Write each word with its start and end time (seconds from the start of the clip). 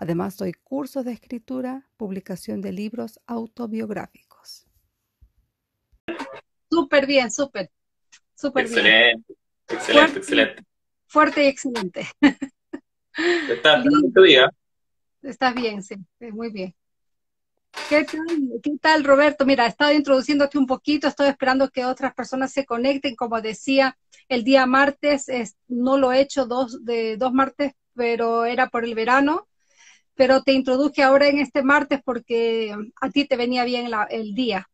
Además, 0.00 0.38
doy 0.38 0.54
cursos 0.54 1.04
de 1.04 1.12
escritura, 1.12 1.86
publicación 1.98 2.62
de 2.62 2.72
libros 2.72 3.20
autobiográficos. 3.26 4.66
Súper 6.70 7.06
bien, 7.06 7.30
súper. 7.30 7.70
Súper 8.34 8.64
excelente, 8.64 9.26
bien. 9.28 9.38
excelente, 9.68 10.18
excelente. 10.18 10.64
Fuerte 11.06 11.44
y 11.44 11.48
excelente. 11.48 12.08
¿Estás 13.50 13.84
bien 13.84 14.10
tu 14.10 14.22
día? 14.22 14.50
Estás 15.20 15.54
bien, 15.54 15.82
sí, 15.82 15.96
muy 16.32 16.50
bien. 16.50 16.74
¿Qué 17.90 18.04
tal, 18.04 18.26
¿Qué 18.62 18.78
tal, 18.80 19.04
Roberto? 19.04 19.44
Mira, 19.44 19.66
he 19.66 19.68
estado 19.68 19.92
introduciéndote 19.92 20.56
un 20.56 20.66
poquito, 20.66 21.08
estoy 21.08 21.28
esperando 21.28 21.68
que 21.68 21.84
otras 21.84 22.14
personas 22.14 22.50
se 22.54 22.64
conecten. 22.64 23.16
Como 23.16 23.42
decía, 23.42 23.98
el 24.30 24.44
día 24.44 24.64
martes 24.64 25.26
no 25.68 25.98
lo 25.98 26.10
he 26.10 26.22
hecho 26.22 26.46
dos, 26.46 26.86
de 26.86 27.18
dos 27.18 27.34
martes, 27.34 27.74
pero 27.92 28.46
era 28.46 28.70
por 28.70 28.84
el 28.84 28.94
verano 28.94 29.46
pero 30.20 30.42
te 30.42 30.52
introduje 30.52 31.02
ahora 31.02 31.28
en 31.28 31.38
este 31.38 31.62
martes 31.62 32.02
porque 32.04 32.76
a 33.00 33.08
ti 33.08 33.24
te 33.24 33.38
venía 33.38 33.64
bien 33.64 33.88
el 34.10 34.34
día. 34.34 34.68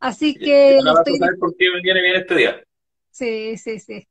Así 0.00 0.34
que... 0.34 0.78
Estoy... 0.78 1.18
por 1.38 1.54
qué 1.58 1.66
me 1.74 1.82
viene 1.82 2.00
bien 2.00 2.16
este 2.16 2.34
día. 2.36 2.64
Sí, 3.10 3.58
sí, 3.58 3.78
sí. 3.80 4.08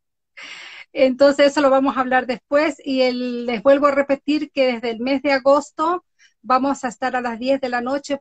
Entonces 0.94 1.48
eso 1.48 1.62
lo 1.62 1.72
vamos 1.72 1.98
a 1.98 2.02
hablar 2.02 2.28
después 2.28 2.80
y 2.86 3.02
el, 3.02 3.48
les 3.48 3.64
vuelvo 3.64 3.88
a 3.88 3.96
repetir 3.96 4.52
que 4.52 4.74
desde 4.74 4.92
el 4.92 5.00
mes 5.00 5.24
de 5.24 5.32
agosto 5.32 6.06
vamos 6.44 6.84
a 6.84 6.90
estar 6.90 7.16
a 7.16 7.22
las 7.22 7.40
10 7.40 7.60
de 7.60 7.70
la 7.70 7.82
noche 7.82 8.20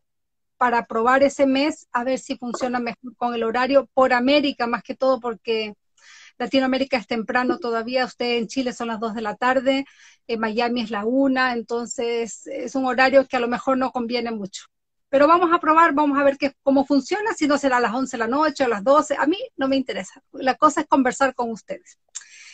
para 0.57 0.87
probar 0.87 1.23
ese 1.23 1.45
mes 1.45 1.89
a 1.93 2.05
ver 2.05 2.19
si 2.19 2.39
funciona 2.39 2.81
mejor 2.81 3.15
con 3.19 3.35
el 3.35 3.45
horario 3.45 3.87
por 3.93 4.15
América 4.15 4.67
más 4.67 4.83
que 4.83 4.95
todo 4.95 5.21
porque 5.21 5.75
Latinoamérica 6.41 6.97
es 6.97 7.07
temprano 7.07 7.59
todavía, 7.59 8.07
usted 8.07 8.39
en 8.39 8.49
Chile 8.49 8.73
son 8.73 8.89
las 8.89 8.99
2 8.99 9.15
de 9.15 9.21
la 9.21 9.37
tarde, 9.37 9.85
en 10.27 10.41
Miami 10.41 10.81
es 10.81 10.91
la 10.91 11.05
1, 11.05 11.53
entonces 11.53 12.47
es 12.47 12.75
un 12.75 12.87
horario 12.87 13.29
que 13.29 13.37
a 13.37 13.41
lo 13.41 13.47
mejor 13.47 13.77
no 13.77 13.93
conviene 13.93 14.31
mucho. 14.31 14.65
Pero 15.11 15.29
vamos 15.29 15.51
a 15.53 15.61
probar, 15.61 15.93
vamos 15.93 16.19
a 16.19 16.25
ver 16.25 16.39
qué, 16.39 16.55
cómo 16.63 16.87
funciona, 16.87 17.35
si 17.35 17.47
no 17.47 17.59
será 17.59 17.77
a 17.77 17.81
las 17.81 17.93
11 17.93 18.17
de 18.17 18.19
la 18.19 18.27
noche 18.27 18.63
o 18.63 18.67
a 18.67 18.71
las 18.71 18.83
12, 18.83 19.17
a 19.19 19.27
mí 19.27 19.37
no 19.59 19.69
me 19.69 19.77
interesa. 19.77 20.23
La 20.33 20.55
cosa 20.55 20.81
es 20.81 20.87
conversar 20.87 21.35
con 21.35 21.51
ustedes. 21.51 21.99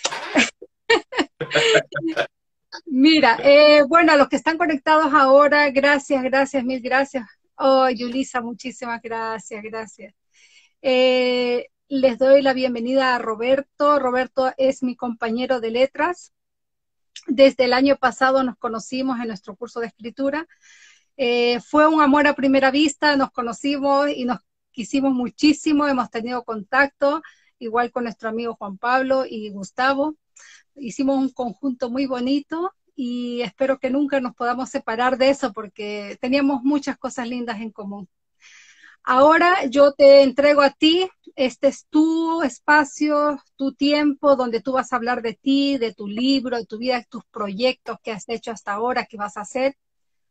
Mira, 2.87 3.39
eh, 3.45 3.85
bueno, 3.87 4.13
a 4.13 4.17
los 4.17 4.29
que 4.29 4.37
están 4.37 4.59
conectados 4.59 5.15
ahora, 5.15 5.71
gracias, 5.71 6.25
gracias, 6.25 6.65
mil 6.65 6.81
gracias. 6.81 7.25
Oh, 7.57 7.89
Yulisa, 7.89 8.41
muchísimas 8.41 9.01
gracias, 9.01 9.63
gracias. 9.63 10.13
Eh, 10.83 11.69
les 11.89 12.19
doy 12.19 12.43
la 12.43 12.53
bienvenida 12.53 13.15
a 13.15 13.19
Roberto. 13.19 13.99
Roberto 13.99 14.53
es 14.57 14.83
mi 14.83 14.97
compañero 14.97 15.61
de 15.61 15.71
letras. 15.71 16.33
Desde 17.29 17.65
el 17.65 17.73
año 17.73 17.97
pasado 17.97 18.43
nos 18.43 18.57
conocimos 18.57 19.21
en 19.21 19.29
nuestro 19.29 19.57
curso 19.57 19.81
de 19.81 19.87
escritura. 19.87 20.47
Eh, 21.17 21.61
fue 21.61 21.87
un 21.87 22.01
amor 22.03 22.27
a 22.27 22.35
primera 22.35 22.71
vista, 22.71 23.17
nos 23.17 23.31
conocimos 23.31 24.09
y 24.11 24.25
nos 24.25 24.39
quisimos 24.71 25.13
muchísimo, 25.15 25.87
hemos 25.87 26.11
tenido 26.11 26.45
contacto, 26.45 27.23
igual 27.59 27.91
con 27.91 28.05
nuestro 28.05 28.29
amigo 28.29 28.55
Juan 28.57 28.79
Pablo 28.79 29.25
y 29.25 29.51
Gustavo. 29.51 30.17
Hicimos 30.75 31.17
un 31.17 31.31
conjunto 31.31 31.89
muy 31.89 32.07
bonito 32.07 32.75
y 32.95 33.41
espero 33.43 33.79
que 33.79 33.91
nunca 33.91 34.21
nos 34.21 34.35
podamos 34.35 34.71
separar 34.71 35.17
de 35.19 35.31
eso 35.31 35.53
porque 35.53 36.19
teníamos 36.21 36.63
muchas 36.63 36.99
cosas 36.99 37.29
lindas 37.29 37.61
en 37.61 37.71
común. 37.71 38.09
Ahora 39.09 39.67
yo 39.67 39.93
te 39.93 40.23
entrego 40.23 40.63
a 40.63 40.71
ti, 40.71 41.09
este 41.37 41.69
es 41.69 41.87
tu 41.89 42.43
espacio, 42.43 43.41
tu 43.55 43.73
tiempo, 43.73 44.35
donde 44.35 44.61
tú 44.61 44.73
vas 44.73 44.93
a 44.93 44.97
hablar 44.97 45.23
de 45.23 45.35
ti, 45.35 45.79
de 45.79 45.95
tu 45.95 46.09
libro, 46.09 46.57
de 46.57 46.67
tu 46.67 46.77
vida, 46.77 46.97
de 46.97 47.07
tus 47.09 47.25
proyectos 47.27 47.99
que 48.03 48.11
has 48.11 48.29
hecho 48.29 48.51
hasta 48.51 48.73
ahora, 48.73 49.07
que 49.07 49.17
vas 49.17 49.37
a 49.37 49.43
hacer. 49.43 49.77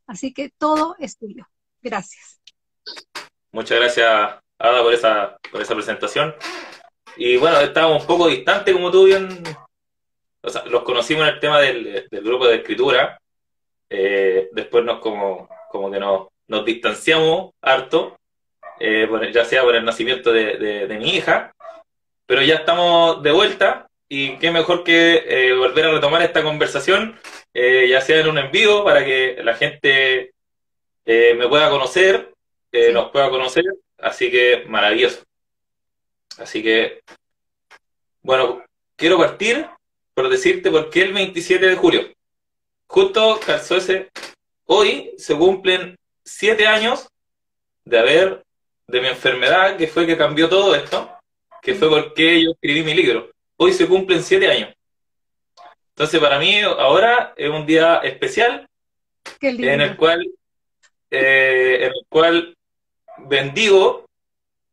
Así 0.07 0.33
que 0.33 0.51
todo 0.57 0.97
es 0.99 1.17
tuyo. 1.17 1.47
Gracias. 1.81 2.41
Muchas 3.53 3.79
gracias, 3.79 4.41
Ada, 4.59 4.83
por 4.83 4.93
esa, 4.93 5.37
por 5.49 5.61
esa 5.61 5.73
presentación. 5.73 6.35
Y 7.15 7.37
bueno, 7.37 7.61
estábamos 7.61 8.01
un 8.01 8.07
poco 8.07 8.27
distantes, 8.27 8.73
como 8.73 8.91
tú 8.91 9.05
bien... 9.05 9.41
O 10.41 10.49
sea, 10.49 10.65
los 10.65 10.83
conocimos 10.83 11.25
en 11.25 11.33
el 11.33 11.39
tema 11.39 11.61
del, 11.61 12.09
grupo 12.11 12.45
de 12.45 12.55
escritura. 12.57 13.17
Eh, 13.89 14.49
después 14.51 14.83
nos 14.83 14.99
como, 14.99 15.47
como 15.71 15.89
que 15.89 15.99
nos, 15.99 16.27
nos 16.47 16.65
distanciamos 16.65 17.53
harto 17.61 18.17
eh, 18.79 19.07
ya 19.33 19.45
sea 19.45 19.63
por 19.63 19.75
el 19.75 19.85
nacimiento 19.85 20.31
de, 20.31 20.87
mi 20.99 21.15
hija, 21.15 21.53
pero 22.25 22.41
ya 22.41 22.55
estamos 22.55 23.21
de 23.23 23.31
vuelta 23.31 23.87
y 24.07 24.37
qué 24.37 24.51
mejor 24.51 24.83
que 24.83 25.23
eh, 25.27 25.53
volver 25.53 25.85
a 25.85 25.91
retomar 25.91 26.21
esta 26.21 26.43
conversación, 26.43 27.19
eh, 27.53 27.87
ya 27.89 28.01
sea 28.01 28.19
en 28.19 28.27
un 28.27 28.37
envío 28.37 28.83
para 28.83 29.03
que 29.03 29.37
la 29.43 29.55
gente 29.55 30.31
me 31.05 31.47
pueda 31.47 31.69
conocer, 31.69 32.33
nos 32.91 33.11
pueda 33.11 33.29
conocer, 33.29 33.63
así 33.99 34.31
que 34.31 34.65
maravilloso. 34.67 35.23
Así 36.39 36.63
que, 36.63 37.01
bueno, 38.23 38.63
quiero 38.95 39.17
partir 39.17 39.67
por 40.15 40.29
decirte 40.29 40.71
por 40.71 40.89
qué 40.89 41.03
el 41.03 41.13
27 41.13 41.67
de 41.67 41.75
julio. 41.75 42.11
Justo 42.87 43.39
calzó 43.45 43.77
ese, 43.77 44.09
hoy 44.65 45.11
se 45.17 45.35
cumplen 45.35 45.97
siete 46.23 46.65
años 46.67 47.07
de 47.83 47.99
haber 47.99 48.44
de 48.87 49.01
mi 49.01 49.07
enfermedad, 49.07 49.77
que 49.77 49.87
fue 49.87 50.05
que 50.05 50.17
cambió 50.17 50.47
todo 50.47 50.75
esto, 50.75 51.11
que 51.61 51.73
fue 51.73 51.89
porque 51.89 52.43
yo 52.43 52.51
escribí 52.51 52.83
mi 52.83 52.93
libro. 52.93 53.31
Hoy 53.57 53.73
se 53.73 53.87
cumplen 53.87 54.21
siete 54.21 54.49
años. 54.49 54.73
Entonces, 55.89 56.19
para 56.19 56.39
mí, 56.39 56.59
ahora 56.61 57.33
es 57.37 57.49
un 57.49 57.65
día 57.65 57.97
especial 58.03 58.67
en 59.41 59.81
el 59.81 59.95
cual 59.95 60.25
eh, 61.11 61.77
en 61.85 61.91
el 61.93 62.05
cual 62.09 62.57
bendigo 63.17 64.05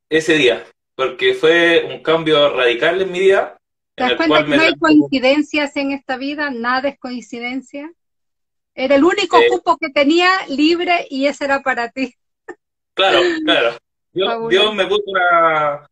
ese 0.08 0.34
día, 0.34 0.64
porque 0.94 1.34
fue 1.34 1.84
un 1.84 2.02
cambio 2.02 2.54
radical 2.56 3.00
en 3.00 3.12
mi 3.12 3.20
vida. 3.20 3.56
¿Te 3.94 4.04
das 4.04 4.14
cuenta 4.16 4.44
que 4.44 4.56
no 4.56 4.62
hay 4.62 4.74
coincidencias 4.76 5.76
en 5.76 5.92
esta 5.92 6.16
vida? 6.16 6.50
Nada 6.50 6.88
es 6.88 6.98
coincidencia. 6.98 7.92
Era 8.74 8.96
el 8.96 9.04
único 9.04 9.38
eh, 9.38 9.46
cupo 9.50 9.76
que 9.78 9.90
tenía 9.90 10.30
libre 10.48 11.06
y 11.10 11.26
ese 11.26 11.44
era 11.44 11.62
para 11.62 11.90
ti. 11.90 12.14
Claro, 12.94 13.20
claro. 13.44 13.78
Dios, 14.12 14.74
me 14.74 14.86
puso 14.86 15.04
una, 15.06 15.88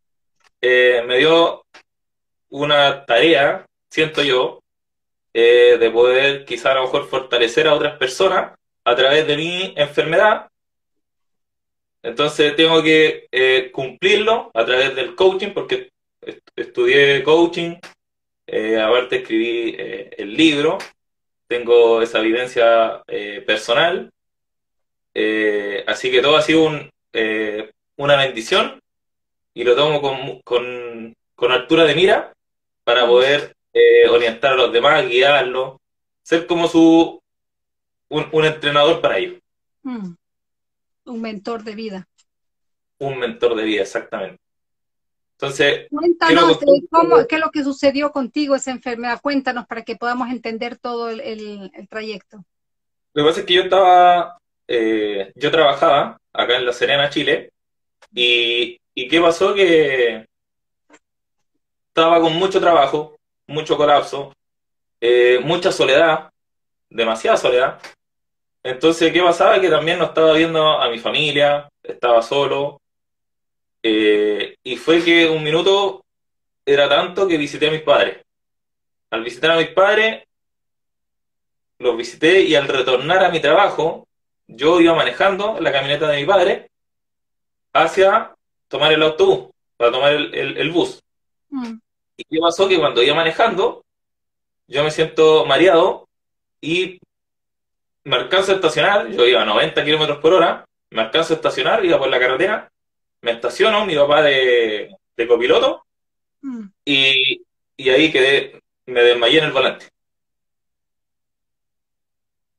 eh, 0.61 1.03
me 1.07 1.19
dio 1.19 1.65
una 2.51 3.07
tarea, 3.07 3.67
siento 3.89 4.23
yo, 4.23 4.63
eh, 5.33 5.79
de 5.81 5.91
poder 5.91 6.45
quizá 6.45 6.73
a 6.73 6.75
lo 6.75 6.83
mejor 6.83 7.09
fortalecer 7.09 7.67
a 7.67 7.75
otras 7.75 7.97
personas 7.97 8.53
a 8.85 8.95
través 8.95 9.27
de 9.27 9.37
mi 9.37 9.75
enfermedad. 9.77 10.49
Entonces 12.03 12.55
tengo 12.57 12.83
que 12.83 13.27
eh, 13.33 13.71
cumplirlo 13.73 14.51
a 14.53 14.65
través 14.67 14.95
del 14.95 15.15
coaching, 15.15 15.53
porque 15.55 15.91
estudié 16.57 17.23
coaching, 17.23 17.77
aparte 18.83 19.17
escribí 19.17 19.77
el 19.79 20.35
libro, 20.35 20.77
tengo 21.47 22.03
esa 22.03 22.19
evidencia 22.21 23.03
personal, 23.47 24.11
así 25.87 26.11
que 26.11 26.21
todo 26.21 26.37
ha 26.37 26.43
sido 26.43 26.65
un, 26.65 26.91
una 28.01 28.17
bendición 28.17 28.81
y 29.53 29.63
lo 29.63 29.77
tomo 29.77 30.01
con, 30.43 31.15
con, 31.35 31.53
altura 31.53 31.85
de 31.85 31.95
mira 31.95 32.33
para 32.83 33.07
poder 33.07 33.55
eh, 33.75 34.09
orientar 34.09 34.55
a 34.55 34.57
los 34.57 34.73
demás, 34.73 35.07
guiarlos, 35.07 35.77
ser 36.23 36.47
como 36.47 36.67
su 36.67 37.21
un, 38.09 38.45
entrenador 38.45 39.03
para 39.03 39.19
ellos. 39.19 39.41
Mm. 39.83 40.15
Un 41.05 41.21
mentor 41.21 41.63
de 41.63 41.75
vida. 41.75 42.09
Un 42.99 43.19
mentor 43.19 43.55
de 43.55 43.65
vida, 43.65 43.83
exactamente. 43.83 44.41
Entonces, 45.33 45.89
cuéntanos 45.91 46.59
qué 47.29 47.35
es 47.35 47.41
lo 47.41 47.51
que 47.51 47.65
sucedió 47.65 48.13
contigo 48.13 48.55
esa 48.55 48.71
enfermedad. 48.71 49.21
Cuéntanos 49.21 49.67
para 49.67 49.83
que 49.83 49.97
podamos 49.97 50.31
entender 50.31 50.79
todo 50.79 51.11
el, 51.11 51.71
trayecto. 51.89 52.45
Lo 53.13 53.23
que 53.23 53.29
pasa 53.29 53.41
es 53.41 53.47
que 53.47 53.55
yo 53.55 53.63
estaba, 53.63 54.39
eh, 54.69 55.33
yo 55.35 55.51
trabajaba 55.51 56.19
acá 56.33 56.57
en 56.57 56.67
La 56.67 56.73
Serena, 56.73 57.11
Chile, 57.11 57.53
y, 58.13 58.79
qué 59.09 59.21
pasó? 59.21 59.55
Que 59.55 60.27
estaba 61.89 62.21
con 62.21 62.35
mucho 62.35 62.61
trabajo, 62.61 63.17
mucho 63.47 63.77
colapso, 63.77 64.35
eh, 65.01 65.41
mucha 65.43 65.73
soledad, 65.73 66.31
demasiada 66.89 67.37
soledad. 67.37 67.81
entonces, 68.63 69.13
¿qué 69.13 69.23
pasaba? 69.23 69.61
Que 69.61 69.71
también 69.71 69.99
no 69.99 70.07
estaba 70.07 70.33
viendo 70.35 70.81
a 70.81 70.89
mi 70.91 70.99
familia, 70.99 71.69
estaba 71.83 72.23
solo. 72.23 72.81
Eh, 73.83 74.57
y 74.63 74.77
fue 74.77 75.03
que 75.03 75.29
un 75.29 75.43
minuto 75.43 76.05
era 76.67 76.89
tanto 76.89 77.27
que 77.27 77.39
visité 77.39 77.69
a 77.69 77.71
mis 77.71 77.83
padres. 77.83 78.19
Al 79.11 79.25
visitar 79.25 79.53
a 79.53 79.57
mis 79.57 79.69
padres, 79.69 80.25
los 81.79 81.97
visité 81.97 82.43
y 82.43 82.55
al 82.55 82.69
retornar 82.69 83.25
a 83.25 83.31
mi 83.31 83.41
trabajo, 83.41 84.07
yo 84.47 84.81
iba 84.81 84.95
manejando 84.95 85.59
la 85.61 85.73
camioneta 85.73 86.09
de 86.09 86.19
mi 86.19 86.27
padre 86.27 86.70
hacia 87.73 88.35
tomar 88.69 88.93
el 88.93 89.03
autobús, 89.03 89.51
para 89.77 89.93
tomar 89.93 90.13
el, 90.13 90.71
bus. 90.71 91.03
Mm. 91.51 91.75
¿Y 92.17 92.25
qué 92.25 92.39
pasó? 92.41 92.69
Que 92.69 92.79
cuando 92.79 93.03
iba 93.03 93.15
manejando, 93.15 93.85
yo 94.69 94.85
me 94.85 94.91
siento 94.91 95.45
mareado 95.47 96.09
y 96.61 97.01
me 98.05 98.17
alcanzo 98.17 98.53
a 98.53 98.55
estacionar, 98.57 99.09
yo 99.09 99.27
iba 99.27 99.43
a 99.43 99.45
90 99.45 99.85
kilómetros 99.85 100.19
por 100.19 100.33
hora, 100.33 100.65
me 100.91 101.03
alcanzo 101.03 101.35
a 101.35 101.37
estacionar, 101.37 101.85
iba 101.85 101.99
por 101.99 102.09
la 102.09 102.19
carretera, 102.19 102.71
me 103.23 103.33
estaciono, 103.33 103.85
mi 103.85 103.95
papá 103.95 104.23
de, 104.23 104.97
copiloto, 105.29 105.85
mm. 106.43 106.65
y, 106.85 107.43
ahí 107.79 108.11
quedé, 108.11 108.61
me 108.87 109.03
desmayé 109.03 109.39
en 109.39 109.45
el 109.45 109.53
volante. 109.53 109.87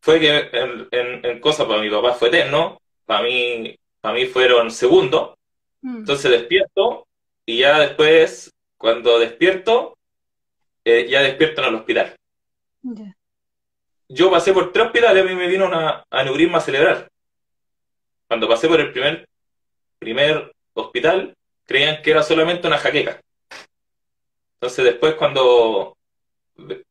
Fue 0.01 0.19
que 0.19 0.49
en, 0.51 0.87
en, 1.23 1.39
cosas 1.39 1.67
para 1.67 1.81
mi 1.81 1.89
papá 1.89 2.13
fue 2.13 2.29
eterno, 2.29 2.81
para 3.05 3.23
mí, 3.23 3.77
para 4.01 4.15
mí 4.15 4.25
fueron 4.25 4.71
segundos, 4.71 5.35
mm. 5.81 5.97
entonces 5.97 6.31
despierto, 6.31 7.07
y 7.45 7.59
ya 7.59 7.79
después, 7.79 8.51
cuando 8.77 9.19
despierto, 9.19 9.97
eh, 10.83 11.07
ya 11.09 11.21
despierto 11.21 11.61
en 11.61 11.67
el 11.67 11.75
hospital 11.75 12.15
yo 14.13 14.29
pasé 14.29 14.53
por 14.53 14.71
tres 14.71 14.87
hospitales, 14.87 15.23
a 15.23 15.25
mí 15.25 15.35
me 15.35 15.47
vino 15.47 15.65
una 15.65 16.03
aneurisma 16.09 16.59
cerebral. 16.59 17.07
Cuando 18.27 18.47
pasé 18.47 18.67
por 18.67 18.79
el 18.79 18.91
primer, 18.91 19.27
primer 19.99 20.51
hospital, 20.73 21.33
creían 21.65 22.01
que 22.01 22.11
era 22.11 22.21
solamente 22.21 22.67
una 22.67 22.77
jaqueca. 22.77 23.21
Entonces 24.55 24.85
después 24.85 25.15
cuando 25.15 25.97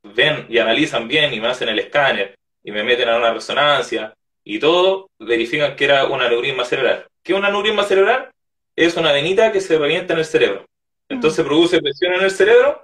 ven 0.03 0.47
y 0.49 0.59
analizan 0.59 1.07
bien 1.07 1.33
y 1.33 1.41
me 1.41 1.49
hacen 1.49 1.69
el 1.69 1.79
escáner 1.79 2.37
y 2.65 2.73
me 2.73 2.83
meten 2.83 3.09
a 3.09 3.19
una 3.19 3.33
resonancia 3.33 4.15
y 4.45 4.59
todo, 4.59 5.11
verifican 5.19 5.77
que 5.77 5.85
era 5.85 6.07
una 6.07 6.27
aneurisma 6.27 6.65
cerebral. 6.65 7.07
¿Qué 7.23 7.33
es 7.33 7.39
una 7.39 7.49
aneurisma 7.49 7.85
cerebral? 7.85 8.31
Es 8.77 8.97
una 8.97 9.13
venita 9.13 9.53
que 9.53 9.61
se 9.61 9.79
revienta 9.79 10.15
en 10.15 10.21
el 10.21 10.25
cerebro. 10.25 10.65
Entonces 11.09 11.45
mm. 11.45 11.49
produce 11.49 11.81
presión 11.81 12.15
en 12.15 12.23
el 12.23 12.31
cerebro 12.31 12.83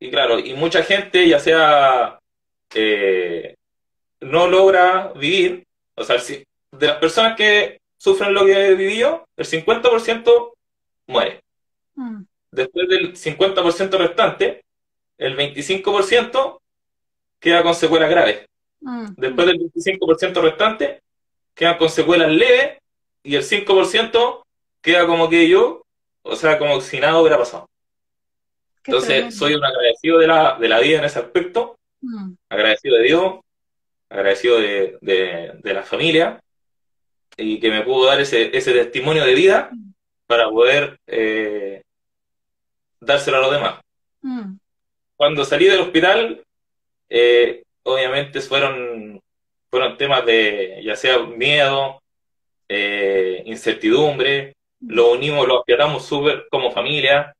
y 0.00 0.10
claro, 0.10 0.38
y 0.38 0.54
mucha 0.54 0.82
gente, 0.82 1.28
ya 1.28 1.40
sea 1.40 2.18
eh, 2.74 3.56
no 4.20 4.46
logra 4.46 5.12
vivir, 5.14 5.64
o 5.96 6.04
sea, 6.04 6.16
de 6.18 6.86
las 6.86 6.96
personas 6.96 7.36
que 7.36 7.80
sufren 7.96 8.34
lo 8.34 8.44
que 8.44 8.52
he 8.52 8.74
vivido, 8.74 9.26
el 9.36 9.46
50% 9.46 10.52
muere. 11.06 11.40
Mm. 11.96 12.22
Después 12.50 12.88
del 12.88 13.14
50% 13.14 13.98
restante, 13.98 14.62
el 15.18 15.36
25% 15.36 16.60
queda 17.40 17.62
con 17.62 17.74
secuelas 17.74 18.10
graves. 18.10 18.46
Mm. 18.80 19.06
Después 19.16 19.46
del 19.46 19.58
25% 19.58 20.42
restante, 20.42 21.00
queda 21.54 21.78
con 21.78 21.88
secuelas 21.88 22.30
leves 22.30 22.78
y 23.22 23.34
el 23.34 23.42
5% 23.42 24.42
queda 24.80 25.06
como 25.06 25.28
que 25.28 25.48
yo, 25.48 25.82
o 26.22 26.36
sea, 26.36 26.58
como 26.58 26.80
si 26.80 27.00
nada 27.00 27.20
hubiera 27.20 27.38
pasado. 27.38 27.68
Entonces, 28.84 29.34
soy 29.34 29.54
un 29.54 29.64
agradecido 29.64 30.18
de 30.18 30.26
la, 30.26 30.58
de 30.58 30.68
la 30.68 30.80
vida 30.80 30.98
en 30.98 31.04
ese 31.04 31.18
aspecto 31.18 31.78
Mm. 32.00 32.34
Agradecido 32.48 32.96
de 32.96 33.02
Dios, 33.02 33.40
agradecido 34.08 34.58
de, 34.60 34.98
de, 35.00 35.74
la 35.74 35.82
familia 35.82 36.40
y 37.36 37.60
que 37.60 37.70
me 37.70 37.82
pudo 37.82 38.06
dar 38.06 38.20
ese, 38.20 38.56
ese 38.56 38.72
testimonio 38.72 39.24
de 39.24 39.34
vida 39.34 39.70
mm. 39.72 39.92
para 40.26 40.48
poder 40.48 40.98
eh, 41.06 41.82
dárselo 43.00 43.38
a 43.38 43.40
los 43.40 43.52
demás. 43.52 43.80
Mm. 44.22 44.56
Cuando 45.16 45.44
salí 45.44 45.66
del 45.66 45.80
hospital, 45.80 46.42
eh, 47.08 47.64
obviamente 47.94 48.40
fueron, 48.40 49.20
fueron 49.70 49.96
temas 49.96 50.24
de 50.26 50.80
ya 50.84 50.96
sea 50.96 51.18
miedo, 51.18 52.02
eh, 52.68 53.42
incertidumbre, 53.46 54.54
lo 54.80 55.12
unimos, 55.12 55.46
lo 55.46 55.60
apiatamos 55.60 56.04
súper 56.04 56.46
como 56.50 56.70
familia, 56.70 57.34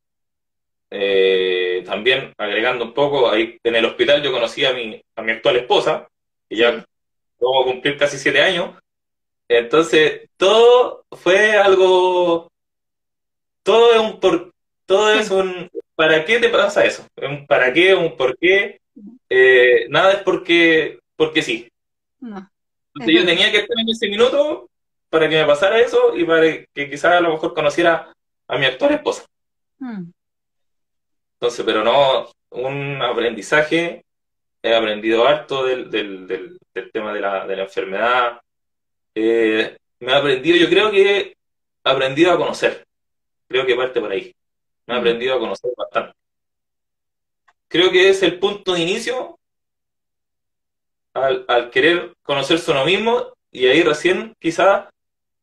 eh, 0.90 1.82
también 1.86 2.32
agregando 2.38 2.84
un 2.86 2.94
poco, 2.94 3.30
ahí 3.30 3.58
en 3.62 3.76
el 3.76 3.84
hospital 3.84 4.22
yo 4.22 4.32
conocí 4.32 4.64
a 4.64 4.72
mi, 4.72 5.00
a 5.16 5.22
mi 5.22 5.32
actual 5.32 5.56
esposa, 5.56 6.08
y 6.48 6.56
ya 6.56 6.84
vamos 7.40 7.62
a 7.62 7.70
cumplir 7.70 7.96
casi 7.96 8.18
siete 8.18 8.40
años. 8.40 8.74
Entonces, 9.48 10.28
todo 10.36 11.04
fue 11.12 11.52
algo, 11.52 12.50
todo 13.62 13.92
es 13.94 14.00
un 14.00 14.20
por, 14.20 14.52
todo 14.86 15.12
es 15.12 15.30
un, 15.30 15.70
¿para 15.94 16.24
qué 16.24 16.38
te 16.38 16.48
pasa 16.48 16.84
eso? 16.84 17.06
Un 17.16 17.46
¿Para 17.46 17.72
qué? 17.72 17.94
Un 17.94 18.16
por 18.16 18.36
qué. 18.38 18.80
Eh, 19.28 19.86
nada 19.88 20.12
es 20.12 20.22
porque, 20.22 21.00
porque 21.16 21.42
sí. 21.42 21.68
Entonces, 22.20 23.14
yo 23.14 23.24
tenía 23.24 23.50
que 23.50 23.58
estar 23.58 23.78
en 23.78 23.88
ese 23.88 24.08
minuto 24.08 24.68
para 25.10 25.28
que 25.28 25.36
me 25.36 25.46
pasara 25.46 25.80
eso 25.80 26.16
y 26.16 26.24
para 26.24 26.42
que 26.42 26.90
quizás 26.90 27.14
a 27.14 27.20
lo 27.20 27.32
mejor 27.32 27.54
conociera 27.54 28.12
a 28.46 28.58
mi 28.58 28.66
actual 28.66 28.94
esposa. 28.94 29.24
Mm. 29.78 30.10
Entonces, 31.34 31.64
pero 31.64 31.84
no, 31.84 32.28
un 32.50 33.00
aprendizaje, 33.00 34.04
he 34.62 34.74
aprendido 34.74 35.26
harto 35.26 35.64
del, 35.64 35.90
del, 35.90 36.58
tema 36.92 37.12
de 37.12 37.20
la, 37.20 37.46
de 37.46 37.56
la 37.56 37.62
enfermedad. 37.62 38.40
Eh, 39.14 39.76
me 40.00 40.12
he 40.12 40.14
aprendido, 40.14 40.56
yo 40.56 40.68
creo 40.68 40.90
que 40.90 41.18
he 41.20 41.36
aprendido 41.84 42.32
a 42.32 42.36
conocer. 42.36 42.84
Creo 43.48 43.64
que 43.66 43.76
parte 43.76 44.00
por 44.00 44.10
ahí. 44.10 44.34
Me 44.86 44.94
he 44.94 44.96
mm. 44.96 45.00
aprendido 45.00 45.34
a 45.34 45.38
conocer 45.38 45.70
bastante. 45.76 46.17
Creo 47.68 47.90
que 47.90 48.08
es 48.08 48.22
el 48.22 48.38
punto 48.38 48.72
de 48.72 48.80
inicio 48.80 49.38
al, 51.14 51.44
al 51.48 51.70
querer 51.70 52.14
conocerse 52.22 52.70
uno 52.70 52.84
mismo 52.84 53.32
y 53.50 53.66
ahí 53.66 53.82
recién 53.82 54.34
quizás, 54.38 54.88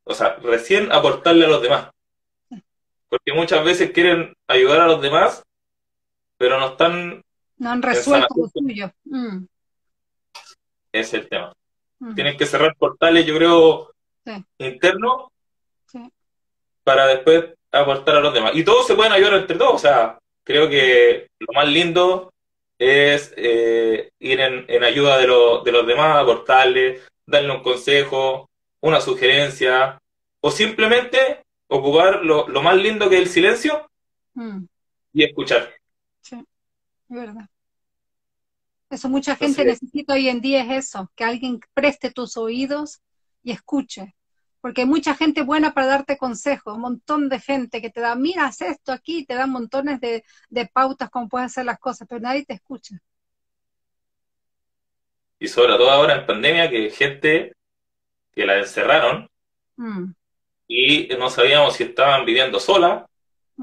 o 0.03 0.13
sea, 0.13 0.35
recién 0.37 0.91
aportarle 0.91 1.45
a 1.45 1.49
los 1.49 1.61
demás. 1.61 1.89
Porque 3.09 3.33
muchas 3.33 3.63
veces 3.63 3.91
quieren 3.91 4.33
ayudar 4.47 4.81
a 4.81 4.87
los 4.87 5.01
demás 5.01 5.45
pero 6.37 6.59
no 6.59 6.67
están... 6.69 7.23
No 7.57 7.71
han 7.71 7.81
resuelto 7.81 8.33
lo 8.35 8.47
suyo. 8.47 8.91
Mm. 9.05 9.45
Es 10.91 11.13
el 11.13 11.27
tema. 11.29 11.53
Mm. 11.99 12.15
Tienen 12.15 12.37
que 12.37 12.45
cerrar 12.45 12.75
portales, 12.77 13.25
yo 13.25 13.35
creo, 13.35 13.91
internos 14.57 15.27
para 16.83 17.07
después 17.07 17.45
aportar 17.71 18.17
a 18.17 18.19
los 18.19 18.33
demás. 18.33 18.51
Y 18.53 18.63
todos 18.63 18.85
se 18.85 18.95
pueden 18.95 19.13
ayudar 19.13 19.35
entre 19.35 19.57
todos. 19.57 19.75
O 19.75 19.79
sea, 19.79 20.19
creo 20.45 20.69
que 20.69 21.27
lo 21.39 21.53
más 21.53 21.67
lindo 21.67 22.31
es 22.79 23.33
eh, 23.35 24.09
ir 24.19 24.39
en, 24.39 24.83
ayuda 24.83 25.17
de, 25.17 25.27
de 25.27 25.71
los 25.71 25.87
demás, 25.87 26.17
aportarles, 26.17 27.01
darle 27.25 27.51
un 27.51 27.63
consejo, 27.63 28.49
una 28.81 29.01
sugerencia, 29.01 29.99
o 30.41 30.51
simplemente 30.51 31.41
ocupar 31.67 32.23
lo, 32.23 32.47
más 32.61 32.77
lindo 32.77 33.09
que 33.09 33.15
es 33.15 33.21
el 33.23 33.29
silencio 33.29 33.89
mm. 34.35 34.63
y 35.13 35.23
escuchar 35.23 35.73
verdad. 37.07 37.49
Eso 38.89 39.09
mucha 39.09 39.35
gente 39.35 39.65
necesita 39.65 40.13
hoy 40.13 40.29
en 40.29 40.41
día 40.41 40.63
es 40.63 40.85
eso, 40.85 41.11
que 41.15 41.23
alguien 41.23 41.59
preste 41.73 42.11
tus 42.11 42.37
oídos 42.37 43.01
y 43.43 43.51
escuche. 43.51 44.14
Porque 44.65 44.81
hay 44.81 44.87
mucha 44.87 45.13
gente 45.13 45.43
buena 45.43 45.75
para 45.75 45.85
darte 45.85 46.17
consejos, 46.17 46.73
un 46.73 46.81
montón 46.81 47.29
de 47.29 47.39
gente 47.39 47.83
que 47.83 47.91
te 47.91 48.01
da, 48.01 48.15
mira, 48.15 48.47
haz 48.47 48.61
esto 48.61 48.91
aquí, 48.91 49.23
te 49.23 49.35
dan 49.35 49.51
montones 49.51 50.01
de, 50.01 50.23
pautas 50.73 51.11
cómo 51.11 51.29
puedes 51.29 51.51
hacer 51.51 51.65
las 51.65 51.77
cosas, 51.77 52.07
pero 52.09 52.19
nadie 52.19 52.45
te 52.45 52.55
escucha. 52.55 52.95
Y 55.37 55.47
sobre 55.47 55.75
todo 55.75 55.91
ahora 55.91 56.15
en 56.15 56.25
pandemia, 56.25 56.67
que 56.71 56.89
gente 56.89 57.53
que 58.33 58.43
la 58.43 58.57
encerraron 58.57 59.29
mm. 59.75 60.05
y 60.67 61.09
no 61.09 61.29
sabíamos 61.29 61.75
si 61.75 61.83
estaban 61.83 62.25
viviendo 62.25 62.59
sola 62.59 63.07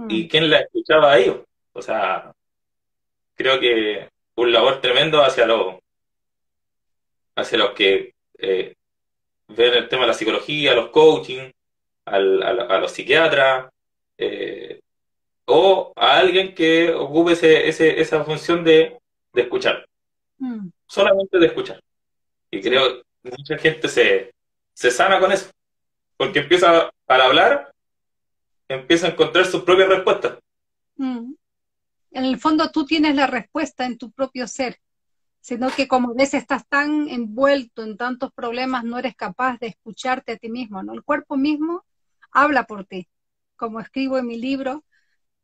y 0.09 0.27
mm. 0.27 0.29
quién 0.29 0.49
la 0.49 0.61
escuchaba 0.61 1.15
a 1.15 1.19
ellos. 1.19 1.41
O 1.73 1.83
sea, 1.83 2.33
creo 3.35 3.59
que 3.59 4.09
un 4.37 4.53
labor 4.53 4.81
tremendo 4.81 5.21
hacia 5.21 5.47
los, 5.47 5.81
hacia 7.35 7.59
los 7.59 7.71
que 7.73 8.15
eh, 8.39 8.77
ven 9.57 9.75
el 9.75 9.89
tema 9.89 10.03
de 10.03 10.09
la 10.09 10.15
psicología, 10.15 10.75
los 10.75 10.91
coaching, 10.91 11.51
al, 12.05 12.43
a 12.43 12.79
los 12.79 12.93
psiquiatras, 12.93 13.71
eh, 14.19 14.81
o 15.47 15.93
a 15.97 16.19
alguien 16.19 16.55
que 16.55 16.93
ocupe 16.93 17.33
ese, 17.33 18.01
esa 18.01 18.25
función 18.25 18.65
de, 18.65 18.99
escuchar, 19.35 19.87
mm. 20.39 20.69
solamente 20.87 21.39
de 21.39 21.47
escuchar. 21.47 21.83
Y 22.51 22.61
creo 22.61 23.03
que 23.23 23.31
mucha 23.37 23.59
gente 23.59 23.89
se, 23.89 24.33
se 24.75 24.91
sana 24.91 25.19
con 25.21 25.33
eso, 25.33 25.51
porque 26.17 26.41
empieza 26.41 26.91
al 27.07 27.21
hablar, 27.21 27.73
empieza 28.69 29.07
a 29.07 29.11
encontrar 29.11 29.47
sus 29.47 29.63
propias 29.63 29.89
respuestas. 29.89 30.39
Mm 30.97 31.33
en 32.13 32.25
el 32.25 32.39
fondo 32.39 32.71
tú 32.71 32.85
tienes 32.85 33.15
la 33.15 33.27
respuesta 33.27 33.87
en 33.87 33.99
tu 33.99 34.11
propio 34.11 34.47
ser. 34.47 34.79
Sino 35.43 35.71
que 35.71 35.89
como 35.89 36.13
a 36.13 36.15
veces 36.15 36.43
estás 36.43 36.67
tan 36.69 37.09
envuelto 37.09 37.83
en 37.83 37.97
tantos 37.97 38.33
problemas, 38.33 38.85
no 38.85 38.97
eres 38.97 39.17
capaz 39.17 39.59
de 39.59 39.67
escucharte 39.67 40.33
a 40.33 40.37
ti 40.37 40.49
mismo, 40.49 40.85
¿no? 40.85 40.95
El 40.95 41.03
cuerpo 41.03 41.37
mismo 41.37 41.85
habla 42.31 42.65
por 42.65 42.85
ti. 42.85 43.09
Como 43.57 43.81
escribo 43.81 44.19
en 44.19 44.27
mi 44.29 44.39
libro, 44.39 44.85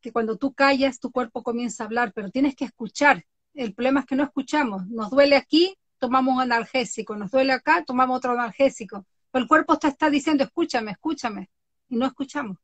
que 0.01 0.13
cuando 0.13 0.37
tú 0.37 0.55
callas, 0.55 1.01
tu 1.01 1.11
cuerpo 1.11 1.43
comienza 1.43 1.83
a 1.83 1.87
hablar, 1.87 2.13
pero 2.15 2.31
tienes 2.31 2.55
que 2.55 2.65
escuchar. 2.65 3.25
El 3.55 3.75
problema 3.75 4.01
es 4.01 4.07
que 4.07 4.15
no 4.15 4.23
escuchamos. 4.23 4.87
Nos 4.87 5.11
duele 5.11 5.35
aquí, 5.35 5.77
tomamos 5.99 6.33
un 6.37 6.43
analgésico. 6.43 7.17
Nos 7.17 7.33
duele 7.33 7.53
acá, 7.53 7.83
tomamos 7.85 8.19
otro 8.19 8.33
analgésico. 8.33 9.05
El 9.33 9.49
cuerpo 9.49 9.79
te 9.79 9.89
está 9.89 10.09
diciendo, 10.09 10.45
escúchame, 10.45 10.93
escúchame. 10.93 11.51
Y 11.89 11.97
no 11.97 12.07
escuchamos. 12.07 12.57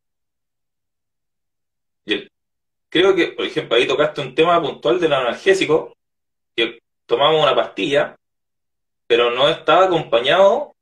creo 2.88 3.16
que, 3.16 3.32
por 3.32 3.44
ejemplo, 3.44 3.76
ahí 3.76 3.88
tocaste 3.88 4.20
un 4.20 4.36
tema 4.36 4.62
puntual 4.62 5.00
del 5.00 5.14
analgésico, 5.14 5.96
tomamos 7.06 7.42
una 7.42 7.54
pastilla, 7.54 8.16
pero 9.06 9.30
no 9.30 9.48
estaba 9.48 9.84
acompañado 9.84 10.74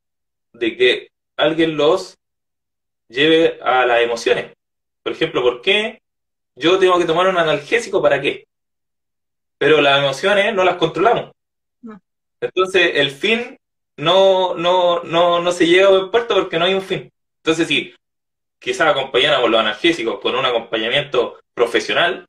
de 0.52 0.76
que 0.76 1.08
alguien 1.36 1.76
los 1.76 2.18
lleve 3.08 3.58
a 3.62 3.84
las 3.86 4.00
emociones. 4.00 4.52
Por 5.02 5.12
ejemplo, 5.12 5.42
¿por 5.42 5.60
qué 5.60 6.00
yo 6.54 6.78
tengo 6.78 6.98
que 6.98 7.04
tomar 7.04 7.26
un 7.28 7.38
analgésico 7.38 8.00
para 8.02 8.20
qué? 8.20 8.46
Pero 9.58 9.80
las 9.80 9.98
emociones 9.98 10.54
no 10.54 10.64
las 10.64 10.76
controlamos. 10.76 11.32
Entonces, 12.40 12.92
el 12.96 13.10
fin 13.10 13.56
no, 13.96 14.54
no, 14.54 15.02
no, 15.04 15.40
no 15.40 15.52
se 15.52 15.66
llega 15.66 15.86
a 15.86 15.90
buen 15.90 16.10
puerto 16.10 16.34
porque 16.34 16.58
no 16.58 16.64
hay 16.64 16.74
un 16.74 16.82
fin. 16.82 17.10
Entonces, 17.38 17.68
si 17.68 17.94
quizás 18.58 18.88
acompañáramos 18.88 19.50
los 19.50 19.60
analgésicos 19.60 20.20
con 20.20 20.34
un 20.34 20.44
acompañamiento 20.44 21.38
profesional, 21.54 22.26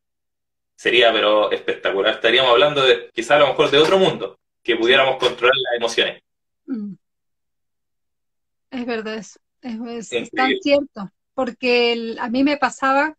sería 0.76 1.12
pero 1.12 1.52
espectacular. 1.52 2.16
Estaríamos 2.16 2.52
hablando 2.52 2.84
de 2.84 3.10
quizás 3.14 3.32
a 3.32 3.40
lo 3.40 3.48
mejor 3.48 3.72
de 3.72 3.78
otro 3.78 3.98
mundo, 3.98 4.40
que 4.62 4.76
pudiéramos 4.76 5.18
controlar 5.18 5.56
las 5.56 5.78
emociones. 5.78 6.24
Mm. 6.66 6.94
Es 8.72 8.86
verdad 8.86 9.16
eso. 9.16 9.40
Es, 9.62 10.10
tan 10.32 10.52
cierto, 10.62 11.10
porque 11.34 12.16
a 12.20 12.30
mí 12.30 12.44
me 12.44 12.58
pasaba 12.58 13.18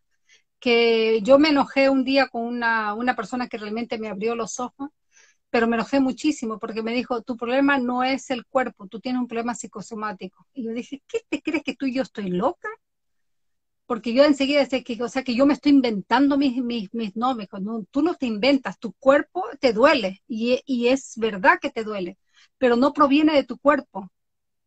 que 0.59 1.21
yo 1.21 1.39
me 1.39 1.49
enojé 1.49 1.89
un 1.89 2.03
día 2.03 2.27
con 2.27 2.43
una, 2.43 2.93
una 2.93 3.15
persona 3.15 3.47
que 3.47 3.57
realmente 3.57 3.97
me 3.97 4.09
abrió 4.09 4.35
los 4.35 4.59
ojos, 4.59 4.89
pero 5.49 5.67
me 5.67 5.75
enojé 5.75 5.99
muchísimo 5.99 6.59
porque 6.59 6.83
me 6.83 6.93
dijo, 6.93 7.21
tu 7.23 7.35
problema 7.35 7.77
no 7.79 8.03
es 8.03 8.29
el 8.29 8.45
cuerpo, 8.45 8.87
tú 8.87 8.99
tienes 8.99 9.21
un 9.21 9.27
problema 9.27 9.55
psicosomático. 9.55 10.45
Y 10.53 10.65
yo 10.65 10.71
dije, 10.71 11.01
¿qué 11.07 11.21
te 11.27 11.41
crees 11.41 11.63
que 11.63 11.75
tú 11.75 11.85
y 11.87 11.95
yo 11.95 12.03
estoy 12.03 12.29
loca? 12.29 12.69
Porque 13.85 14.13
yo 14.13 14.23
enseguida 14.23 14.59
decía 14.61 14.83
que, 14.83 15.01
o 15.03 15.09
sea, 15.09 15.23
que 15.23 15.35
yo 15.35 15.45
me 15.45 15.53
estoy 15.53 15.71
inventando 15.71 16.37
mis, 16.37 16.57
mis, 16.63 16.93
mis 16.93 17.15
no, 17.15 17.35
no, 17.61 17.85
tú 17.91 18.01
no 18.01 18.15
te 18.15 18.25
inventas, 18.25 18.79
tu 18.79 18.93
cuerpo 18.93 19.43
te 19.59 19.73
duele 19.73 20.23
y, 20.27 20.61
y 20.65 20.87
es 20.87 21.13
verdad 21.17 21.59
que 21.61 21.69
te 21.69 21.83
duele, 21.83 22.17
pero 22.57 22.75
no 22.75 22.93
proviene 22.93 23.33
de 23.33 23.43
tu 23.43 23.57
cuerpo, 23.59 24.11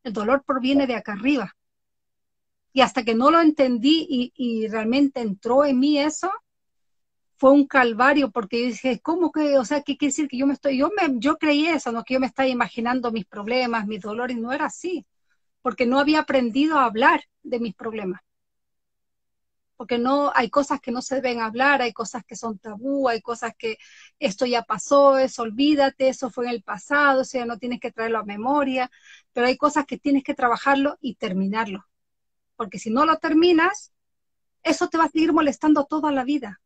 el 0.04 0.12
dolor 0.12 0.44
proviene 0.44 0.86
de 0.86 0.94
acá 0.94 1.12
arriba. 1.12 1.54
Y 2.72 2.80
hasta 2.80 3.02
que 3.02 3.14
no 3.14 3.30
lo 3.30 3.40
entendí 3.40 4.32
y, 4.36 4.68
realmente 4.68 5.20
entró 5.20 5.64
en 5.64 5.80
mí 5.80 5.98
eso, 5.98 6.30
fue 7.36 7.52
un 7.52 7.66
calvario 7.66 8.30
porque 8.30 8.58
dije, 8.58 9.00
¿cómo 9.00 9.30
que, 9.32 9.58
o 9.58 9.64
sea, 9.64 9.82
qué 9.82 9.96
quiere 9.96 10.10
decir 10.10 10.28
que 10.28 10.38
yo 10.38 10.46
me 10.46 10.54
estoy, 10.54 10.78
yo 10.78 10.90
me, 10.96 11.18
yo 11.18 11.38
creí 11.38 11.66
eso, 11.66 11.92
no 11.92 12.04
que 12.04 12.14
yo 12.14 12.20
me 12.20 12.26
estaba 12.26 12.48
imaginando 12.48 13.12
mis 13.12 13.26
problemas, 13.26 13.86
mis 13.86 14.00
dolores, 14.00 14.36
no 14.36 14.52
era 14.52 14.66
así, 14.66 15.06
porque 15.62 15.86
no 15.86 15.98
había 15.98 16.20
aprendido 16.20 16.78
a 16.78 16.84
hablar 16.84 17.22
de 17.42 17.60
mis 17.60 17.74
problemas. 17.74 18.20
Porque 19.78 19.98
no, 19.98 20.30
hay 20.34 20.50
cosas 20.50 20.80
que 20.80 20.92
no 20.92 21.00
se 21.00 21.14
deben 21.14 21.40
hablar, 21.40 21.80
hay 21.80 21.94
cosas 21.94 22.22
que 22.26 22.36
son 22.36 22.58
tabú, 22.58 23.08
hay 23.08 23.22
cosas 23.22 23.54
que 23.56 23.78
esto 24.18 24.44
ya 24.44 24.62
pasó, 24.64 25.16
eso 25.18 25.42
olvídate, 25.42 26.08
eso 26.08 26.30
fue 26.30 26.44
en 26.46 26.50
el 26.50 26.62
pasado, 26.62 27.22
o 27.22 27.24
sea, 27.24 27.46
no 27.46 27.58
tienes 27.58 27.80
que 27.80 27.92
traerlo 27.92 28.18
a 28.18 28.24
memoria, 28.24 28.90
pero 29.32 29.46
hay 29.46 29.56
cosas 29.56 29.86
que 29.86 29.96
tienes 29.98 30.24
que 30.24 30.34
trabajarlo 30.34 30.98
y 31.00 31.14
terminarlo 31.14 31.88
porque 32.58 32.80
si 32.80 32.90
no 32.90 33.06
lo 33.06 33.18
terminas, 33.18 33.92
eso 34.64 34.88
te 34.88 34.98
va 34.98 35.04
a 35.04 35.08
seguir 35.08 35.32
molestando 35.32 35.86
toda 35.86 36.10
la 36.10 36.24
vida. 36.24 36.60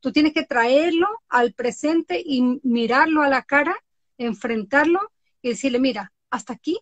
Tú 0.00 0.12
tienes 0.12 0.34
que 0.34 0.44
traerlo 0.44 1.08
al 1.30 1.54
presente 1.54 2.22
y 2.22 2.60
mirarlo 2.62 3.22
a 3.22 3.28
la 3.28 3.42
cara, 3.42 3.74
enfrentarlo 4.18 5.00
y 5.40 5.48
decirle, 5.48 5.80
mira, 5.80 6.12
hasta 6.28 6.52
aquí 6.52 6.78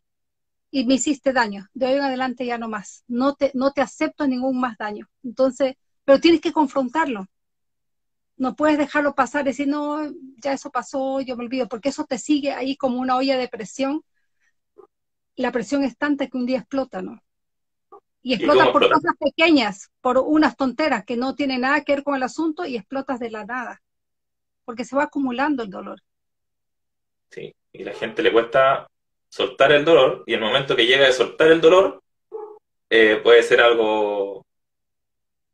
y 0.75 0.87
me 0.87 0.95
hiciste 0.95 1.35
daño, 1.35 1.69
de 1.75 1.87
hoy 1.87 1.93
en 1.93 2.01
adelante 2.01 2.47
ya 2.47 2.57
no 2.57 2.67
más, 2.67 3.05
no 3.07 3.35
te, 3.35 3.51
no 3.53 3.73
te 3.73 3.83
acepto 3.83 4.27
ningún 4.27 4.59
más 4.59 4.79
daño. 4.79 5.07
Entonces, 5.23 5.75
pero 6.03 6.19
tienes 6.19 6.41
que 6.41 6.51
confrontarlo. 6.51 7.27
No 8.39 8.57
puedes 8.57 8.79
dejarlo 8.79 9.15
pasar 9.15 9.43
y 9.43 9.51
decir, 9.51 9.69
no, 9.69 10.01
ya 10.39 10.55
eso 10.55 10.71
pasó, 10.71 11.21
yo 11.21 11.37
me 11.37 11.45
olvido, 11.45 11.69
porque 11.69 11.91
eso 11.91 12.07
te 12.07 12.17
sigue 12.17 12.53
ahí 12.53 12.75
como 12.79 12.99
una 12.99 13.17
olla 13.17 13.37
de 13.37 13.49
presión. 13.49 14.03
La 15.37 15.53
presión 15.53 15.85
es 15.85 15.99
tanta 15.99 16.27
que 16.27 16.39
un 16.39 16.47
día 16.47 16.61
explota, 16.61 17.03
¿no? 17.03 17.23
Y 18.23 18.33
explotas 18.33 18.69
por 18.69 18.89
cosas 18.89 19.13
pequeñas, 19.21 19.91
por 20.01 20.17
unas 20.17 20.57
tonteras 20.57 21.05
que 21.05 21.19
no 21.19 21.35
tienen 21.35 21.61
nada 21.61 21.83
que 21.83 21.97
ver 21.97 22.03
con 22.03 22.15
el 22.15 22.23
asunto 22.23 22.65
y 22.65 22.77
explotas 22.77 23.21
de 23.21 23.31
la 23.31 23.45
nada, 23.45 23.83
porque 24.65 24.87
se 24.87 24.97
va 24.97 25.03
acumulando 25.03 25.63
el 25.65 25.69
dolor. 25.69 26.01
Sí, 27.29 27.55
y 27.73 27.85
la 27.85 27.93
gente 27.93 28.23
le 28.23 28.33
cuesta 28.33 28.87
soltar 29.33 29.73
el 29.73 29.85
dolor 29.85 30.25
y 30.27 30.35
el 30.35 30.41
momento 30.41 30.77
que 30.77 30.87
llega 30.87 31.09
a 31.09 31.13
soltar 31.13 31.51
el 31.51 31.61
dolor 31.61 32.03
eh, 32.91 33.19
puede 33.23 33.43
ser 33.43 33.63
algo 33.63 34.45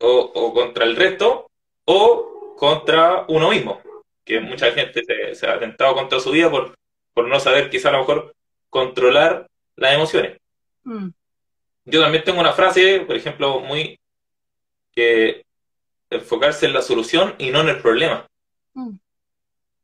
o, 0.00 0.52
contra 0.54 0.84
el 0.84 0.96
resto 0.96 1.48
o 1.84 2.54
contra 2.56 3.24
uno 3.28 3.50
mismo, 3.50 3.80
que 4.24 4.40
mucha 4.40 4.72
gente 4.72 5.02
se, 5.34 5.46
ha 5.46 5.54
atentado 5.54 5.94
contra 5.94 6.18
su 6.18 6.32
vida 6.32 6.50
por, 6.50 6.74
por 7.14 7.28
no 7.28 7.38
saber 7.38 7.70
quizá 7.70 7.90
a 7.90 7.92
lo 7.92 7.98
mejor 8.00 8.34
controlar 8.68 9.46
las 9.76 9.94
emociones. 9.94 10.38
Mm 10.82 11.10
yo 11.90 12.02
también 12.02 12.24
tengo 12.24 12.40
una 12.40 12.52
frase, 12.52 13.00
por 13.00 13.16
ejemplo, 13.16 13.60
muy 13.60 13.98
que 14.92 15.44
enfocarse 16.10 16.66
en 16.66 16.74
la 16.74 16.82
solución 16.82 17.34
y 17.38 17.50
no 17.50 17.60
en 17.60 17.70
el 17.70 17.80
problema. 17.80 18.26
Mm. 18.74 18.96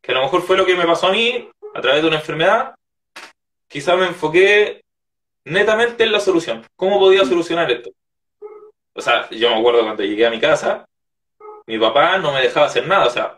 Que 0.03 0.13
a 0.13 0.15
lo 0.17 0.23
mejor 0.23 0.43
fue 0.43 0.57
lo 0.57 0.67
que 0.67 0.77
me 0.77 0.87
pasó 0.87 1.09
a 1.09 1.13
mí 1.13 1.49
a 1.75 1.81
través 1.81 2.03
de 2.03 2.09
una 2.09 2.19
enfermedad. 2.19 2.75
Quizás 3.75 3.99
me 3.99 4.07
enfoqué 4.07 4.85
netamente 5.45 6.05
en 6.05 6.13
la 6.13 6.21
solución. 6.21 6.65
¿Cómo 6.77 7.01
podía 7.01 7.25
mm. 7.25 7.29
solucionar 7.29 7.69
esto? 7.73 7.91
O 8.93 9.01
sea, 9.01 9.29
yo 9.31 9.51
me 9.51 9.59
acuerdo 9.59 9.83
cuando 9.83 10.05
llegué 10.05 10.25
a 10.25 10.31
mi 10.31 10.39
casa, 10.39 10.87
mi 11.67 11.77
papá 11.77 12.19
no 12.19 12.33
me 12.33 12.41
dejaba 12.41 12.67
hacer 12.67 12.87
nada. 12.87 13.07
O 13.07 13.11
sea, 13.11 13.37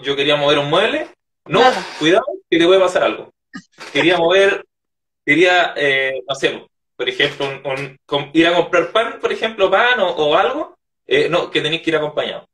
yo 0.00 0.14
quería 0.14 0.36
mover 0.36 0.58
un 0.58 0.68
mueble. 0.68 1.08
No, 1.46 1.62
cuidado, 1.98 2.26
que 2.50 2.58
te 2.58 2.66
puede 2.66 2.78
pasar 2.78 3.04
algo. 3.04 3.32
Quería 3.90 4.18
mover, 4.18 4.66
quería, 5.24 5.72
eh, 5.74 6.20
no 6.28 6.34
sé, 6.34 6.62
por 6.94 7.08
ejemplo, 7.08 7.46
ir 8.34 8.46
a 8.48 8.54
comprar 8.54 8.92
pan, 8.92 9.18
por 9.18 9.32
ejemplo, 9.32 9.70
pan 9.70 9.98
o, 9.98 10.36
algo, 10.36 10.76
eh, 11.06 11.30
no, 11.30 11.50
que 11.50 11.62
tenéis 11.62 11.80
que 11.80 11.88
ir 11.88 11.96
acompañado, 11.96 12.46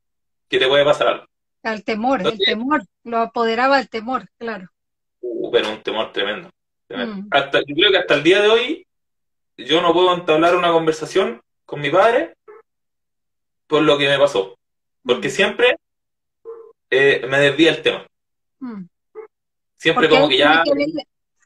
que 0.48 0.60
te 0.60 0.68
puede 0.68 0.84
pasar 0.84 1.08
algo. 1.08 1.26
El 1.64 1.82
temor, 1.82 2.24
el 2.24 2.38
temor, 2.38 2.84
lo 3.02 3.18
apoderaba 3.18 3.80
el 3.80 3.88
temor, 3.88 4.28
claro. 4.38 4.68
Uh, 5.20 5.50
pero 5.50 5.70
un 5.70 5.82
temor 5.82 6.12
tremendo. 6.12 6.52
Mm. 6.88 7.28
Hasta, 7.30 7.60
yo 7.60 7.74
creo 7.74 7.90
que 7.90 7.98
hasta 7.98 8.14
el 8.14 8.22
día 8.22 8.40
de 8.40 8.48
hoy 8.48 8.86
yo 9.56 9.80
no 9.82 9.92
puedo 9.92 10.14
entablar 10.14 10.56
una 10.56 10.72
conversación 10.72 11.42
con 11.64 11.80
mi 11.80 11.90
padre 11.90 12.34
por 13.66 13.82
lo 13.82 13.98
que 13.98 14.08
me 14.08 14.18
pasó, 14.18 14.56
porque 15.04 15.28
mm. 15.28 15.32
siempre 15.32 15.76
eh, 16.90 17.26
me 17.28 17.38
desvía 17.38 17.70
el 17.70 17.82
tema. 17.82 18.06
Mm. 18.60 18.84
Siempre 19.76 20.08
como 20.08 20.28
que 20.28 20.38
ya 20.38 20.62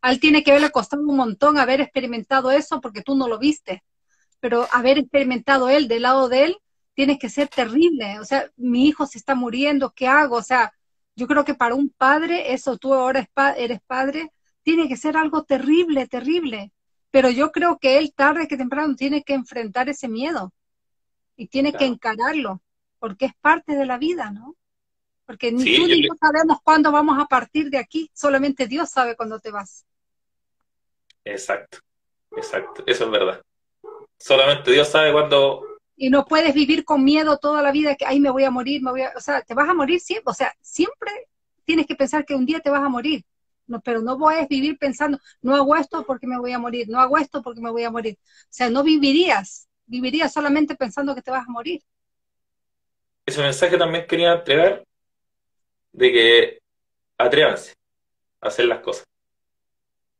a 0.02 0.12
él 0.12 0.20
tiene 0.20 0.42
que 0.42 0.50
haberle 0.50 0.70
costado 0.70 1.02
un 1.02 1.16
montón 1.16 1.59
haber 1.59 1.80
experimentado 1.80 2.50
eso 2.50 2.80
porque 2.80 3.02
tú 3.02 3.14
no 3.16 3.28
lo 3.28 3.38
viste. 3.38 3.82
Pero 4.40 4.66
haber 4.73 4.99
experimentado 4.99 5.68
él 5.68 5.88
del 5.88 6.02
lado 6.02 6.28
de 6.28 6.44
él 6.44 6.56
tiene 6.94 7.18
que 7.18 7.28
ser 7.28 7.49
terrible. 7.49 8.18
O 8.18 8.25
sea, 8.25 8.50
mi 8.56 8.88
hijo 8.88 9.06
se 9.06 9.18
está 9.18 9.35
muriendo, 9.35 9.92
¿qué 9.94 10.06
hago? 10.06 10.37
O 10.37 10.42
sea, 10.42 10.73
yo 11.14 11.26
creo 11.26 11.44
que 11.44 11.54
para 11.54 11.75
un 11.75 11.90
padre, 11.90 12.54
eso 12.54 12.78
tú 12.78 12.94
ahora 12.94 13.28
eres 13.56 13.80
padre, 13.87 14.32
tiene 14.62 14.88
que 14.88 14.97
ser 14.97 15.17
algo 15.17 15.45
terrible, 15.45 16.07
terrible. 16.07 16.73
Pero 17.11 17.31
yo 17.31 17.50
creo 17.50 17.79
que 17.79 17.99
él 17.99 18.12
tarde 18.14 18.47
que 18.47 18.57
temprano 18.57 18.95
tiene 18.95 19.23
que 19.23 19.35
enfrentar 19.35 19.88
ese 19.88 20.09
miedo 20.09 20.52
y 21.37 21.49
tiene 21.49 21.73
que 21.73 21.87
encararlo, 21.87 22.61
porque 22.99 23.25
es 23.26 23.33
parte 23.40 23.75
de 23.75 23.87
la 23.87 23.99
vida, 23.99 24.31
¿no? 24.31 24.57
Porque 25.26 25.50
ni 25.50 25.76
tú 25.76 25.87
ni 25.87 26.07
yo 26.07 26.12
sabemos 26.21 26.59
cuándo 26.62 26.93
vamos 26.93 27.19
a 27.19 27.26
partir 27.26 27.71
de 27.71 27.79
aquí, 27.79 28.11
solamente 28.12 28.67
Dios 28.67 28.90
sabe 28.90 29.17
cuándo 29.17 29.40
te 29.40 29.50
vas. 29.50 29.87
Exacto, 31.25 31.79
exacto, 32.37 32.83
eso 32.87 33.05
es 33.05 33.11
verdad. 33.11 33.43
Solamente 34.19 34.71
Dios 34.71 34.88
sabe 34.88 35.12
cuándo... 35.12 35.64
Y 35.97 36.11
no 36.11 36.25
puedes 36.26 36.55
vivir 36.55 36.85
con 36.85 37.05
miedo 37.05 37.38
toda 37.38 37.62
la 37.62 37.73
vida 37.73 37.95
que 37.95 38.07
ahí 38.07 38.21
me 38.21 38.31
voy 38.31 38.45
a 38.45 38.50
morir, 38.50 38.83
me 38.83 38.90
voy 38.90 39.02
a... 39.02 39.12
O 39.17 39.21
sea, 39.21 39.43
te 39.43 39.55
vas 39.55 39.69
a 39.69 39.75
morir 39.75 40.00
siempre, 40.00 40.31
o 40.31 40.35
sea, 40.35 40.55
siempre 40.61 41.11
tienes 41.64 41.87
que 41.87 41.95
pensar 41.95 42.25
que 42.25 42.35
un 42.35 42.45
día 42.45 42.61
te 42.61 42.71
vas 42.71 42.83
a 42.83 42.88
morir. 42.88 43.25
Pero 43.78 44.00
no 44.00 44.18
puedes 44.18 44.48
vivir 44.48 44.78
pensando, 44.78 45.18
no 45.42 45.54
hago 45.54 45.76
esto 45.76 46.04
porque 46.04 46.26
me 46.26 46.38
voy 46.38 46.52
a 46.52 46.58
morir, 46.58 46.88
no 46.88 46.98
hago 46.98 47.18
esto 47.18 47.42
porque 47.42 47.60
me 47.60 47.70
voy 47.70 47.84
a 47.84 47.90
morir. 47.90 48.18
O 48.18 48.46
sea, 48.48 48.70
no 48.70 48.82
vivirías, 48.82 49.68
vivirías 49.86 50.32
solamente 50.32 50.74
pensando 50.74 51.14
que 51.14 51.22
te 51.22 51.30
vas 51.30 51.46
a 51.46 51.50
morir. 51.52 51.82
Ese 53.26 53.40
mensaje 53.42 53.76
también 53.76 54.06
quería 54.08 54.32
entregar 54.32 54.82
de 55.92 56.12
que 56.12 56.58
atrévanse. 57.18 57.74
a 58.40 58.48
hacer 58.48 58.64
las 58.64 58.80
cosas. 58.80 59.04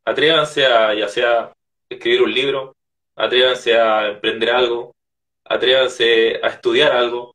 Atrévanse 0.05 0.67
a, 0.67 0.95
ya 0.95 1.09
sea 1.09 1.53
escribir 1.89 2.23
un 2.23 2.33
libro, 2.33 2.77
atrévanse 3.17 3.79
a 3.79 4.09
emprender 4.09 4.51
algo, 4.51 4.95
atrévanse 5.45 6.41
a 6.43 6.49
estudiar 6.49 6.93
algo, 6.93 7.35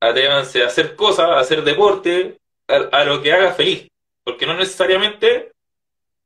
atrévanse 0.00 0.62
a 0.62 0.66
hacer 0.66 0.96
cosas, 0.96 1.28
a 1.28 1.40
hacer 1.40 1.62
deporte, 1.62 2.38
a, 2.66 3.04
lo 3.04 3.22
que 3.22 3.32
haga 3.32 3.52
feliz. 3.52 3.88
Porque 4.30 4.46
no 4.46 4.54
necesariamente 4.54 5.52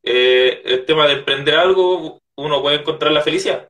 eh, 0.03 0.63
el 0.65 0.85
tema 0.85 1.07
de 1.07 1.15
emprender 1.15 1.55
algo 1.55 2.21
uno 2.37 2.63
puede 2.63 2.77
encontrar 2.77 3.13
la 3.13 3.23
felicidad. 3.23 3.69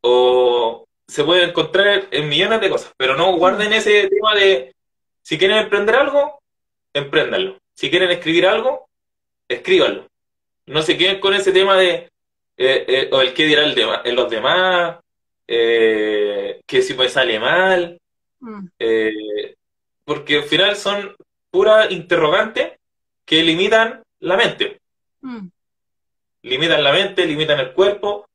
O 0.00 0.86
se 1.06 1.24
puede 1.24 1.44
encontrar 1.44 2.08
en 2.10 2.28
millones 2.28 2.60
de 2.60 2.70
cosas, 2.70 2.92
pero 2.96 3.16
no 3.16 3.36
guarden 3.36 3.72
ese 3.72 4.08
tema 4.08 4.34
de 4.34 4.74
si 5.22 5.36
quieren 5.36 5.58
emprender 5.58 5.96
algo, 5.96 6.40
empréndanlo. 6.92 7.58
Si 7.74 7.90
quieren 7.90 8.10
escribir 8.10 8.46
algo, 8.46 8.88
escríbanlo. 9.48 10.08
No 10.66 10.82
se 10.82 10.96
queden 10.96 11.20
con 11.20 11.34
ese 11.34 11.52
tema 11.52 11.76
de 11.76 12.08
eh, 12.56 12.84
eh, 12.86 13.08
o 13.12 13.20
el 13.20 13.34
qué 13.34 13.44
dirá 13.46 13.64
el 13.64 13.74
de, 13.74 14.12
los 14.12 14.30
demás, 14.30 14.98
eh, 15.46 16.60
que 16.66 16.82
si 16.82 16.94
me 16.94 17.08
sale 17.08 17.38
mal, 17.38 18.00
mm. 18.40 18.66
porque 20.04 20.36
al 20.38 20.44
final 20.44 20.76
son 20.76 21.14
puras 21.50 21.90
interrogantes 21.90 22.72
que 23.24 23.42
limitan 23.42 24.02
la 24.20 24.36
mente. 24.36 24.80
Mm. 25.20 25.48
Limitan 26.42 26.84
la 26.84 26.92
mente, 26.92 27.26
limitan 27.26 27.60
el 27.60 27.72
cuerpo, 27.72 28.28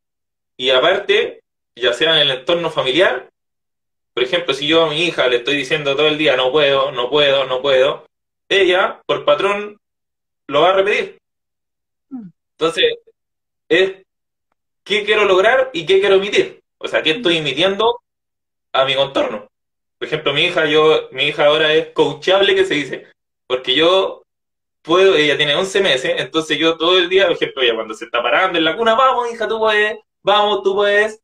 y 0.58 0.72
aparte, 0.72 1.42
ya 1.76 1.94
sea 1.94 2.16
en 2.16 2.30
el 2.30 2.40
entorno 2.40 2.70
familiar, 2.70 3.30
por 4.14 4.24
ejemplo, 4.24 4.54
si 4.54 4.68
yo 4.68 4.84
a 4.84 4.90
mi 4.90 5.04
hija 5.04 5.28
le 5.28 5.38
estoy 5.38 5.56
diciendo 5.56 5.96
todo 5.96 6.08
el 6.08 6.18
día 6.18 6.36
no 6.36 6.52
puedo, 6.52 6.92
no 6.92 7.10
puedo, 7.10 7.46
no 7.46 7.62
puedo, 7.62 8.06
ella, 8.50 9.02
por 9.06 9.24
patrón, 9.24 9.80
lo 10.48 10.62
va 10.62 10.72
a 10.72 10.74
repetir. 10.74 11.20
Mm. 12.10 12.30
Entonces, 12.52 12.96
es 13.70 13.94
qué 14.84 15.06
quiero 15.06 15.26
lograr 15.26 15.70
y 15.72 15.86
qué 15.86 16.00
quiero 16.00 16.16
emitir. 16.16 16.62
O 16.80 16.88
sea, 16.88 17.04
qué 17.04 17.12
estoy 17.12 17.38
emitiendo 17.38 18.02
a 18.74 18.86
mi 18.86 18.96
contorno. 18.96 19.48
Por 19.98 20.08
ejemplo, 20.08 20.34
mi 20.34 20.46
hija, 20.46 20.66
yo, 20.66 21.10
mi 21.12 21.28
hija 21.28 21.46
ahora 21.46 21.74
es 21.74 21.88
coachable, 21.94 22.56
que 22.56 22.66
se 22.66 22.74
dice, 22.74 23.08
porque 23.48 23.76
yo 23.76 24.19
puedo, 24.90 25.16
ella 25.16 25.38
tiene 25.38 25.56
11 25.56 25.82
meses, 25.82 26.14
entonces 26.18 26.58
yo 26.58 26.78
todo 26.78 26.98
el 26.98 27.08
día, 27.08 27.28
por 27.28 27.36
ejemplo, 27.36 27.62
ella 27.62 27.76
cuando 27.76 27.94
se 27.94 28.06
está 28.06 28.22
parando 28.22 28.58
en 28.58 28.66
la 28.66 28.76
cuna, 28.76 28.96
vamos, 28.96 29.32
hija, 29.32 29.48
tú 29.48 29.58
puedes, 29.58 29.98
vamos, 30.22 30.64
tú 30.64 30.76
puedes, 30.76 31.22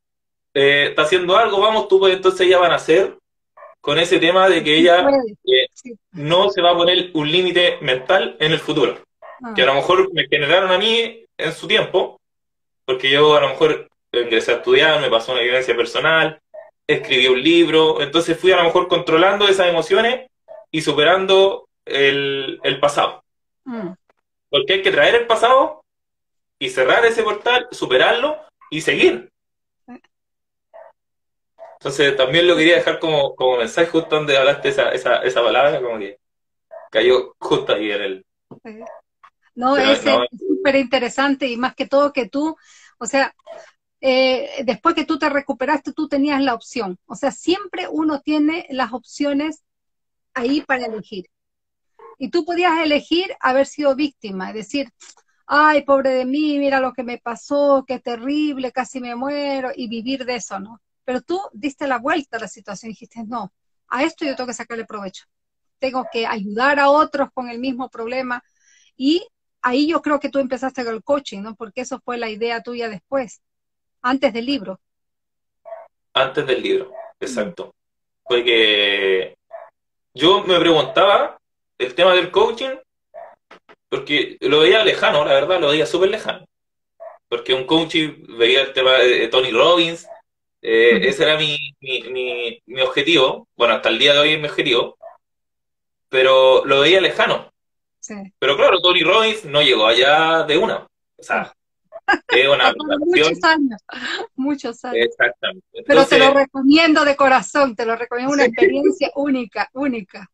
eh, 0.54 0.86
está 0.88 1.02
haciendo 1.02 1.36
algo, 1.36 1.60
vamos, 1.60 1.88
tú 1.88 1.98
puedes, 1.98 2.16
entonces 2.16 2.46
ella 2.46 2.58
van 2.58 2.72
a 2.72 2.76
hacer 2.76 3.18
con 3.82 3.98
ese 3.98 4.18
tema 4.18 4.48
de 4.48 4.64
que 4.64 4.78
ella 4.78 5.06
eh, 5.44 5.66
no 6.12 6.48
se 6.48 6.62
va 6.62 6.70
a 6.70 6.76
poner 6.76 7.10
un 7.12 7.30
límite 7.30 7.78
mental 7.82 8.36
en 8.40 8.52
el 8.52 8.58
futuro. 8.58 8.98
Ah. 9.44 9.52
Que 9.54 9.62
a 9.62 9.66
lo 9.66 9.74
mejor 9.74 10.12
me 10.14 10.26
generaron 10.26 10.72
a 10.72 10.78
mí 10.78 11.24
en 11.36 11.52
su 11.52 11.68
tiempo, 11.68 12.20
porque 12.84 13.10
yo 13.10 13.36
a 13.36 13.40
lo 13.40 13.50
mejor 13.50 13.88
ingresé 14.12 14.52
a 14.52 14.56
estudiar, 14.56 15.00
me 15.00 15.10
pasó 15.10 15.32
una 15.32 15.42
vivencia 15.42 15.76
personal, 15.76 16.40
escribí 16.86 17.26
un 17.26 17.42
libro, 17.42 18.00
entonces 18.00 18.38
fui 18.38 18.52
a 18.52 18.56
lo 18.56 18.64
mejor 18.64 18.88
controlando 18.88 19.48
esas 19.48 19.68
emociones 19.68 20.28
y 20.70 20.80
superando 20.80 21.68
el, 21.84 22.78
pasado. 22.80 23.22
Mm. 23.66 23.92
Porque 24.48 24.72
hay 24.74 24.82
que 24.82 24.90
traer 24.90 25.14
el 25.14 25.26
pasado 25.26 25.84
y 26.58 26.70
cerrar 26.70 27.04
ese 27.04 27.22
portal, 27.22 27.68
superarlo 27.70 28.38
y 28.70 28.80
seguir. 28.80 29.30
Entonces 31.78 32.16
también 32.16 32.46
lo 32.46 32.56
quería 32.56 32.76
dejar 32.76 32.98
como, 32.98 33.36
como 33.36 33.58
mensaje 33.58 33.88
justo 33.88 34.16
donde 34.16 34.36
hablaste 34.36 34.70
esa, 34.70 34.90
esa, 34.92 35.16
esa 35.22 35.42
palabra, 35.42 35.80
como 35.80 35.98
que 35.98 36.18
cayó 36.90 37.34
justo 37.38 37.74
ahí 37.74 37.92
en 37.92 38.02
el, 38.02 38.26
no, 39.54 39.76
es 39.76 40.02
súper 40.38 40.76
interesante 40.76 41.48
y 41.48 41.56
más 41.56 41.74
que 41.74 41.86
todo 41.86 42.12
que 42.12 42.28
tú, 42.28 42.56
o 42.98 43.06
sea, 43.06 43.34
eh, 44.00 44.62
después 44.64 44.94
que 44.94 45.06
tú 45.06 45.18
te 45.18 45.30
recuperaste, 45.30 45.92
tú 45.92 46.08
tenías 46.08 46.42
la 46.42 46.54
opción. 46.54 46.98
O 47.06 47.14
sea, 47.14 47.32
siempre 47.32 47.88
uno 47.88 48.20
tiene 48.20 48.66
las 48.70 48.92
opciones 48.92 49.64
ahí 50.34 50.60
para 50.60 50.86
elegir. 50.86 51.26
Y 52.18 52.30
tú 52.30 52.44
podías 52.44 52.78
elegir 52.80 53.34
haber 53.40 53.66
sido 53.66 53.94
víctima, 53.94 54.48
es 54.48 54.54
decir, 54.54 54.90
ay, 55.46 55.82
pobre 55.82 56.10
de 56.10 56.24
mí, 56.24 56.58
mira 56.58 56.80
lo 56.80 56.92
que 56.92 57.02
me 57.04 57.18
pasó, 57.18 57.84
qué 57.86 58.00
terrible, 58.00 58.72
casi 58.72 59.00
me 59.00 59.14
muero, 59.14 59.70
y 59.74 59.88
vivir 59.88 60.24
de 60.24 60.36
eso, 60.36 60.58
¿no? 60.58 60.80
Pero 61.04 61.20
tú 61.20 61.40
diste 61.52 61.86
la 61.86 61.98
vuelta 61.98 62.36
a 62.36 62.40
la 62.40 62.48
situación 62.48 62.90
y 62.90 62.94
dijiste, 62.94 63.24
no, 63.24 63.52
a 63.88 64.02
esto 64.02 64.24
yo 64.24 64.34
tengo 64.34 64.48
que 64.48 64.54
sacarle 64.54 64.84
provecho. 64.84 65.24
Tengo 65.78 66.06
que 66.10 66.26
ayudar 66.26 66.80
a 66.80 66.90
otros 66.90 67.28
con 67.32 67.48
el 67.48 67.58
mismo 67.58 67.88
problema 67.88 68.42
y 68.96 69.26
ahí 69.62 69.88
yo 69.88 70.00
creo 70.02 70.18
que 70.18 70.30
tú 70.30 70.38
empezaste 70.38 70.84
con 70.84 70.94
el 70.94 71.04
coaching, 71.04 71.42
¿no? 71.42 71.54
Porque 71.54 71.82
eso 71.82 72.00
fue 72.04 72.16
la 72.16 72.30
idea 72.30 72.62
tuya 72.62 72.88
después, 72.88 73.42
antes 74.02 74.32
del 74.32 74.46
libro. 74.46 74.80
Antes 76.14 76.46
del 76.46 76.62
libro, 76.62 76.92
exacto. 77.20 77.74
Fue 78.24 78.42
que 78.42 79.36
yo 80.14 80.42
me 80.44 80.58
preguntaba 80.58 81.38
el 81.78 81.94
tema 81.94 82.14
del 82.14 82.30
coaching, 82.30 82.76
porque 83.88 84.36
lo 84.40 84.60
veía 84.60 84.84
lejano, 84.84 85.24
la 85.24 85.34
verdad, 85.34 85.60
lo 85.60 85.68
veía 85.68 85.86
súper 85.86 86.10
lejano. 86.10 86.46
Porque 87.28 87.54
un 87.54 87.64
coaching 87.64 88.24
veía 88.38 88.62
el 88.62 88.72
tema 88.72 88.92
de 88.94 89.28
Tony 89.28 89.50
Robbins, 89.50 90.06
eh, 90.62 91.08
ese 91.08 91.24
era 91.24 91.36
mi, 91.36 91.56
mi, 91.80 92.62
mi, 92.66 92.80
objetivo, 92.80 93.46
bueno, 93.56 93.74
hasta 93.74 93.88
el 93.88 93.98
día 93.98 94.14
de 94.14 94.18
hoy 94.18 94.32
es 94.32 94.40
mi 94.40 94.48
objetivo, 94.48 94.96
pero 96.08 96.64
lo 96.64 96.80
veía 96.80 97.00
lejano. 97.00 97.52
Pero 98.38 98.56
claro, 98.56 98.80
Tony 98.80 99.02
Robbins 99.02 99.44
no 99.44 99.62
llegó 99.62 99.86
allá 99.86 100.44
de 100.44 100.56
una. 100.56 100.86
O 101.16 101.22
sea, 101.22 101.52
es 102.28 102.48
una 102.48 102.72
Muchos 102.98 103.44
años, 103.44 103.80
muchos 104.34 104.84
años. 104.84 105.06
Exactamente. 105.06 105.66
Pero 105.86 106.06
te 106.06 106.18
lo 106.18 106.32
recomiendo 106.32 107.04
de 107.04 107.16
corazón, 107.16 107.74
te 107.74 107.84
lo 107.84 107.96
recomiendo, 107.96 108.32
una 108.32 108.44
experiencia 108.46 109.10
única, 109.16 109.68
única. 109.72 110.30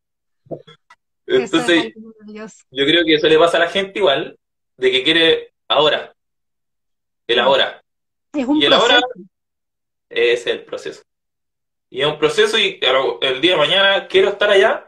Entonces, 1.27 1.93
yo 1.95 2.85
creo 2.85 3.05
que 3.05 3.15
eso 3.15 3.29
le 3.29 3.39
pasa 3.39 3.57
a 3.57 3.61
la 3.61 3.69
gente 3.69 3.99
igual, 3.99 4.39
de 4.77 4.91
que 4.91 5.03
quiere 5.03 5.53
ahora, 5.69 6.15
el 7.27 7.39
ahora. 7.39 7.83
Es 8.33 8.47
un 8.47 8.61
y 8.61 8.65
el 8.65 8.73
ahora 8.73 9.01
es 10.09 10.47
el 10.47 10.65
proceso. 10.65 11.03
Y 11.91 12.01
es 12.01 12.07
un 12.07 12.19
proceso 12.19 12.59
y 12.59 12.81
el 13.21 13.41
día 13.41 13.53
de 13.53 13.59
mañana 13.59 14.09
quiero 14.09 14.31
estar 14.31 14.51
allá, 14.51 14.87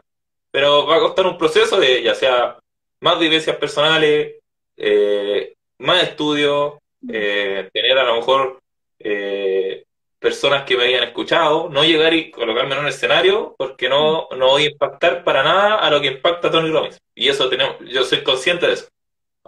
pero 0.51 0.85
va 0.87 0.97
a 0.97 0.99
costar 0.99 1.27
un 1.27 1.37
proceso 1.37 1.79
de 1.79 2.01
ya 2.01 2.15
sea 2.15 2.57
más 2.99 3.19
vivencias 3.19 3.55
personales, 3.57 4.35
eh, 4.77 5.53
más 5.77 6.03
estudios, 6.03 6.75
eh, 7.07 7.69
tener 7.71 7.97
a 7.97 8.05
lo 8.05 8.15
mejor 8.15 8.59
eh, 8.99 9.85
personas 10.25 10.63
que 10.63 10.75
me 10.75 10.85
hayan 10.85 11.03
escuchado, 11.03 11.69
no 11.69 11.83
llegar 11.83 12.11
y 12.15 12.31
colocarme 12.31 12.73
en 12.73 12.81
un 12.81 12.87
escenario 12.87 13.53
porque 13.59 13.87
no, 13.87 14.27
no 14.35 14.47
voy 14.47 14.63
a 14.63 14.71
impactar 14.71 15.23
para 15.23 15.43
nada 15.43 15.75
a 15.75 15.91
lo 15.91 16.01
que 16.01 16.07
impacta 16.07 16.49
Tony 16.49 16.71
Robbins. 16.71 16.99
Y 17.13 17.29
eso 17.29 17.47
tenemos, 17.47 17.75
yo 17.81 18.03
soy 18.03 18.23
consciente 18.23 18.65
de 18.65 18.73
eso. 18.73 18.87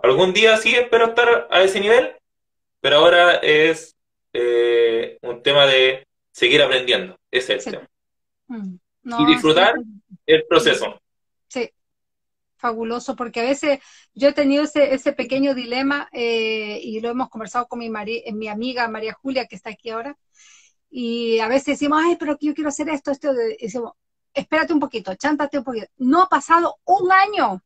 Algún 0.04 0.34
día 0.34 0.56
sí 0.58 0.76
espero 0.76 1.08
estar 1.08 1.48
a 1.50 1.63
ese 1.63 1.80
nivel, 1.80 2.16
pero 2.80 2.98
ahora 2.98 3.38
es 3.38 3.96
un 5.24 5.42
tema 5.42 5.66
de 5.66 6.06
seguir 6.32 6.62
aprendiendo. 6.62 7.18
Ese 7.32 7.56
es 7.56 7.66
el 7.66 7.74
tema. 7.74 7.88
Mm. 8.50 8.76
y 9.20 9.26
disfrutar 9.26 9.74
el 10.28 10.46
proceso 10.46 11.02
fabuloso, 12.58 13.16
porque 13.16 13.40
a 13.40 13.44
veces 13.44 13.80
yo 14.13 14.30
he 14.30 14.34
tenido 14.34 14.63
ese, 14.63 14.94
ese 14.94 15.13
pequeño 15.13 15.54
dilema 15.54 16.10
eh, 16.12 16.80
y 16.82 17.00
lo 17.00 17.10
hemos 17.10 17.30
conversado 17.30 17.68
con 17.68 17.80
mi, 17.80 17.88
eh, 17.88 18.34
mi 18.34 18.48
amiga 18.48 18.88
María 18.88 19.13
Julia, 19.13 19.46
que 19.46 19.56
está 19.56 19.70
aquí 19.70 19.90
ahora, 19.90 20.18
y 20.89 21.39
a 21.39 21.47
veces 21.47 21.80
decimos, 21.80 22.02
ay, 22.04 22.15
pero 22.17 22.38
yo 22.39 22.54
quiero 22.54 22.69
hacer 22.69 22.89
esto, 22.89 23.12
esto, 23.12 23.34
y 23.60 23.65
decimos, 23.65 23.93
espérate 24.34 24.73
un 24.73 24.80
poquito, 24.80 25.15
chántate 25.15 25.58
un 25.60 25.63
poquito. 25.63 25.88
No 25.97 26.23
ha 26.23 26.30
pasado 26.30 26.78
un 26.86 27.12
año 27.12 27.62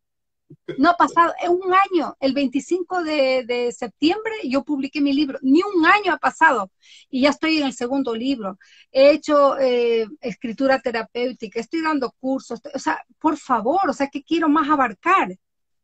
no 0.77 0.89
ha 0.89 0.97
pasado, 0.97 1.33
un 1.49 1.73
año. 1.73 2.15
El 2.19 2.33
25 2.33 3.03
de, 3.03 3.73
septiembre 3.77 4.33
yo 4.43 4.63
publiqué 4.63 5.01
mi 5.01 5.13
libro. 5.13 5.39
Ni 5.41 5.61
un 5.61 5.85
año 5.85 6.13
ha 6.13 6.17
pasado 6.17 6.71
y 7.09 7.21
ya 7.21 7.29
estoy 7.29 7.57
en 7.57 7.65
el 7.65 7.73
segundo 7.73 8.15
libro. 8.15 8.57
He 8.91 9.11
hecho 9.11 9.57
eh, 9.59 10.07
escritura 10.21 10.79
terapéutica, 10.79 11.59
estoy 11.59 11.81
dando 11.81 12.11
cursos. 12.19 12.61
o 12.73 12.79
sea, 12.79 13.03
por 13.19 13.37
favor, 13.37 13.89
o 13.89 13.93
sea, 13.93 14.07
¿qué 14.07 14.23
quiero 14.23 14.49
más 14.49 14.69
abarcar? 14.69 15.37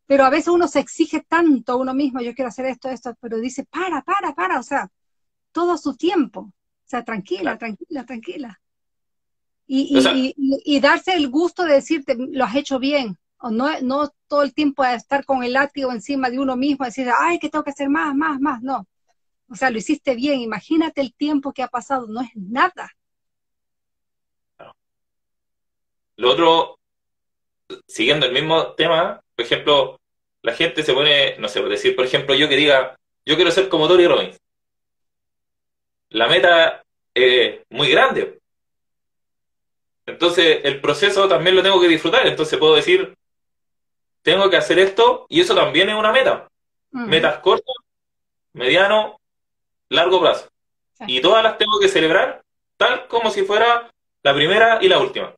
Pero 0.05 0.25
a 0.25 0.29
veces 0.29 0.49
uno 0.49 0.67
se 0.67 0.79
exige 0.79 1.21
tanto 1.27 1.73
a 1.73 1.75
uno 1.75 1.93
mismo, 1.93 2.21
yo 2.21 2.33
quiero 2.33 2.49
hacer 2.49 2.65
esto, 2.65 2.89
esto, 2.89 3.15
pero 3.19 3.37
dice, 3.39 3.65
para, 3.65 4.01
para, 4.03 4.33
para, 4.33 4.59
o 4.59 4.63
sea, 4.63 4.89
todo 5.51 5.77
su 5.77 5.95
tiempo. 5.97 6.53
O 6.87 6.89
sea, 6.89 7.03
tranquila, 7.03 7.57
tranquila, 7.57 8.05
tranquila. 8.05 8.61
Y, 9.67 9.99
y, 9.99 10.33
y 10.37 10.79
darse 10.79 11.13
el 11.13 11.27
gusto 11.27 11.65
de 11.65 11.73
decirte, 11.73 12.15
lo 12.17 12.45
has 12.45 12.55
hecho 12.55 12.79
bien, 12.79 13.17
o 13.39 13.51
no, 13.51 13.67
no 13.81 14.09
todo 14.29 14.43
el 14.43 14.53
tiempo 14.53 14.85
estar 14.85 15.25
con 15.25 15.43
el 15.43 15.51
látigo 15.51 15.91
encima 15.91 16.29
de 16.29 16.39
uno 16.39 16.55
mismo, 16.55 16.85
decir, 16.85 17.09
ay, 17.13 17.39
que 17.39 17.49
tengo 17.49 17.65
que 17.65 17.71
hacer 17.71 17.89
más, 17.89 18.15
más, 18.15 18.39
más, 18.39 18.61
no. 18.61 18.87
O 19.49 19.55
sea, 19.55 19.69
lo 19.69 19.77
hiciste 19.77 20.15
bien, 20.15 20.39
imagínate 20.39 21.01
el 21.01 21.13
tiempo 21.13 21.51
que 21.51 21.61
ha 21.61 21.67
pasado, 21.67 22.07
no 22.07 22.21
es 22.21 22.29
nada. 22.35 22.89
Lo 26.15 26.31
otro, 26.31 26.79
siguiendo 27.85 28.25
el 28.25 28.31
mismo 28.31 28.67
tema, 28.75 29.21
por 29.35 29.43
ejemplo, 29.43 29.99
la 30.41 30.53
gente 30.53 30.83
se 30.83 30.93
pone, 30.93 31.37
no 31.37 31.49
sé, 31.49 31.59
por 31.59 31.69
decir, 31.69 31.97
por 31.97 32.05
ejemplo, 32.05 32.33
yo 32.33 32.47
que 32.47 32.55
diga, 32.55 32.95
yo 33.25 33.35
quiero 33.35 33.51
ser 33.51 33.67
como 33.67 33.89
Tony 33.89 34.07
Robbins. 34.07 34.39
La 36.09 36.27
meta 36.27 36.83
es 37.13 37.59
muy 37.69 37.89
grande. 37.89 38.39
Entonces, 40.05 40.61
el 40.63 40.79
proceso 40.79 41.27
también 41.27 41.55
lo 41.55 41.63
tengo 41.63 41.81
que 41.81 41.87
disfrutar. 41.87 42.25
Entonces, 42.27 42.57
puedo 42.57 42.75
decir, 42.75 43.15
tengo 44.21 44.49
que 44.49 44.57
hacer 44.57 44.79
esto 44.79 45.25
y 45.29 45.41
eso 45.41 45.53
también 45.53 45.89
es 45.89 45.95
una 45.95 46.11
meta. 46.11 46.47
Metas 46.91 47.39
cortas, 47.39 47.75
mediano, 48.53 49.19
largo 49.89 50.21
plazo. 50.21 50.49
Y 51.05 51.21
todas 51.21 51.43
las 51.43 51.57
tengo 51.57 51.79
que 51.79 51.89
celebrar 51.89 52.41
tal 52.77 53.07
como 53.07 53.29
si 53.29 53.43
fuera 53.43 53.91
la 54.23 54.33
primera 54.33 54.79
y 54.81 54.87
la 54.87 54.99
última. 54.99 55.33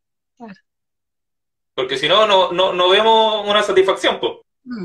Porque 1.74 1.98
si 1.98 2.08
no, 2.08 2.28
no, 2.28 2.52
no, 2.52 2.90
vemos 2.90 3.48
una 3.48 3.64
satisfacción. 3.64 4.20
Pues. 4.20 4.34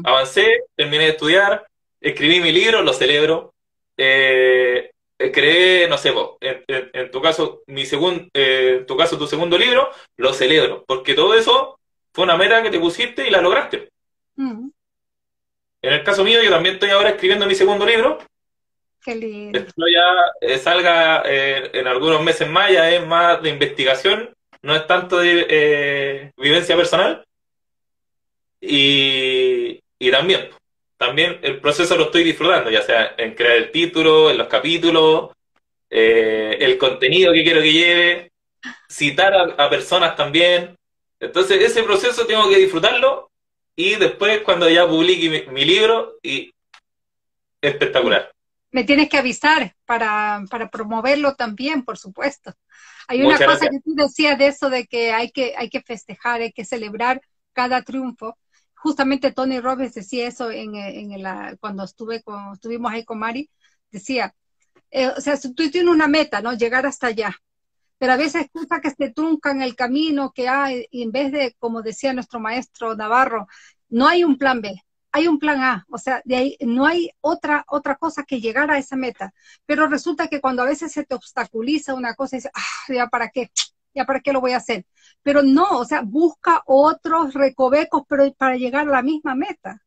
Avancé, 0.05 0.65
terminé 0.75 1.05
de 1.05 1.11
estudiar, 1.11 1.67
escribí 2.01 2.41
mi 2.41 2.53
libro, 2.53 2.83
lo 2.83 2.93
celebro. 2.93 3.53
Eh, 3.97 4.93
creé, 5.17 5.89
no 5.89 5.99
sé, 5.99 6.13
en, 6.41 7.11
tu 7.11 7.21
caso, 7.21 7.63
mi 7.67 7.87
segundo, 7.87 8.27
eh, 8.35 8.85
tu 8.87 8.97
caso, 8.97 9.19
tu 9.19 9.27
segundo 9.27 9.57
libro, 9.59 9.91
lo 10.17 10.33
celebro. 10.33 10.85
Porque 10.87 11.15
todo 11.15 11.35
eso 11.35 11.79
fue 12.13 12.25
una 12.25 12.37
meta 12.37 12.63
que 12.63 12.71
te 12.71 12.81
pusiste 12.81 13.27
y 13.27 13.31
la 13.31 13.41
lograste. 13.41 13.89
En 14.37 15.93
el 15.93 16.03
caso 16.03 16.25
mío, 16.25 16.43
yo 16.43 16.51
también 16.51 16.77
estoy 16.77 16.91
ahora 16.91 17.11
escribiendo 17.11 17.47
mi 17.47 17.55
segundo 17.55 17.85
libro. 17.85 18.19
Qué 19.05 19.15
lindo. 19.15 19.59
Esto 19.59 19.85
ya 19.93 20.33
eh, 20.41 20.59
salga 20.59 21.23
eh, 21.27 21.71
en 21.75 21.87
algunos 21.87 22.23
meses 22.23 22.49
más, 22.49 22.73
ya 22.73 22.91
es 22.91 23.07
más 23.07 23.43
de 23.43 23.51
investigación, 23.51 24.35
no 24.63 24.75
es 24.75 24.87
tanto 24.87 25.19
de 25.19 25.47
eh, 25.49 26.33
vivencia 26.39 26.75
personal. 26.75 27.25
Y, 28.61 29.83
y 29.99 30.11
también, 30.11 30.49
también 31.07 31.39
el 31.43 31.61
proceso 31.61 31.97
lo 31.97 32.05
estoy 32.05 32.25
disfrutando, 32.25 32.71
ya 32.71 32.83
sea 32.83 33.15
en 33.17 33.35
crear 33.35 33.57
el 33.57 33.71
título, 33.71 34.31
en 34.31 34.39
los 34.39 34.49
capítulos, 34.49 35.31
el 35.91 36.77
contenido 36.79 37.33
que 37.33 37.45
quiero 37.45 37.63
que 37.63 37.73
lleve, 37.73 38.33
citar 38.89 39.35
a, 39.35 39.71
personas 39.71 40.17
también. 40.17 40.77
Entonces, 41.21 41.63
ese 41.63 41.83
proceso 41.83 42.27
tengo 42.27 42.49
que 42.49 42.59
disfrutarlo 42.59 43.31
y 43.77 43.97
después 43.97 44.41
cuando 44.43 44.69
ya 44.69 44.87
publique 44.87 45.47
mi, 45.51 45.65
libro 45.65 46.17
y 46.23 46.53
espectacular. 47.61 48.31
Me 48.71 48.85
tienes 48.85 49.09
que 49.09 49.19
avisar 49.19 49.75
para, 49.85 50.45
para 50.51 50.69
promoverlo 50.69 51.35
también, 51.35 51.85
por 51.85 51.99
supuesto. 51.99 52.53
Hay 53.07 53.23
una 53.23 53.39
cosa 53.39 53.69
que 53.69 53.81
tú 53.85 53.95
decías 53.95 54.39
de 54.39 54.49
eso 54.49 54.71
de 54.71 54.87
que 54.87 55.13
hay 55.13 55.31
que 55.31 55.55
hay 55.57 55.69
que 55.69 55.83
festejar, 55.83 56.41
hay 56.41 56.53
que 56.53 56.65
celebrar 56.65 57.21
cada 57.53 57.83
triunfo. 57.83 58.37
Justamente 58.85 59.33
Tony 59.33 59.61
Robbins 59.61 59.95
decía 59.95 60.29
eso 60.29 60.51
en, 60.51 60.77
en 60.77 61.23
la, 61.23 61.57
cuando 61.61 61.85
estuve 61.85 62.23
estuvimos 62.53 62.93
ahí 62.93 63.05
con 63.05 63.19
Mari, 63.19 63.51
decía, 63.91 64.35
eh, 64.91 65.09
o 65.09 65.21
sea, 65.21 65.39
tú 65.41 65.55
tienes 65.71 65.93
una 65.95 66.09
meta, 66.09 66.43
¿no? 66.43 66.55
Llegar 66.55 66.87
hasta 66.87 67.09
allá. 67.09 67.37
Pero 67.99 68.13
a 68.15 68.17
veces 68.17 68.49
cosas 68.53 68.81
que 68.83 68.91
se 68.91 69.13
truncan 69.13 69.63
el 69.63 69.77
camino 69.77 70.33
que 70.35 70.49
hay, 70.49 70.87
y 70.91 71.03
en 71.03 71.13
vez 71.13 71.33
de, 71.33 71.55
como 71.59 71.83
decía 71.83 72.13
nuestro 72.13 72.41
maestro 72.41 72.97
Navarro, 72.97 73.47
no 73.89 74.09
hay 74.09 74.25
un 74.25 74.39
plan 74.39 74.61
B, 74.61 74.75
hay 75.13 75.29
un 75.29 75.39
plan 75.39 75.61
A, 75.63 75.87
o 75.91 75.99
sea, 75.99 76.23
de 76.25 76.37
ahí 76.37 76.57
no 76.61 76.87
hay 76.87 77.11
otra, 77.21 77.65
otra 77.69 77.97
cosa 77.97 78.25
que 78.25 78.41
llegar 78.41 78.71
a 78.71 78.79
esa 78.79 78.97
meta. 78.97 79.33
Pero 79.67 79.87
resulta 79.89 80.29
que 80.29 80.41
cuando 80.41 80.63
a 80.63 80.67
veces 80.67 80.93
se 80.93 81.05
te 81.05 81.15
obstaculiza 81.15 81.95
una 81.95 82.15
cosa 82.15 82.37
y 82.37 82.39
dices, 82.41 82.53
ah, 82.55 82.93
ya 82.95 83.09
para 83.09 83.31
qué, 83.31 83.51
ya 83.95 84.05
para 84.05 84.21
qué 84.21 84.33
lo 84.33 84.41
voy 84.41 84.53
a 84.53 84.59
hacer. 84.59 84.87
Pero 85.23 85.43
no, 85.43 85.79
o 85.79 85.85
sea, 85.85 86.03
busca 86.03 86.63
otros 86.67 87.35
recovecos 87.35 88.03
pero 88.09 88.33
para 88.35 88.57
llegar 88.57 88.89
a 88.89 88.93
la 88.93 89.03
misma 89.03 89.35
meta. 89.35 89.83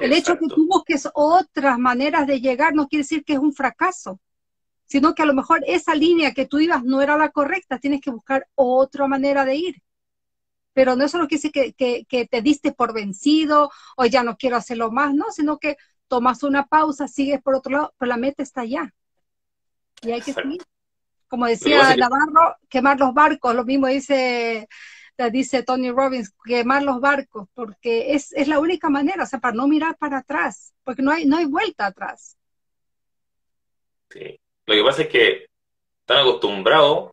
El 0.00 0.12
hecho 0.12 0.34
de 0.34 0.40
que 0.40 0.48
tú 0.48 0.66
busques 0.68 1.08
otras 1.14 1.78
maneras 1.78 2.26
de 2.26 2.40
llegar 2.40 2.74
no 2.74 2.88
quiere 2.88 3.02
decir 3.02 3.24
que 3.24 3.34
es 3.34 3.38
un 3.38 3.52
fracaso 3.52 4.20
sino 4.86 5.14
que 5.14 5.22
a 5.22 5.26
lo 5.26 5.34
mejor 5.34 5.62
esa 5.66 5.94
línea 5.94 6.32
que 6.32 6.46
tú 6.46 6.58
ibas 6.58 6.84
no 6.84 7.02
era 7.02 7.16
la 7.16 7.30
correcta, 7.30 7.78
tienes 7.78 8.00
que 8.00 8.10
buscar 8.10 8.48
otra 8.54 9.06
manera 9.06 9.44
de 9.44 9.56
ir. 9.56 9.82
Pero 10.72 10.96
no 10.96 11.04
eso 11.04 11.18
no 11.18 11.28
quiere 11.28 11.42
decir 11.42 11.74
que, 11.76 12.04
que, 12.04 12.26
te 12.26 12.42
diste 12.42 12.72
por 12.72 12.92
vencido 12.92 13.70
o 13.96 14.06
ya 14.06 14.22
no 14.22 14.36
quiero 14.36 14.56
hacerlo 14.56 14.90
más, 14.90 15.14
no, 15.14 15.30
sino 15.30 15.58
que 15.58 15.76
tomas 16.08 16.42
una 16.42 16.66
pausa, 16.66 17.08
sigues 17.08 17.40
por 17.42 17.54
otro 17.54 17.72
lado, 17.72 17.94
pero 17.98 18.08
la 18.08 18.16
meta 18.16 18.42
está 18.42 18.62
allá. 18.62 18.92
Y 20.02 20.12
hay 20.12 20.20
que 20.20 20.32
seguir. 20.32 20.62
Como 21.28 21.46
decía 21.46 21.96
Navarro, 21.96 22.56
quemar 22.68 22.98
los 22.98 23.12
barcos, 23.12 23.54
lo 23.54 23.64
mismo 23.64 23.86
dice, 23.86 24.68
dice 25.32 25.62
Tony 25.62 25.90
Robbins, 25.90 26.32
quemar 26.44 26.82
los 26.82 27.00
barcos, 27.00 27.48
porque 27.54 28.14
es, 28.14 28.32
es 28.32 28.48
la 28.48 28.58
única 28.58 28.88
manera, 28.90 29.24
o 29.24 29.26
sea, 29.26 29.40
para 29.40 29.56
no 29.56 29.66
mirar 29.66 29.96
para 29.96 30.18
atrás, 30.18 30.74
porque 30.84 31.02
no 31.02 31.10
hay, 31.10 31.26
no 31.26 31.36
hay 31.36 31.46
vuelta 31.46 31.86
atrás. 31.86 32.36
Sí. 34.10 34.38
Lo 34.66 34.74
que 34.74 34.84
pasa 34.84 35.02
es 35.02 35.08
que 35.08 35.46
están 36.00 36.18
acostumbrados, 36.18 37.10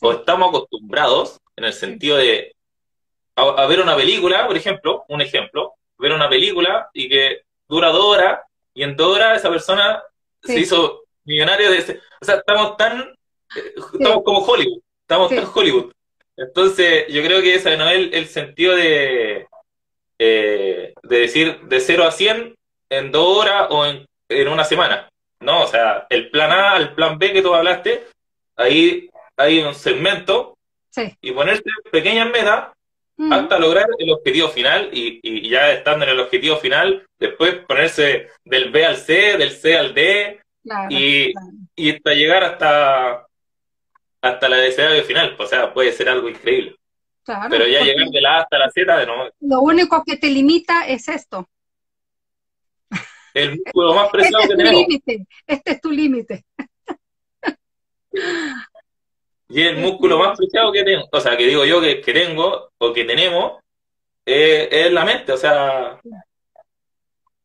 o 0.00 0.12
estamos 0.12 0.48
acostumbrados, 0.48 1.38
en 1.56 1.64
el 1.64 1.72
sentido 1.72 2.16
de 2.16 2.54
a, 3.36 3.66
ver 3.66 3.80
una 3.80 3.96
película, 3.96 4.46
por 4.46 4.56
ejemplo, 4.56 5.04
un 5.08 5.20
ejemplo, 5.20 5.74
ver 5.98 6.12
una 6.12 6.28
película 6.28 6.88
y 6.92 7.08
que 7.08 7.42
dura 7.68 7.88
dos 7.88 8.04
horas, 8.04 8.40
y 8.74 8.82
en 8.82 8.96
dos 8.96 9.16
horas 9.16 9.38
esa 9.38 9.50
persona 9.50 10.02
se 10.42 10.58
hizo 10.58 11.01
millonario 11.24 11.70
de 11.70 11.78
ese. 11.78 12.00
O 12.20 12.24
sea, 12.24 12.36
estamos 12.36 12.76
tan. 12.76 13.00
Eh, 13.56 13.74
estamos 13.92 14.22
como 14.24 14.38
Hollywood, 14.40 14.82
estamos 15.02 15.30
tan 15.30 15.46
Hollywood. 15.52 15.92
Entonces, 16.36 17.06
yo 17.08 17.22
creo 17.22 17.42
que 17.42 17.54
ese 17.54 17.76
no 17.76 17.88
es 17.88 18.12
el, 18.12 18.26
sentido 18.26 18.74
de, 18.74 19.46
eh, 20.18 20.94
de 21.02 21.18
decir 21.18 21.60
de 21.62 21.80
0 21.80 22.04
a 22.04 22.10
100 22.10 22.54
en 22.90 23.12
dos 23.12 23.38
horas 23.38 23.66
o 23.70 23.84
en, 23.84 24.06
en 24.28 24.48
una 24.48 24.64
semana. 24.64 25.08
No, 25.40 25.62
o 25.62 25.66
sea, 25.66 26.06
el 26.08 26.30
plan 26.30 26.52
A, 26.52 26.76
el 26.76 26.94
plan 26.94 27.18
B 27.18 27.32
que 27.32 27.42
tú 27.42 27.54
hablaste, 27.54 28.04
ahí 28.56 29.10
hay 29.36 29.60
un 29.60 29.74
segmento 29.74 30.56
y 31.20 31.32
ponerse 31.32 31.64
pequeñas 31.90 32.30
metas 32.30 32.68
hasta 33.30 33.58
lograr 33.58 33.86
el 33.98 34.10
objetivo 34.10 34.48
final 34.48 34.90
y, 34.92 35.48
ya 35.48 35.72
estando 35.72 36.04
en 36.04 36.12
el 36.12 36.20
objetivo 36.20 36.56
final, 36.56 37.06
después 37.18 37.54
ponerse 37.66 38.28
del 38.44 38.70
B 38.70 38.84
al 38.84 38.96
C, 38.96 39.36
del 39.36 39.52
C 39.52 39.76
al 39.76 39.94
D 39.94 40.40
y, 40.90 41.90
hasta 41.90 42.14
llegar 42.14 42.44
hasta, 42.44 43.26
hasta 44.20 44.48
la 44.48 44.56
deseada 44.56 45.02
final. 45.02 45.36
O 45.38 45.46
sea, 45.46 45.72
puede 45.72 45.92
ser 45.92 46.08
algo 46.08 46.28
increíble. 46.28 46.76
Pero 47.24 47.66
ya 47.66 47.82
llegar 47.82 48.08
de 48.08 48.20
la 48.20 48.36
A 48.36 48.40
hasta 48.42 48.58
la 48.58 48.70
Z, 48.70 48.96
de 48.96 49.06
nuevo. 49.06 49.30
Lo 49.40 49.60
único 49.60 50.02
que 50.04 50.16
te 50.16 50.28
limita 50.28 50.86
es 50.88 51.08
esto, 51.08 51.48
el 53.34 53.58
músculo 53.58 53.94
más 53.94 54.10
preciado 54.10 54.42
este 54.42 54.48
que 54.48 54.56
tenemos. 54.56 54.80
Límite. 54.80 55.26
Este 55.46 55.70
es 55.72 55.80
tu 55.80 55.90
límite. 55.90 56.44
Y 59.48 59.62
el 59.62 59.78
músculo 59.78 60.18
más 60.18 60.36
preciado 60.36 60.72
que 60.72 60.82
tengo, 60.82 61.08
o 61.10 61.20
sea, 61.20 61.36
que 61.36 61.46
digo 61.46 61.64
yo 61.64 61.80
que, 61.80 61.96
tengo 61.96 62.70
o 62.78 62.92
que 62.92 63.04
tenemos, 63.04 63.60
es 64.24 64.92
la 64.92 65.04
mente, 65.04 65.32
o 65.32 65.36
sea... 65.36 66.00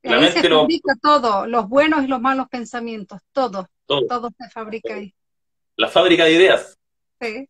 Se 0.03 0.49
fabrica 0.49 0.93
todo, 1.01 1.47
los 1.47 1.67
buenos 1.67 2.03
y 2.03 2.07
los 2.07 2.21
malos 2.21 2.47
pensamientos, 2.49 3.19
todo, 3.31 3.69
todo, 3.85 4.29
se 4.37 4.49
fabrica 4.49 4.93
ahí. 4.93 5.13
La 5.75 5.89
fábrica 5.89 6.25
de 6.25 6.33
ideas. 6.33 6.77
Sí. 7.19 7.49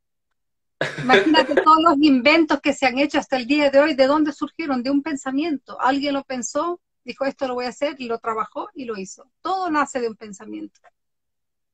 Imagínate 1.02 1.56
todos 1.64 1.82
los 1.82 1.98
inventos 2.02 2.60
que 2.62 2.74
se 2.74 2.86
han 2.86 3.00
hecho 3.00 3.20
hasta 3.20 3.38
el 3.38 3.46
día 3.46 3.70
de 3.70 3.80
hoy, 3.80 3.96
¿de 3.96 4.08
dónde 4.08 4.32
surgieron? 4.32 4.82
De 4.82 4.90
un 4.90 5.04
pensamiento. 5.04 5.80
Alguien 5.80 6.14
lo 6.14 6.24
pensó 6.24 6.80
dijo 7.08 7.26
esto 7.26 7.48
lo 7.48 7.56
voy 7.56 7.66
a 7.66 7.70
hacer 7.70 7.96
y 7.98 8.08
lo 8.08 8.20
trabajó 8.20 8.70
y 8.76 8.86
lo 8.86 8.98
hizo. 8.98 9.32
Todo 9.42 9.72
nace 9.72 10.02
de 10.02 10.10
un 10.10 10.16
pensamiento. 10.16 10.80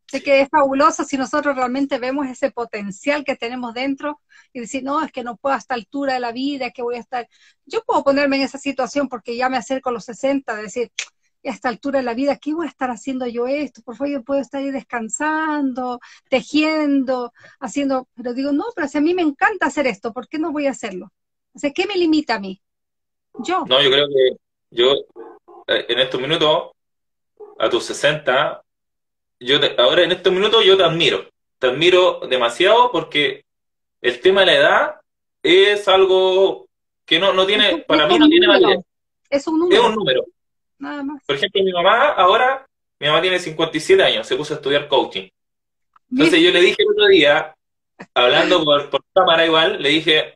Así 0.07 0.21
que 0.21 0.41
es 0.41 0.49
fabuloso 0.49 1.03
si 1.03 1.17
nosotros 1.17 1.55
realmente 1.55 1.97
vemos 1.97 2.27
ese 2.27 2.51
potencial 2.51 3.23
que 3.23 3.35
tenemos 3.35 3.73
dentro 3.73 4.21
y 4.51 4.59
decir, 4.59 4.83
no, 4.83 5.03
es 5.03 5.11
que 5.11 5.23
no 5.23 5.37
puedo 5.37 5.55
a 5.55 5.57
esta 5.57 5.75
altura 5.75 6.13
de 6.13 6.19
la 6.19 6.31
vida, 6.31 6.71
que 6.71 6.81
voy 6.81 6.95
a 6.95 6.99
estar... 6.99 7.27
Yo 7.65 7.83
puedo 7.83 8.03
ponerme 8.03 8.37
en 8.37 8.43
esa 8.43 8.57
situación 8.57 9.07
porque 9.07 9.35
ya 9.35 9.49
me 9.49 9.57
acerco 9.57 9.89
a 9.89 9.93
los 9.93 10.05
60, 10.05 10.55
decir, 10.55 10.91
a 11.45 11.49
esta 11.49 11.69
altura 11.69 11.99
de 11.99 12.05
la 12.05 12.13
vida, 12.13 12.37
¿qué 12.37 12.53
voy 12.53 12.67
a 12.67 12.69
estar 12.69 12.89
haciendo 12.91 13.27
yo 13.27 13.47
esto? 13.47 13.81
Por 13.81 13.95
favor, 13.95 14.11
yo 14.11 14.23
puedo 14.23 14.41
estar 14.41 14.61
ahí 14.61 14.71
descansando, 14.71 15.99
tejiendo, 16.29 17.33
haciendo... 17.59 18.07
Pero 18.15 18.33
digo, 18.33 18.51
no, 18.51 18.65
pero 18.75 18.87
si 18.87 18.97
a 18.97 19.01
mí 19.01 19.13
me 19.13 19.23
encanta 19.23 19.67
hacer 19.67 19.87
esto, 19.87 20.13
¿por 20.13 20.27
qué 20.27 20.37
no 20.37 20.51
voy 20.51 20.67
a 20.67 20.71
hacerlo? 20.71 21.11
O 21.53 21.59
sea, 21.59 21.71
¿qué 21.71 21.85
me 21.87 21.95
limita 21.95 22.35
a 22.35 22.39
mí? 22.39 22.61
Yo. 23.39 23.65
No, 23.67 23.81
yo 23.81 23.89
creo 23.89 24.07
que 24.07 24.37
yo 24.71 24.93
eh, 25.67 25.85
en 25.89 25.99
estos 25.99 26.19
minutos, 26.19 26.71
a 27.59 27.69
tus 27.69 27.85
60, 27.85 28.62
yo 29.43 29.59
ahora 29.77 30.03
en 30.03 30.11
estos 30.11 30.31
minutos 30.33 30.65
yo 30.65 30.77
te 30.77 30.83
admiro. 30.83 31.27
Te 31.59 31.67
admiro 31.67 32.21
demasiado 32.29 32.91
porque 32.91 33.45
el 34.01 34.19
tema 34.19 34.41
de 34.41 34.45
la 34.47 34.53
edad 34.53 34.95
es 35.41 35.87
algo 35.87 36.67
que 37.05 37.19
no, 37.19 37.33
no 37.33 37.45
tiene, 37.45 37.79
para 37.79 38.07
mí 38.07 38.17
no 38.17 38.27
tiene 38.27 38.47
validez. 38.47 38.79
Es 39.29 39.47
un 39.47 39.59
número. 39.59 39.81
Es 39.81 39.87
un 39.89 39.95
número. 39.95 40.25
Nada 40.79 41.03
más. 41.03 41.21
Por 41.25 41.35
ejemplo, 41.35 41.63
mi 41.63 41.71
mamá 41.71 42.09
ahora, 42.09 42.65
mi 42.99 43.07
mamá 43.07 43.21
tiene 43.21 43.39
57 43.39 44.03
años, 44.03 44.27
se 44.27 44.35
puso 44.35 44.53
a 44.53 44.57
estudiar 44.57 44.87
coaching. 44.87 45.29
Entonces 46.11 46.41
yo 46.41 46.51
le 46.51 46.61
dije 46.61 46.75
el 46.79 46.89
otro 46.91 47.07
día, 47.07 47.55
hablando 48.13 48.63
por, 48.63 48.89
por 48.89 49.03
cámara 49.13 49.45
igual, 49.45 49.81
le 49.81 49.89
dije, 49.89 50.35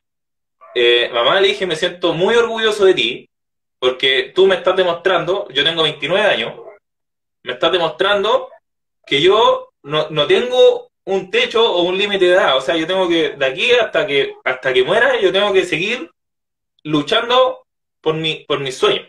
eh, 0.74 1.10
mamá, 1.14 1.40
le 1.40 1.50
dije, 1.50 1.68
me 1.68 1.76
siento 1.76 2.14
muy 2.14 2.36
orgulloso 2.36 2.86
de 2.86 2.94
ti, 2.94 3.30
porque 3.80 4.32
tú 4.34 4.48
me 4.48 4.56
estás 4.56 4.76
demostrando, 4.76 5.48
yo 5.50 5.64
tengo 5.64 5.84
29 5.84 6.26
años, 6.26 6.54
me 7.44 7.54
estás 7.54 7.72
demostrando 7.72 8.50
que 9.08 9.22
yo 9.22 9.70
no, 9.84 10.10
no 10.10 10.28
tengo 10.28 10.92
un 11.06 11.32
techo 11.32 11.72
o 11.74 11.84
un 11.84 11.98
límite 11.98 12.26
de 12.26 12.34
edad, 12.34 12.58
o 12.58 12.62
sea, 12.62 12.76
yo 12.76 12.86
tengo 12.86 13.08
que, 13.08 13.30
de 13.30 13.46
aquí 13.46 13.72
hasta 13.72 14.06
que, 14.06 14.34
hasta 14.44 14.74
que 14.74 14.84
muera, 14.84 15.20
yo 15.22 15.32
tengo 15.32 15.54
que 15.54 15.66
seguir 15.66 16.12
luchando 16.84 17.66
por 18.02 18.16
mi, 18.16 18.46
por 18.46 18.60
mis 18.60 18.76
sueños. 18.76 19.08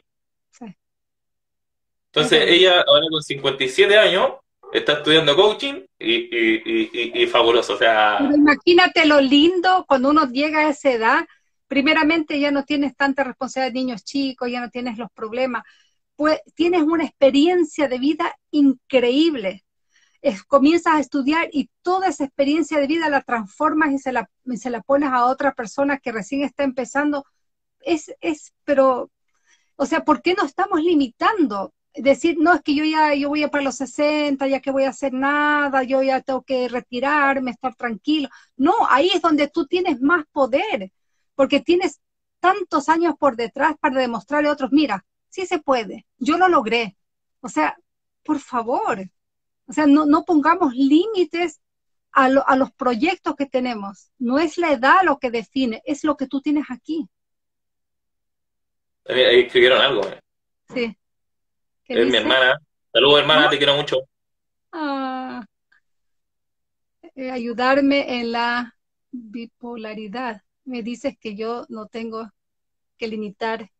Entonces, 2.12 2.44
ella 2.48 2.84
ahora 2.86 3.06
con 3.10 3.22
57 3.22 3.98
años 3.98 4.32
está 4.72 4.94
estudiando 4.94 5.36
coaching 5.36 5.84
y, 5.98 7.26
fabuloso. 7.26 7.74
O 7.74 7.78
sea... 7.78 8.18
imagínate 8.34 9.06
lo 9.06 9.20
lindo 9.20 9.84
cuando 9.86 10.10
uno 10.10 10.28
llega 10.30 10.60
a 10.60 10.70
esa 10.70 10.90
edad. 10.90 11.26
Primeramente 11.66 12.40
ya 12.40 12.50
no 12.50 12.64
tienes 12.64 12.96
tanta 12.96 13.24
responsabilidad 13.24 13.72
de 13.72 13.78
niños 13.78 14.04
chicos, 14.04 14.50
ya 14.50 14.60
no 14.60 14.70
tienes 14.70 14.98
los 14.98 15.10
problemas. 15.12 15.64
Pues 16.16 16.40
tienes 16.54 16.82
una 16.82 17.04
experiencia 17.04 17.88
de 17.88 17.98
vida 17.98 18.34
increíble. 18.50 19.64
Comienzas 20.46 20.94
a 20.94 21.00
estudiar 21.00 21.48
y 21.52 21.70
toda 21.82 22.08
esa 22.08 22.24
experiencia 22.24 22.78
de 22.78 22.86
vida 22.86 23.08
la 23.08 23.22
transformas 23.22 23.92
y 23.92 23.98
se 23.98 24.12
la, 24.12 24.30
se 24.56 24.70
la 24.70 24.82
pones 24.82 25.10
a 25.10 25.26
otra 25.26 25.52
persona 25.54 25.98
que 25.98 26.12
recién 26.12 26.42
está 26.42 26.64
empezando. 26.64 27.24
Es, 27.80 28.14
es, 28.20 28.52
pero, 28.64 29.10
o 29.76 29.86
sea, 29.86 30.04
¿por 30.04 30.22
qué 30.22 30.34
no 30.34 30.44
estamos 30.44 30.82
limitando? 30.82 31.72
decir, 32.02 32.36
no, 32.38 32.54
es 32.54 32.62
que 32.62 32.74
yo 32.74 32.84
ya 32.84 33.14
yo 33.14 33.28
voy 33.28 33.42
a 33.42 33.50
para 33.50 33.64
los 33.64 33.76
60, 33.76 34.46
ya 34.46 34.60
que 34.60 34.70
voy 34.70 34.84
a 34.84 34.90
hacer 34.90 35.12
nada, 35.12 35.82
yo 35.82 36.02
ya 36.02 36.20
tengo 36.20 36.42
que 36.42 36.68
retirarme, 36.68 37.50
estar 37.50 37.74
tranquilo. 37.74 38.28
No, 38.56 38.72
ahí 38.88 39.10
es 39.14 39.22
donde 39.22 39.48
tú 39.48 39.66
tienes 39.66 40.00
más 40.00 40.24
poder, 40.32 40.92
porque 41.34 41.60
tienes 41.60 42.00
tantos 42.40 42.88
años 42.88 43.14
por 43.18 43.36
detrás 43.36 43.76
para 43.80 44.00
demostrarle 44.00 44.48
a 44.48 44.52
otros, 44.52 44.70
mira, 44.72 45.04
sí 45.28 45.46
se 45.46 45.58
puede, 45.60 46.06
yo 46.18 46.38
lo 46.38 46.48
logré. 46.48 46.96
O 47.40 47.48
sea, 47.48 47.76
por 48.22 48.38
favor, 48.40 49.08
o 49.68 49.72
sea, 49.72 49.86
no, 49.86 50.06
no 50.06 50.24
pongamos 50.24 50.74
límites 50.74 51.60
a, 52.12 52.24
a 52.24 52.56
los 52.56 52.72
proyectos 52.72 53.36
que 53.36 53.46
tenemos. 53.46 54.10
No 54.18 54.38
es 54.38 54.56
la 54.56 54.72
edad 54.72 55.02
lo 55.04 55.18
que 55.18 55.30
define, 55.30 55.82
es 55.84 56.04
lo 56.04 56.16
que 56.16 56.26
tú 56.26 56.40
tienes 56.40 56.64
aquí. 56.70 57.06
Ahí 59.04 59.40
escribieron 59.40 59.80
algo. 59.80 60.06
¿eh? 60.08 60.20
Sí. 60.72 60.98
Es 61.86 62.06
mi 62.06 62.16
hermana. 62.16 62.58
Saludos, 62.92 63.20
hermana, 63.20 63.50
te 63.50 63.58
quiero 63.58 63.76
mucho. 63.76 63.98
Ah, 64.72 65.44
eh, 67.14 67.30
ayudarme 67.30 68.20
en 68.20 68.32
la 68.32 68.74
bipolaridad. 69.10 70.42
Me 70.64 70.82
dices 70.82 71.16
que 71.18 71.34
yo 71.34 71.64
no 71.68 71.86
tengo 71.86 72.30
que 72.98 73.08
limitar 73.08 73.70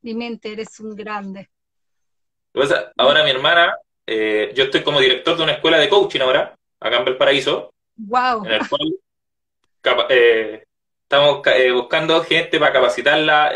mi 0.00 0.14
mente, 0.14 0.52
eres 0.52 0.80
un 0.80 0.94
grande. 0.94 1.50
Pues, 2.52 2.72
ahora 2.96 3.24
mi 3.24 3.30
hermana, 3.30 3.76
eh, 4.08 4.52
yo 4.54 4.64
estoy 4.64 4.82
como 4.82 5.00
director 5.00 5.36
de 5.36 5.42
una 5.42 5.52
escuela 5.52 5.78
de 5.78 5.88
coaching 5.88 6.20
ahora, 6.20 6.54
acá 6.80 6.96
en 6.96 7.04
Valparaíso. 7.04 7.72
Wow. 7.96 8.46
En 8.46 8.52
el 8.52 8.68
cual 8.68 8.94
eh, 10.08 10.64
estamos 11.02 11.42
buscando 11.74 12.22
gente 12.22 12.58
para 12.58 12.72
capacitarla, 12.72 13.52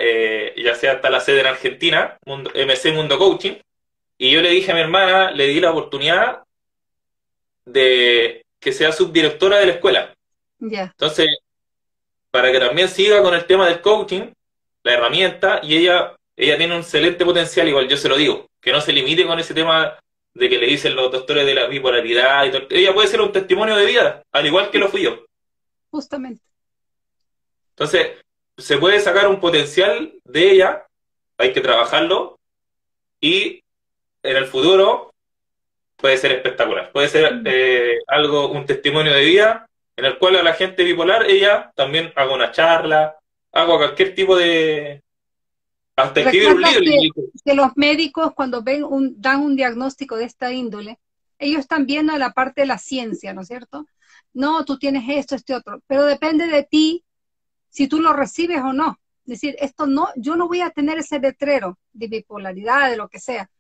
ya 0.56 0.74
sea 0.74 0.92
hasta 0.92 1.10
la 1.10 1.20
sede 1.20 1.40
en 1.40 1.46
Argentina, 1.46 2.18
MC 2.26 2.92
Mundo 2.92 3.18
Coaching, 3.18 3.54
y 4.18 4.30
yo 4.30 4.40
le 4.40 4.50
dije 4.50 4.70
a 4.70 4.74
mi 4.74 4.80
hermana, 4.80 5.30
le 5.30 5.48
di 5.48 5.60
la 5.60 5.70
oportunidad 5.70 6.42
de 7.64 8.44
que 8.60 8.72
sea 8.72 8.92
subdirectora 8.92 9.58
de 9.58 9.66
la 9.66 9.72
escuela. 9.72 10.14
Ya. 10.58 10.82
Entonces, 10.84 11.26
para 12.30 12.52
que 12.52 12.60
también 12.60 12.88
siga 12.88 13.22
con 13.22 13.34
el 13.34 13.44
tema 13.46 13.68
del 13.68 13.80
coaching, 13.80 14.32
la 14.84 14.92
herramienta, 14.92 15.60
y 15.62 15.76
ella, 15.76 16.16
ella 16.36 16.56
tiene 16.56 16.74
un 16.74 16.80
excelente 16.80 17.24
potencial, 17.24 17.68
igual 17.68 17.88
yo 17.88 17.96
se 17.96 18.08
lo 18.08 18.16
digo, 18.16 18.46
que 18.60 18.72
no 18.72 18.80
se 18.80 18.92
limite 18.92 19.26
con 19.26 19.38
ese 19.38 19.54
tema 19.54 19.98
de 20.34 20.48
que 20.48 20.58
le 20.58 20.66
dicen 20.66 20.96
los 20.96 21.10
doctores 21.12 21.44
de 21.46 21.54
la 21.54 21.66
bipolaridad 21.66 22.44
y 22.46 22.50
todo. 22.50 22.66
Ella 22.70 22.94
puede 22.94 23.08
ser 23.08 23.20
un 23.20 23.32
testimonio 23.32 23.76
de 23.76 23.86
vida, 23.86 24.22
al 24.32 24.46
igual 24.46 24.70
que 24.70 24.78
lo 24.78 24.88
fui 24.88 25.02
yo. 25.02 25.24
Justamente. 25.90 26.42
Entonces, 27.70 28.12
se 28.56 28.78
puede 28.78 29.00
sacar 29.00 29.28
un 29.28 29.40
potencial 29.40 30.14
de 30.24 30.50
ella, 30.50 30.86
hay 31.38 31.52
que 31.52 31.60
trabajarlo, 31.60 32.38
y 33.20 33.62
en 34.22 34.36
el 34.36 34.46
futuro 34.46 35.12
puede 35.96 36.16
ser 36.16 36.32
espectacular. 36.32 36.90
Puede 36.92 37.08
ser 37.08 37.42
eh, 37.44 37.98
algo, 38.06 38.48
un 38.48 38.66
testimonio 38.66 39.12
de 39.12 39.24
vida 39.24 39.66
en 39.96 40.04
el 40.04 40.18
cual 40.18 40.36
a 40.36 40.42
la 40.42 40.54
gente 40.54 40.84
bipolar 40.84 41.30
ella 41.30 41.70
también 41.74 42.12
haga 42.16 42.34
una 42.34 42.50
charla, 42.50 43.16
haga 43.52 43.76
cualquier 43.76 44.14
tipo 44.14 44.36
de... 44.36 45.02
Hasta 45.96 46.20
escribir 46.20 46.54
un 46.54 46.62
libro. 46.62 47.22
Que, 47.44 47.54
los 47.54 47.76
médicos 47.76 48.32
cuando 48.34 48.62
ven 48.62 48.84
un, 48.84 49.20
dan 49.20 49.40
un 49.40 49.56
diagnóstico 49.56 50.16
de 50.16 50.24
esta 50.24 50.52
índole, 50.52 50.98
ellos 51.38 51.60
están 51.60 51.86
viendo 51.86 52.16
la 52.18 52.32
parte 52.32 52.62
de 52.62 52.66
la 52.66 52.78
ciencia, 52.78 53.32
¿no 53.34 53.42
es 53.42 53.48
cierto? 53.48 53.86
No, 54.32 54.64
tú 54.64 54.78
tienes 54.78 55.04
esto, 55.08 55.34
este 55.34 55.54
otro, 55.54 55.82
pero 55.86 56.04
depende 56.04 56.46
de 56.46 56.62
ti 56.62 57.04
si 57.68 57.88
tú 57.88 58.00
lo 58.00 58.12
recibes 58.12 58.60
o 58.62 58.72
no. 58.72 58.98
Es 59.26 59.40
decir, 59.40 59.56
esto 59.60 59.86
no, 59.86 60.08
yo 60.16 60.36
no 60.36 60.48
voy 60.48 60.60
a 60.60 60.70
tener 60.70 60.98
ese 60.98 61.18
letrero 61.18 61.78
de 61.92 62.08
bipolaridad, 62.08 62.90
de 62.90 62.96
lo 62.96 63.08
que 63.08 63.20
sea, 63.20 63.50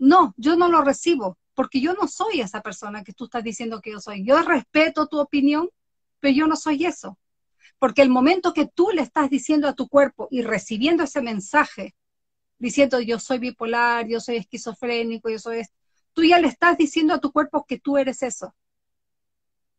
no, 0.00 0.34
yo 0.38 0.56
no 0.56 0.68
lo 0.68 0.82
recibo, 0.82 1.36
porque 1.54 1.80
yo 1.80 1.92
no 1.92 2.08
soy 2.08 2.40
esa 2.40 2.62
persona 2.62 3.04
que 3.04 3.12
tú 3.12 3.24
estás 3.24 3.44
diciendo 3.44 3.82
que 3.82 3.92
yo 3.92 4.00
soy. 4.00 4.24
Yo 4.24 4.40
respeto 4.42 5.06
tu 5.08 5.20
opinión, 5.20 5.68
pero 6.20 6.34
yo 6.34 6.46
no 6.46 6.56
soy 6.56 6.86
eso. 6.86 7.18
Porque 7.78 8.02
el 8.02 8.10
momento 8.10 8.52
que 8.52 8.66
tú 8.66 8.90
le 8.92 9.02
estás 9.02 9.30
diciendo 9.30 9.68
a 9.68 9.74
tu 9.74 9.88
cuerpo 9.88 10.28
y 10.30 10.42
recibiendo 10.42 11.04
ese 11.04 11.22
mensaje, 11.22 11.94
diciendo 12.58 13.00
yo 13.00 13.18
soy 13.18 13.38
bipolar, 13.38 14.06
yo 14.06 14.20
soy 14.20 14.36
esquizofrénico, 14.36 15.30
yo 15.30 15.38
soy 15.38 15.60
esto, 15.60 15.74
tú 16.12 16.24
ya 16.24 16.38
le 16.38 16.48
estás 16.48 16.76
diciendo 16.76 17.14
a 17.14 17.20
tu 17.20 17.32
cuerpo 17.32 17.64
que 17.66 17.78
tú 17.78 17.96
eres 17.96 18.22
eso. 18.22 18.54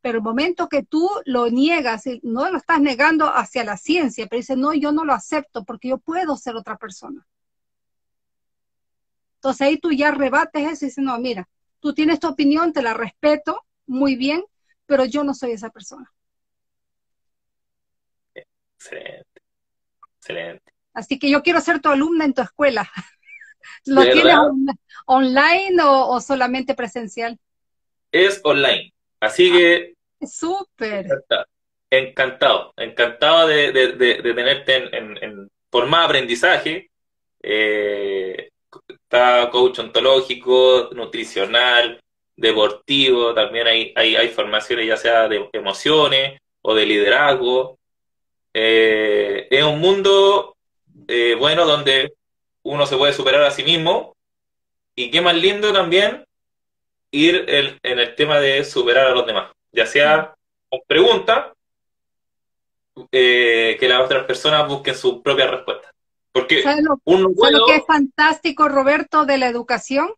Pero 0.01 0.17
el 0.17 0.23
momento 0.23 0.67
que 0.67 0.81
tú 0.83 1.07
lo 1.25 1.49
niegas, 1.49 2.03
no 2.23 2.49
lo 2.49 2.57
estás 2.57 2.81
negando 2.81 3.27
hacia 3.27 3.63
la 3.63 3.77
ciencia, 3.77 4.25
pero 4.27 4.39
dices, 4.39 4.57
no, 4.57 4.73
yo 4.73 4.91
no 4.91 5.05
lo 5.05 5.13
acepto 5.13 5.63
porque 5.63 5.89
yo 5.89 5.99
puedo 5.99 6.35
ser 6.37 6.55
otra 6.55 6.77
persona. 6.77 7.27
Entonces 9.35 9.61
ahí 9.61 9.77
tú 9.77 9.91
ya 9.91 10.11
rebates 10.11 10.63
eso 10.63 10.85
y 10.85 10.87
dices, 10.89 11.03
no, 11.03 11.17
mira, 11.19 11.47
tú 11.79 11.93
tienes 11.93 12.19
tu 12.19 12.27
opinión, 12.27 12.73
te 12.73 12.81
la 12.81 12.93
respeto, 12.93 13.63
muy 13.85 14.15
bien, 14.15 14.43
pero 14.85 15.05
yo 15.05 15.23
no 15.23 15.33
soy 15.33 15.51
esa 15.51 15.69
persona. 15.69 16.11
Excelente, 18.81 19.41
excelente. 20.17 20.73
Así 20.93 21.19
que 21.19 21.29
yo 21.29 21.43
quiero 21.43 21.61
ser 21.61 21.79
tu 21.79 21.89
alumna 21.89 22.25
en 22.25 22.33
tu 22.33 22.41
escuela. 22.41 22.89
¿Lo 23.85 24.01
tienes 24.01 24.35
online 25.05 25.77
o, 25.83 26.19
solamente 26.19 26.73
presencial? 26.73 27.37
Es 28.11 28.41
online, 28.43 28.91
así 29.19 29.49
ah, 29.51 29.57
que... 29.57 29.93
Súper. 30.27 31.07
Encantado, 31.89 32.73
encantado, 32.77 33.47
de, 33.47 33.71
tenerte 34.21 34.75
en, 34.75 35.17
en, 35.23 35.49
por 35.69 35.87
más 35.87 36.05
aprendizaje. 36.05 36.89
Eh, 37.41 38.49
está 38.89 39.49
coach 39.51 39.79
ontológico, 39.79 40.89
nutricional, 40.93 42.01
deportivo, 42.35 43.33
también 43.33 43.67
hay, 43.67 43.93
hay, 43.95 44.27
formaciones 44.29 44.87
ya 44.87 44.97
sea 44.97 45.27
de 45.27 45.49
emociones 45.53 46.39
o 46.61 46.73
de 46.73 46.85
liderazgo. 46.85 47.77
Eh, 48.53 49.47
es 49.49 49.63
un 49.63 49.79
mundo 49.79 50.55
eh, 51.07 51.35
bueno 51.39 51.65
donde 51.65 52.13
uno 52.63 52.85
se 52.85 52.97
puede 52.97 53.13
superar 53.13 53.43
a 53.43 53.51
sí 53.51 53.63
mismo 53.63 54.15
y 54.95 55.09
qué 55.09 55.21
más 55.21 55.35
lindo 55.35 55.71
también 55.71 56.25
ir 57.11 57.45
en 57.47 57.99
el 57.99 58.15
tema 58.15 58.39
de 58.39 58.63
superar 58.63 59.07
a 59.07 59.11
los 59.11 59.25
demás, 59.25 59.51
ya 59.71 59.85
sea 59.85 60.33
con 60.69 60.79
preguntas, 60.87 61.51
eh, 63.11 63.77
que 63.79 63.89
las 63.89 64.01
otras 64.01 64.25
personas 64.25 64.67
busquen 64.67 64.95
su 64.95 65.21
propia 65.21 65.47
respuesta. 65.47 65.91
Porque 66.31 66.63
¿Sabes 66.63 66.83
lo, 66.83 66.97
que 67.65 67.75
es 67.75 67.85
fantástico, 67.85 68.69
Roberto, 68.69 69.25
de 69.25 69.37
la 69.37 69.47
educación? 69.47 70.13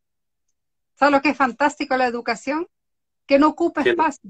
¿Sabes 0.95 1.11
lo 1.11 1.21
que 1.21 1.29
es 1.29 1.37
fantástico 1.37 1.97
la 1.97 2.05
educación? 2.05 2.67
Que 3.25 3.39
no 3.39 3.49
ocupa 3.49 3.81
espacio. 3.81 4.29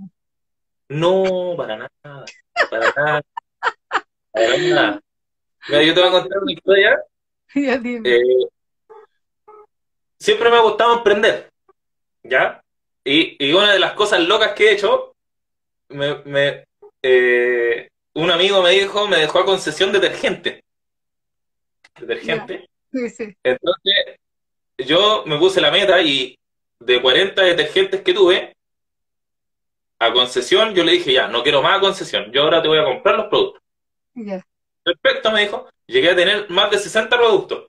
No, 0.87 1.55
para 1.57 1.77
nada. 1.77 2.25
Para 2.69 2.93
nada. 2.95 3.21
Mira, 4.33 5.83
yo 5.83 5.93
te 5.93 5.99
voy 5.99 6.09
a 6.09 6.11
contar 6.11 6.39
una 6.39 6.51
historia. 6.51 7.03
Eh, 7.55 8.47
siempre 10.17 10.49
me 10.49 10.57
ha 10.57 10.61
gustado 10.61 10.97
emprender. 10.97 11.51
¿Ya? 12.23 12.63
Y, 13.03 13.35
y, 13.37 13.53
una 13.53 13.71
de 13.71 13.79
las 13.79 13.93
cosas 13.93 14.21
locas 14.21 14.53
que 14.53 14.69
he 14.69 14.73
hecho, 14.73 15.13
me, 15.89 16.15
me 16.25 16.65
eh, 17.03 17.89
un 18.15 18.31
amigo 18.31 18.63
me 18.63 18.71
dijo, 18.71 19.07
me 19.07 19.17
dejó 19.17 19.39
a 19.39 19.45
concesión 19.45 19.91
detergente 19.91 20.63
detergente. 21.99 22.69
Entonces, 23.43 24.19
yo 24.77 25.23
me 25.25 25.37
puse 25.37 25.61
la 25.61 25.71
meta 25.71 26.01
y 26.01 26.37
de 26.79 27.01
40 27.01 27.41
detergentes 27.41 28.01
que 28.01 28.13
tuve, 28.13 28.55
a 29.99 30.11
concesión, 30.11 30.73
yo 30.73 30.83
le 30.83 30.93
dije, 30.93 31.13
ya, 31.13 31.27
no 31.27 31.43
quiero 31.43 31.61
más 31.61 31.79
concesión, 31.79 32.31
yo 32.31 32.43
ahora 32.43 32.61
te 32.61 32.67
voy 32.67 32.79
a 32.79 32.83
comprar 32.83 33.15
los 33.15 33.27
productos. 33.27 33.62
Perfecto, 34.83 35.31
me 35.31 35.41
dijo. 35.41 35.67
Llegué 35.87 36.11
a 36.11 36.15
tener 36.15 36.49
más 36.49 36.71
de 36.71 36.79
60 36.79 37.17
productos. 37.17 37.67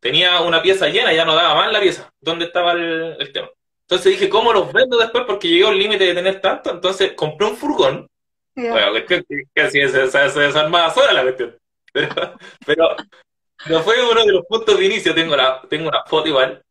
tenía 0.00 0.40
una 0.40 0.62
pieza 0.62 0.88
llena, 0.88 1.12
ya 1.12 1.24
no 1.24 1.34
daba 1.34 1.54
más 1.54 1.72
la 1.72 1.80
pieza, 1.80 2.10
¿dónde 2.20 2.46
estaba 2.46 2.72
el, 2.72 3.30
tema? 3.32 3.50
Entonces 3.82 4.12
dije, 4.12 4.30
¿cómo 4.30 4.52
los 4.52 4.72
vendo 4.72 4.96
después? 4.96 5.24
Porque 5.26 5.48
llegué 5.48 5.66
al 5.66 5.78
límite 5.78 6.04
de 6.04 6.14
tener 6.14 6.40
tanto, 6.40 6.70
entonces 6.70 7.12
compré 7.12 7.48
un 7.48 7.56
furgón. 7.56 8.08
Bueno, 8.54 8.92
que, 9.06 9.24
casi 9.54 9.86
se, 9.88 10.10
se, 10.10 10.40
desarmaba 10.40 10.90
sola 10.90 11.12
la 11.12 11.22
cuestión. 11.22 11.56
Pero, 11.92 12.36
pero, 12.64 12.96
pero, 13.66 13.82
fue 13.82 13.96
uno 14.08 14.24
de 14.24 14.32
los 14.32 14.46
puntos 14.46 14.78
de 14.78 14.86
inicio, 14.86 15.12
tengo, 15.12 15.34
la, 15.34 15.60
tengo 15.68 15.88
una 15.88 16.04
foto 16.04 16.28
igual, 16.28 16.62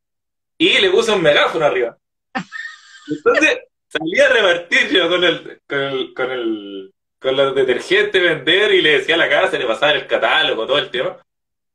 y 0.57 0.79
le 0.79 0.89
puse 0.89 1.11
un 1.11 1.21
megáfono 1.21 1.65
arriba. 1.65 1.97
Entonces 3.07 3.59
salí 3.89 4.17
a 4.21 4.29
repartir 4.29 4.89
yo 4.91 5.09
con 5.09 5.23
el, 5.25 5.61
con 5.67 5.79
el, 5.79 6.13
con 6.13 6.31
el, 6.31 6.93
con 7.19 7.35
los 7.35 7.53
detergentes, 7.53 8.21
vender, 8.21 8.73
y 8.73 8.81
le 8.81 8.99
decía 8.99 9.15
a 9.15 9.17
la 9.19 9.29
casa, 9.29 9.57
le 9.57 9.65
pasaba 9.65 9.91
el 9.93 10.07
catálogo, 10.07 10.65
todo 10.65 10.77
el 10.77 10.89
tema 10.89 11.17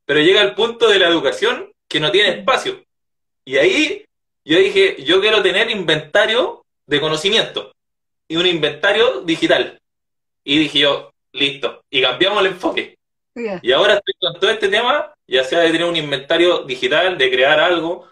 pero 0.05 0.19
llega 0.21 0.41
el 0.41 0.53
punto 0.53 0.87
de 0.87 0.99
la 0.99 1.07
educación 1.07 1.71
que 1.87 1.99
no 1.99 2.11
tiene 2.11 2.39
espacio. 2.39 2.83
Y 3.43 3.57
ahí 3.57 4.05
yo 4.43 4.59
dije, 4.59 5.03
yo 5.03 5.19
quiero 5.19 5.41
tener 5.41 5.69
inventario 5.69 6.63
de 6.85 7.01
conocimiento 7.01 7.73
y 8.27 8.35
un 8.37 8.45
inventario 8.45 9.21
digital. 9.21 9.79
Y 10.43 10.59
dije 10.59 10.79
yo, 10.79 11.11
listo, 11.33 11.83
y 11.89 12.01
cambiamos 12.01 12.39
el 12.41 12.51
enfoque. 12.51 12.97
Y 13.61 13.71
ahora 13.71 13.95
estoy 13.95 14.13
con 14.19 14.39
todo 14.39 14.49
este 14.49 14.69
tema, 14.69 15.13
ya 15.27 15.43
sea 15.43 15.59
de 15.59 15.71
tener 15.71 15.85
un 15.85 15.95
inventario 15.95 16.59
digital, 16.59 17.17
de 17.17 17.29
crear 17.29 17.59
algo 17.59 18.07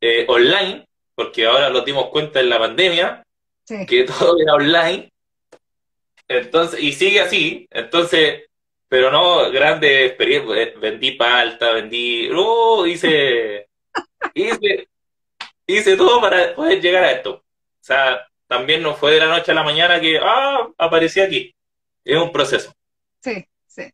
eh, 0.00 0.24
online, 0.28 0.86
porque 1.14 1.44
ahora 1.44 1.68
lo 1.68 1.82
dimos 1.82 2.06
cuenta 2.06 2.40
en 2.40 2.48
la 2.48 2.58
pandemia, 2.58 3.22
que 3.86 4.04
todo 4.18 4.36
era 4.40 4.54
online. 4.54 5.10
Entonces, 6.38 6.80
y 6.80 6.92
sigue 6.92 7.20
así. 7.20 7.66
Entonces, 7.70 8.42
pero 8.88 9.10
no 9.10 9.50
grande 9.50 10.06
experiencia. 10.06 10.62
Eh, 10.62 10.74
vendí 10.78 11.12
palta, 11.12 11.72
vendí. 11.72 12.28
¡Oh! 12.34 12.86
Hice. 12.86 13.68
hice. 14.34 14.88
Hice 15.66 15.96
todo 15.96 16.20
para 16.20 16.54
poder 16.54 16.80
llegar 16.80 17.04
a 17.04 17.12
esto. 17.12 17.34
O 17.34 17.84
sea, 17.84 18.26
también 18.46 18.82
no 18.82 18.94
fue 18.94 19.12
de 19.12 19.20
la 19.20 19.28
noche 19.28 19.52
a 19.52 19.54
la 19.54 19.64
mañana 19.64 20.00
que. 20.00 20.18
¡Ah! 20.22 20.68
Aparecí 20.76 21.20
aquí. 21.20 21.54
Es 22.04 22.16
un 22.16 22.32
proceso. 22.32 22.74
Sí, 23.20 23.46
sí. 23.66 23.84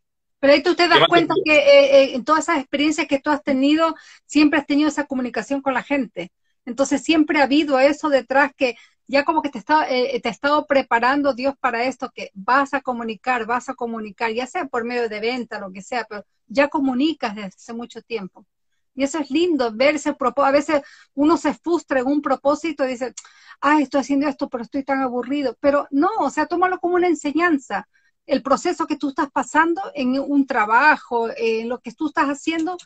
Pero 0.40 0.52
ahí 0.52 0.62
tú 0.62 0.74
te 0.74 0.88
das 0.88 1.06
cuenta 1.08 1.34
que 1.44 1.56
eh, 1.56 2.02
eh, 2.02 2.14
en 2.14 2.24
todas 2.24 2.44
esas 2.44 2.58
experiencias 2.58 3.06
que 3.06 3.20
tú 3.20 3.30
has 3.30 3.42
tenido, 3.42 3.94
siempre 4.26 4.58
has 4.58 4.66
tenido 4.66 4.88
esa 4.88 5.06
comunicación 5.06 5.62
con 5.62 5.74
la 5.74 5.82
gente. 5.82 6.32
Entonces 6.64 7.02
siempre 7.02 7.40
ha 7.40 7.44
habido 7.44 7.78
eso 7.78 8.08
detrás 8.08 8.52
que 8.56 8.76
ya 9.08 9.24
como 9.24 9.42
que 9.42 9.48
te 9.48 9.58
está, 9.58 9.88
eh, 9.90 10.20
te 10.20 10.28
ha 10.28 10.32
estado 10.32 10.66
preparando 10.66 11.34
Dios 11.34 11.54
para 11.58 11.84
esto, 11.84 12.10
que 12.14 12.30
vas 12.34 12.74
a 12.74 12.82
comunicar, 12.82 13.46
vas 13.46 13.68
a 13.68 13.74
comunicar, 13.74 14.32
ya 14.32 14.46
sea 14.46 14.66
por 14.66 14.84
medio 14.84 15.08
de 15.08 15.20
venta, 15.20 15.58
lo 15.58 15.72
que 15.72 15.82
sea, 15.82 16.06
pero 16.08 16.24
ya 16.46 16.68
comunicas 16.68 17.34
desde 17.34 17.48
hace 17.48 17.72
mucho 17.72 18.02
tiempo. 18.02 18.46
Y 18.94 19.04
eso 19.04 19.18
es 19.18 19.30
lindo, 19.30 19.72
verse, 19.72 20.14
a 20.36 20.50
veces 20.50 20.82
uno 21.14 21.36
se 21.36 21.54
frustra 21.54 22.00
en 22.00 22.06
un 22.06 22.20
propósito 22.20 22.84
y 22.84 22.88
dice, 22.88 23.14
ay, 23.60 23.84
estoy 23.84 24.00
haciendo 24.00 24.28
esto, 24.28 24.48
pero 24.48 24.64
estoy 24.64 24.84
tan 24.84 25.00
aburrido. 25.00 25.56
Pero 25.60 25.86
no, 25.90 26.08
o 26.18 26.30
sea, 26.30 26.46
tómalo 26.46 26.78
como 26.80 26.96
una 26.96 27.06
enseñanza 27.06 27.88
el 28.28 28.42
proceso 28.42 28.86
que 28.86 28.96
tú 28.96 29.08
estás 29.08 29.30
pasando 29.30 29.80
en 29.94 30.18
un 30.20 30.46
trabajo, 30.46 31.28
en 31.34 31.68
lo 31.68 31.80
que 31.80 31.92
tú 31.92 32.08
estás 32.08 32.26
haciendo, 32.26 32.76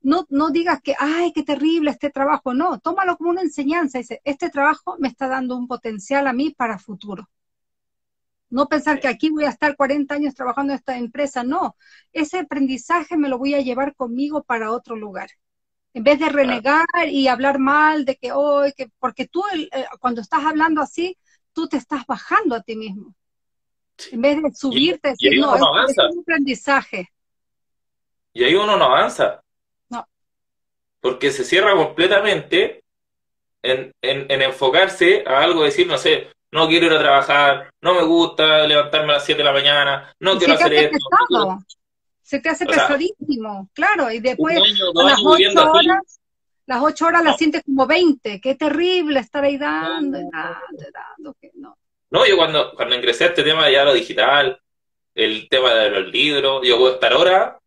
no, 0.00 0.24
no 0.30 0.50
digas 0.50 0.80
que, 0.82 0.94
ay, 0.98 1.32
qué 1.32 1.42
terrible 1.42 1.90
este 1.90 2.10
trabajo, 2.10 2.54
no, 2.54 2.78
tómalo 2.78 3.16
como 3.16 3.30
una 3.30 3.42
enseñanza, 3.42 3.98
dice, 3.98 4.20
este 4.24 4.50
trabajo 4.50 4.96
me 5.00 5.08
está 5.08 5.26
dando 5.26 5.56
un 5.56 5.66
potencial 5.66 6.28
a 6.28 6.32
mí 6.32 6.50
para 6.50 6.78
futuro. 6.78 7.28
No 8.50 8.68
pensar 8.68 9.00
que 9.00 9.08
aquí 9.08 9.30
voy 9.30 9.44
a 9.44 9.48
estar 9.48 9.74
40 9.76 10.14
años 10.14 10.34
trabajando 10.34 10.72
en 10.72 10.78
esta 10.78 10.96
empresa, 10.96 11.42
no, 11.42 11.76
ese 12.12 12.38
aprendizaje 12.38 13.16
me 13.16 13.28
lo 13.28 13.36
voy 13.36 13.54
a 13.54 13.62
llevar 13.62 13.96
conmigo 13.96 14.44
para 14.44 14.70
otro 14.70 14.94
lugar. 14.94 15.28
En 15.92 16.04
vez 16.04 16.20
de 16.20 16.28
renegar 16.28 16.86
y 17.08 17.26
hablar 17.26 17.58
mal 17.58 18.04
de 18.04 18.16
que 18.16 18.30
hoy, 18.30 18.72
que, 18.74 18.90
porque 19.00 19.26
tú 19.26 19.42
eh, 19.52 19.86
cuando 20.00 20.20
estás 20.20 20.44
hablando 20.44 20.80
así, 20.80 21.18
tú 21.52 21.68
te 21.68 21.78
estás 21.78 22.06
bajando 22.06 22.54
a 22.54 22.62
ti 22.62 22.76
mismo 22.76 23.14
en 24.10 24.20
vez 24.20 24.42
de 24.42 24.52
subirte, 24.54 25.10
decir, 25.10 25.38
no, 25.38 25.54
es, 25.56 25.96
un 26.10 26.20
aprendizaje. 26.20 27.10
Y 28.32 28.44
ahí 28.44 28.54
uno 28.54 28.76
no 28.76 28.84
avanza. 28.84 29.42
No. 29.88 30.06
Porque 31.00 31.30
se 31.30 31.44
cierra 31.44 31.74
completamente 31.74 32.82
en, 33.62 33.92
enfocarse 34.02 35.24
a 35.26 35.42
algo, 35.42 35.64
decir, 35.64 35.86
no 35.86 35.98
sé, 35.98 36.28
no 36.50 36.68
quiero 36.68 36.86
ir 36.86 36.92
a 36.92 36.98
trabajar, 36.98 37.72
no 37.80 37.94
me 37.94 38.04
gusta 38.04 38.66
levantarme 38.66 39.12
a 39.12 39.16
las 39.16 39.24
7 39.24 39.38
de 39.38 39.44
la 39.44 39.52
mañana, 39.52 40.14
no 40.20 40.38
quiero 40.38 40.54
hacer 40.54 40.72
esto. 40.72 40.98
Se 42.22 42.40
te 42.40 42.48
hace 42.48 42.64
pesadísimo, 42.66 43.68
claro, 43.74 44.10
y 44.10 44.18
después 44.18 44.58
las 44.94 45.20
8 45.22 45.70
horas, 45.70 46.20
las 46.66 46.82
8 46.82 47.06
horas 47.06 47.24
las 47.24 47.36
sientes 47.36 47.62
como 47.64 47.86
20, 47.86 48.40
qué 48.40 48.54
terrible 48.54 49.20
estar 49.20 49.44
ahí 49.44 49.58
dando, 49.58 50.18
dando, 50.32 50.84
dando, 50.92 51.34
que 51.40 51.50
no. 51.54 51.76
No, 52.14 52.24
yo 52.24 52.36
cuando, 52.36 52.72
cuando 52.76 52.94
ingresé 52.94 53.24
a 53.24 53.26
este 53.26 53.42
tema 53.42 53.68
ya 53.68 53.82
lo 53.82 53.92
digital, 53.92 54.62
el 55.16 55.48
tema 55.48 55.74
de 55.74 55.90
los 55.90 56.12
libros, 56.12 56.64
yo 56.64 56.78
puedo 56.78 56.94
estar 56.94 57.12
hora, 57.12 57.58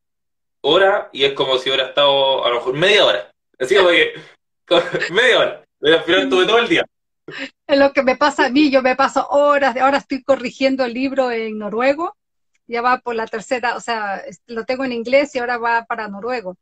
hora, 0.62 1.10
y 1.12 1.26
es 1.26 1.34
como 1.34 1.58
si 1.58 1.70
hubiera 1.70 1.90
estado 1.90 2.46
a 2.46 2.50
lo 2.52 2.56
mejor 2.56 2.74
media 2.76 3.06
hora. 3.06 3.32
Así 3.60 3.76
como 3.76 3.90
que, 3.90 4.14
media 5.12 5.40
hora, 5.40 5.64
pero 5.78 5.98
al 5.98 6.04
final 6.04 6.22
estuve 6.22 6.46
todo 6.46 6.60
el 6.60 6.70
día. 6.70 6.86
Es 7.68 7.78
lo 7.78 7.92
que 7.92 8.04
me 8.04 8.16
pasa 8.16 8.46
a 8.46 8.50
mí, 8.50 8.72
yo 8.72 8.82
me 8.82 8.96
paso 8.96 9.28
horas, 9.28 9.76
ahora 9.76 9.98
estoy 9.98 10.24
corrigiendo 10.24 10.86
el 10.86 10.94
libro 10.94 11.30
en 11.30 11.58
noruego, 11.58 12.16
ya 12.68 12.82
va 12.82 13.00
por 13.00 13.16
la 13.16 13.28
tercera, 13.28 13.76
o 13.76 13.82
sea, 13.82 14.24
lo 14.46 14.64
tengo 14.64 14.86
en 14.86 14.94
inglés 14.94 15.36
y 15.36 15.40
ahora 15.40 15.58
va 15.58 15.84
para 15.84 16.08
noruego. 16.08 16.56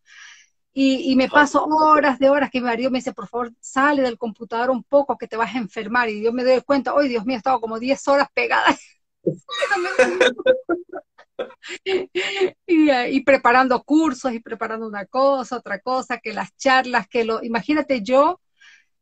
Y, 0.78 1.16
me 1.16 1.30
paso 1.30 1.64
horas 1.64 2.20
de 2.20 2.30
horas 2.30 2.52
que 2.52 2.60
mi 2.60 2.66
marido 2.66 2.92
me 2.92 2.98
dice, 2.98 3.14
por 3.14 3.30
favor, 3.30 3.54
sale 3.62 4.02
del 4.02 4.18
computador 4.18 4.70
un 4.70 4.84
poco 4.84 5.18
que 5.18 5.26
te 5.26 5.38
vas 5.38 5.56
a 5.56 5.58
enfermar. 5.58 6.10
Y 6.10 6.22
yo 6.22 6.34
me 6.34 6.44
doy 6.44 6.60
cuenta, 6.64 6.94
hoy 6.94 7.08
Dios 7.08 7.26
mío, 7.26 7.36
he 7.36 7.38
estado 7.38 7.62
como 7.62 7.80
10 7.80 8.06
horas 8.10 8.28
pegada. 8.34 8.78
y, 12.68 12.92
y, 12.92 13.24
preparando 13.24 13.82
cursos 13.84 14.34
y 14.34 14.42
preparando 14.42 14.86
una 14.86 15.06
cosa, 15.06 15.56
otra 15.56 15.80
cosa, 15.80 16.18
que 16.18 16.34
las 16.34 16.54
charlas, 16.58 17.08
que 17.08 17.24
lo, 17.24 17.42
imagínate 17.42 18.02
yo, 18.02 18.42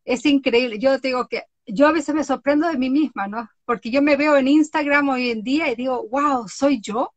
es 0.04 0.24
increíble. 0.26 0.78
Yo 0.78 1.00
te 1.00 1.08
digo 1.08 1.26
que 1.26 1.42
yo 1.66 1.88
a 1.88 1.92
veces 1.92 2.14
me 2.14 2.22
sorprendo 2.22 2.68
de 2.68 2.78
mí 2.78 2.88
misma, 2.88 3.26
¿no? 3.26 3.50
Porque 3.64 3.90
yo 3.90 4.00
me 4.00 4.14
veo 4.14 4.36
en 4.36 4.46
Instagram 4.46 5.08
hoy 5.08 5.30
en 5.30 5.42
día 5.42 5.68
y 5.72 5.74
digo, 5.74 6.06
wow, 6.08 6.46
¿soy 6.46 6.80
yo? 6.80 7.12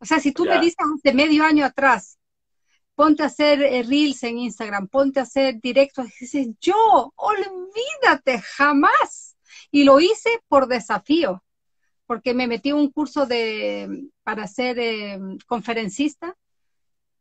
O 0.00 0.04
sea, 0.04 0.18
si 0.18 0.32
tú 0.32 0.46
me 0.46 0.58
dices 0.58 0.84
hace 0.96 1.14
medio 1.14 1.44
año 1.44 1.64
atrás, 1.64 2.15
ponte 2.96 3.22
a 3.22 3.26
hacer 3.26 3.62
eh, 3.62 3.82
reels 3.84 4.22
en 4.24 4.38
Instagram, 4.38 4.88
ponte 4.88 5.20
a 5.20 5.24
hacer 5.24 5.60
directos. 5.60 6.06
Y 6.06 6.24
dices, 6.24 6.48
yo, 6.60 7.12
olvídate, 7.14 8.40
jamás. 8.40 9.36
Y 9.70 9.84
lo 9.84 10.00
hice 10.00 10.30
por 10.48 10.66
desafío, 10.66 11.44
porque 12.06 12.34
me 12.34 12.48
metí 12.48 12.72
un 12.72 12.90
curso 12.90 13.26
de, 13.26 14.08
para 14.24 14.48
ser 14.48 14.78
eh, 14.80 15.20
conferencista. 15.46 16.36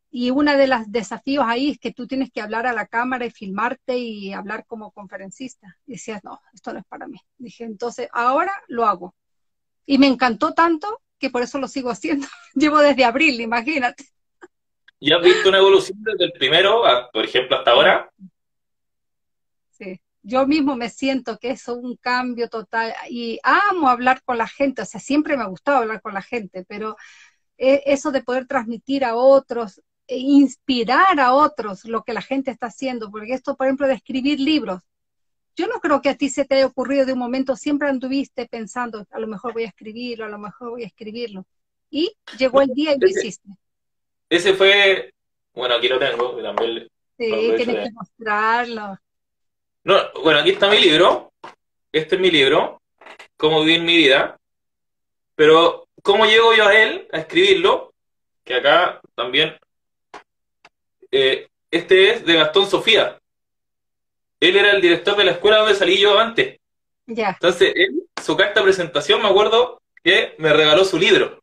Y 0.10 0.32
uno 0.32 0.56
de 0.56 0.68
los 0.68 0.90
desafíos 0.90 1.44
ahí 1.46 1.72
es 1.72 1.78
que 1.78 1.92
tú 1.92 2.08
tienes 2.08 2.32
que 2.32 2.40
hablar 2.40 2.66
a 2.68 2.74
la 2.74 2.88
cámara 2.88 3.26
y 3.26 3.32
filmarte 3.32 3.98
y 3.98 4.32
hablar 4.32 4.66
como 4.66 4.92
conferencista. 4.92 5.78
Y 5.86 5.94
decías, 5.94 6.24
no, 6.24 6.40
esto 6.54 6.72
no 6.72 6.80
es 6.80 6.86
para 6.86 7.06
mí. 7.06 7.20
Dije, 7.38 7.66
entonces 7.66 8.08
ahora 8.14 8.54
lo 8.70 8.86
hago. 8.86 9.14
Y 9.86 9.98
me 9.98 10.08
encantó 10.08 10.54
tanto 10.54 11.02
que 11.20 11.30
por 11.30 11.42
eso 11.42 11.60
lo 11.60 11.68
sigo 11.68 11.90
haciendo. 11.92 12.28
Llevo 12.54 12.80
desde 12.80 13.04
abril, 13.04 13.42
imagínate. 13.42 14.15
¿Y 15.06 15.14
has 15.14 15.22
visto 15.22 15.50
una 15.50 15.60
evolución 15.60 16.02
desde 16.02 16.26
el 16.26 16.32
primero, 16.32 16.82
por 17.14 17.24
ejemplo, 17.24 17.56
hasta 17.56 17.70
ahora? 17.70 18.12
Sí, 19.70 20.02
yo 20.24 20.48
mismo 20.48 20.76
me 20.76 20.90
siento 20.90 21.38
que 21.38 21.52
es 21.52 21.68
un 21.68 21.96
cambio 21.98 22.50
total 22.50 22.92
y 23.08 23.40
amo 23.44 23.88
hablar 23.88 24.24
con 24.24 24.40
la 24.40 24.48
gente, 24.48 24.82
o 24.82 24.86
sea, 24.86 25.00
siempre 25.00 25.38
me 25.38 25.44
ha 25.44 25.46
gustado 25.46 25.78
hablar 25.78 26.02
con 26.02 26.16
la 26.16 26.24
gente, 26.24 26.66
pero 26.68 26.96
e, 27.56 27.84
eso 27.86 28.12
de 28.12 28.24
poder 28.24 28.48
transmitir 28.48 29.06
a 29.06 29.14
otros, 29.16 29.80
e 30.08 30.18
inspirar 30.18 31.20
a 31.20 31.36
otros 31.36 31.86
lo 31.86 32.02
que 32.02 32.14
la 32.14 32.24
gente 32.24 32.50
está 32.50 32.66
haciendo, 32.66 33.12
porque 33.12 33.34
esto, 33.34 33.56
por 33.56 33.68
ejemplo, 33.68 33.86
de 33.86 33.94
escribir 33.94 34.40
libros, 34.40 34.82
yo 35.56 35.68
no 35.68 35.80
creo 35.82 36.02
que 36.02 36.10
a 36.10 36.18
ti 36.18 36.30
se 36.30 36.46
te 36.46 36.56
haya 36.56 36.66
ocurrido 36.66 37.06
de 37.06 37.14
un 37.14 37.20
momento, 37.20 37.56
siempre 37.56 37.90
anduviste 37.90 38.48
pensando, 38.48 39.06
a 39.12 39.20
lo 39.20 39.28
mejor 39.28 39.54
voy 39.54 39.66
a 39.66 39.68
escribirlo, 39.68 40.26
a 40.26 40.30
lo 40.30 40.40
mejor 40.40 40.72
voy 40.72 40.82
a 40.82 40.88
escribirlo. 40.88 41.46
Y 41.92 42.12
llegó 42.40 42.62
el 42.64 42.70
día 42.70 42.96
y 42.96 43.00
lo 43.00 43.08
hiciste. 43.08 43.48
Ese 44.30 44.54
fue, 44.54 45.14
bueno, 45.54 45.76
aquí 45.76 45.88
lo 45.88 46.00
tengo, 46.00 46.36
también. 46.42 46.88
Sí, 47.18 47.54
tienes 47.56 47.86
que 47.88 47.92
mostrarlo. 47.92 48.98
No, 49.84 49.96
bueno, 50.24 50.40
aquí 50.40 50.52
está 50.52 50.70
mi 50.70 50.80
libro. 50.80 51.32
Este 51.92 52.16
es 52.16 52.22
mi 52.22 52.30
libro, 52.30 52.82
Cómo 53.38 53.64
vivir 53.64 53.82
mi 53.82 53.96
vida. 53.96 54.38
Pero, 55.36 55.88
¿cómo 56.02 56.26
llego 56.26 56.54
yo 56.54 56.68
a 56.68 56.76
él, 56.76 57.08
a 57.12 57.20
escribirlo? 57.20 57.94
Que 58.44 58.56
acá 58.56 59.00
también. 59.16 59.58
Eh, 61.12 61.48
este 61.72 62.12
es 62.12 62.26
de 62.26 62.34
Gastón 62.36 62.68
Sofía. 62.68 63.20
Él 64.40 64.56
era 64.58 64.72
el 64.72 64.82
director 64.82 65.16
de 65.16 65.24
la 65.24 65.32
escuela 65.32 65.60
donde 65.60 65.76
salí 65.76 66.00
yo 66.00 66.20
antes. 66.20 66.60
Ya. 67.06 67.30
Entonces, 67.30 67.74
él, 67.76 68.04
su 68.22 68.36
carta 68.36 68.60
de 68.60 68.66
presentación, 68.66 69.22
me 69.22 69.30
acuerdo 69.30 69.82
que 70.04 70.36
me 70.38 70.52
regaló 70.52 70.84
su 70.84 70.98
libro. 70.98 71.42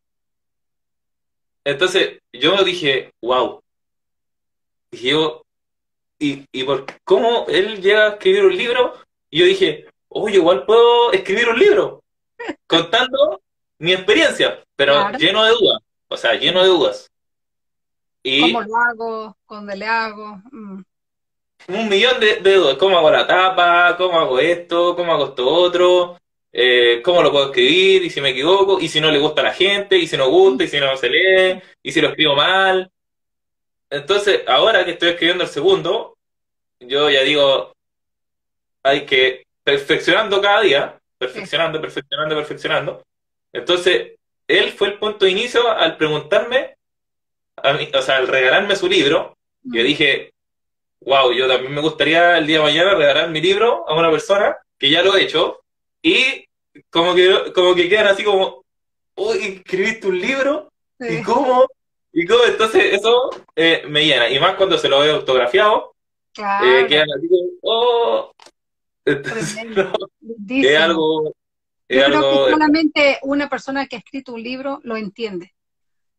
Entonces, 1.64 2.18
yo 2.32 2.62
dije, 2.64 3.12
wow. 3.20 3.60
Y 4.90 5.10
yo, 5.10 5.42
¿y, 6.18 6.44
y 6.52 6.64
por 6.64 6.84
cómo 7.04 7.46
él 7.48 7.80
llega 7.80 8.04
a 8.06 8.08
escribir 8.10 8.44
un 8.44 8.56
libro? 8.56 8.94
Y 9.30 9.38
yo 9.40 9.46
dije, 9.46 9.86
oye, 10.08 10.36
igual 10.36 10.64
puedo 10.66 11.12
escribir 11.12 11.48
un 11.48 11.58
libro 11.58 12.02
contando 12.66 13.40
mi 13.78 13.92
experiencia, 13.92 14.62
pero 14.76 14.92
Claro. 14.94 15.18
lleno 15.18 15.44
de 15.44 15.50
dudas, 15.52 15.78
o 16.08 16.16
sea, 16.16 16.34
lleno 16.34 16.62
de 16.62 16.68
dudas. 16.68 17.10
Y 18.22 18.40
¿Cómo 18.52 18.62
lo 18.62 18.76
hago? 18.76 19.36
¿Dónde 19.48 19.76
le 19.76 19.86
hago? 19.86 20.40
Mm. 20.52 20.82
un 21.68 21.88
millón 21.88 22.20
de, 22.20 22.36
de 22.40 22.54
dudas, 22.54 22.76
¿cómo 22.76 22.98
hago 22.98 23.10
la 23.10 23.26
tapa? 23.26 23.96
¿Cómo 23.96 24.18
hago 24.20 24.38
esto? 24.38 24.94
¿Cómo 24.94 25.12
hago 25.12 25.26
esto 25.26 25.46
otro? 25.48 26.18
Eh, 26.52 27.00
¿cómo 27.02 27.22
lo 27.22 27.32
puedo 27.32 27.46
escribir? 27.46 28.04
¿Y 28.04 28.10
si 28.10 28.20
me 28.20 28.30
equivoco? 28.30 28.78
¿Y 28.78 28.88
si 28.88 29.00
no 29.00 29.10
le 29.10 29.18
gusta 29.18 29.40
a 29.40 29.44
la 29.44 29.54
gente? 29.54 29.96
¿Y 29.96 30.06
si 30.06 30.16
no 30.16 30.28
gusta? 30.28 30.64
¿Y 30.64 30.68
si 30.68 30.78
no 30.78 30.96
se 30.96 31.08
lee? 31.08 31.62
¿Y 31.82 31.92
si 31.92 32.00
lo 32.00 32.08
escribo 32.08 32.36
mal? 32.36 32.90
Entonces, 33.88 34.42
ahora 34.46 34.84
que 34.84 34.92
estoy 34.92 35.10
escribiendo 35.10 35.44
el 35.44 35.50
segundo, 35.50 36.16
yo 36.80 37.10
ya 37.10 37.22
digo, 37.22 37.74
hay 38.82 39.06
que 39.06 39.46
perfeccionando 39.64 40.40
cada 40.40 40.62
día, 40.62 40.98
perfeccionando, 41.18 41.80
perfeccionando, 41.80 42.36
perfeccionando. 42.36 43.02
Entonces, 43.52 44.12
él 44.48 44.72
fue 44.72 44.88
el 44.88 44.98
punto 44.98 45.24
de 45.24 45.30
inicio 45.30 45.70
al 45.70 45.96
preguntarme, 45.96 46.76
a 47.56 47.72
mí, 47.74 47.88
o 47.94 48.02
sea, 48.02 48.16
al 48.16 48.28
regalarme 48.28 48.76
su 48.76 48.88
libro. 48.88 49.36
Yo 49.62 49.82
dije, 49.82 50.32
wow, 51.00 51.32
yo 51.32 51.46
también 51.48 51.72
me 51.72 51.80
gustaría 51.80 52.38
el 52.38 52.46
día 52.46 52.58
de 52.58 52.64
mañana 52.64 52.94
regalar 52.94 53.30
mi 53.30 53.40
libro 53.40 53.88
a 53.88 53.94
una 53.94 54.10
persona 54.10 54.56
que 54.78 54.90
ya 54.90 55.02
lo 55.02 55.16
he 55.16 55.22
hecho 55.22 55.61
y 56.02 56.44
como 56.90 57.14
que, 57.14 57.52
como 57.54 57.74
que 57.74 57.88
quedan 57.88 58.08
así 58.08 58.24
como, 58.24 58.64
uy, 59.16 59.38
escribiste 59.64 60.08
un 60.08 60.20
libro 60.20 60.72
Sí. 61.00 61.18
¿y 61.18 61.22
cómo? 61.22 61.66
¿Y 62.12 62.26
cómo? 62.26 62.44
Entonces 62.44 62.92
eso 62.92 63.30
eh, 63.56 63.82
me 63.88 64.04
llena 64.04 64.28
y 64.28 64.38
más 64.38 64.54
cuando 64.54 64.78
se 64.78 64.88
lo 64.88 65.00
veo 65.00 65.16
autografiado, 65.16 65.94
eh, 66.30 66.32
Claro, 66.34 66.86
quedan 66.86 67.08
así 67.16 67.28
como, 67.28 67.48
oh, 67.62 68.32
entonces 69.04 69.64
no, 69.66 69.92
es 70.48 70.78
algo, 70.78 71.32
es 71.88 71.98
Yo 71.98 72.04
creo 72.04 72.18
algo, 72.18 72.46
que 72.46 72.52
solamente 72.52 73.18
una 73.22 73.48
persona 73.48 73.86
que 73.86 73.96
ha 73.96 73.98
escrito 73.98 74.32
un 74.32 74.42
libro 74.42 74.80
lo 74.84 74.96
entiende. 74.96 75.52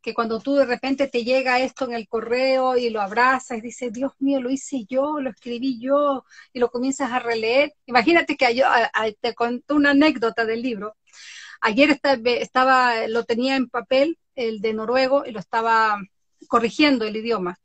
Que 0.04 0.14
cuando 0.14 0.40
tú 0.42 0.56
de 0.56 0.66
repente 0.66 1.08
te 1.08 1.24
llega 1.24 1.60
esto 1.62 1.86
en 1.86 1.94
el 1.94 2.08
correo 2.10 2.78
y 2.78 2.90
lo 2.92 3.02
abrazas 3.02 3.58
y 3.60 3.62
dices, 3.62 3.94
Dios 3.94 4.14
mío, 4.20 4.42
lo 4.42 4.52
hice 4.52 4.86
yo, 4.90 5.20
lo 5.22 5.32
escribí 5.32 5.80
yo, 5.82 6.26
y 6.54 6.60
lo 6.60 6.70
comienzas 6.70 7.12
a 7.12 7.20
releer. 7.20 7.74
Imagínate 7.88 8.38
que 8.38 8.56
yo 8.56 8.66
te 9.22 9.34
conté 9.36 9.74
una 9.74 9.92
anécdota 9.92 10.46
del 10.46 10.62
libro. 10.62 10.96
Ayer 11.62 11.92
esta- 11.92 12.14
estaba, 12.26 13.08
lo 13.08 13.24
tenía 13.26 13.56
en 13.56 13.70
papel, 13.70 14.20
el 14.36 14.62
de 14.62 14.74
noruego, 14.74 15.26
y 15.26 15.32
lo 15.32 15.40
estaba 15.40 15.98
corrigiendo 16.50 17.06
el 17.06 17.16
idioma. 17.18 17.60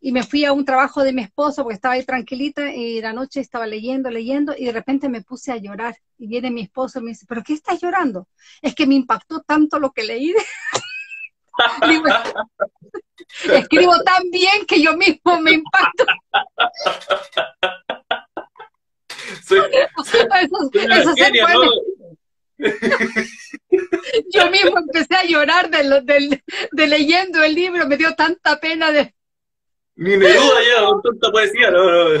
Y 0.00 0.12
me 0.12 0.22
fui 0.22 0.44
a 0.44 0.52
un 0.52 0.66
trabajo 0.66 1.02
de 1.02 1.14
mi 1.14 1.22
esposo 1.22 1.62
porque 1.62 1.76
estaba 1.76 1.94
ahí 1.94 2.04
tranquilita 2.04 2.72
y 2.74 3.00
la 3.00 3.14
noche 3.14 3.40
estaba 3.40 3.66
leyendo, 3.66 4.10
leyendo 4.10 4.54
y 4.56 4.66
de 4.66 4.72
repente 4.72 5.08
me 5.08 5.22
puse 5.22 5.50
a 5.52 5.56
llorar. 5.56 5.96
Y 6.18 6.26
viene 6.26 6.50
mi 6.50 6.62
esposo 6.62 6.98
y 7.00 7.02
me 7.04 7.10
dice, 7.12 7.24
¿pero 7.28 7.42
qué 7.42 7.54
estás 7.54 7.80
llorando? 7.80 8.28
Es 8.60 8.74
que 8.74 8.86
me 8.86 8.94
impactó 8.96 9.40
tanto 9.42 9.78
lo 9.78 9.92
que 9.92 10.04
leí. 10.04 10.34
Escribo 13.52 13.92
tan 14.04 14.30
bien 14.30 14.64
que 14.66 14.80
yo 14.82 14.96
mismo 14.96 15.40
me 15.40 15.52
impacto. 15.52 16.04
soy, 19.46 19.60
Eso. 19.72 21.14
Yo 24.32 24.50
mismo 24.50 24.78
empecé 24.78 25.16
a 25.16 25.24
llorar 25.24 25.68
de, 25.70 25.84
lo- 25.84 26.00
del- 26.02 26.42
de 26.72 26.86
leyendo 26.86 27.42
el 27.42 27.54
libro, 27.54 27.86
me 27.88 27.96
dio 27.96 28.14
tanta 28.14 28.60
pena 28.60 28.92
de... 28.92 29.12
Ni 29.96 30.16
Neruda 30.16 30.60
ya, 30.62 30.84
con 30.86 31.02
tanta 31.02 31.30
poesía, 31.32 31.70
no, 31.70 31.82
no. 32.14 32.20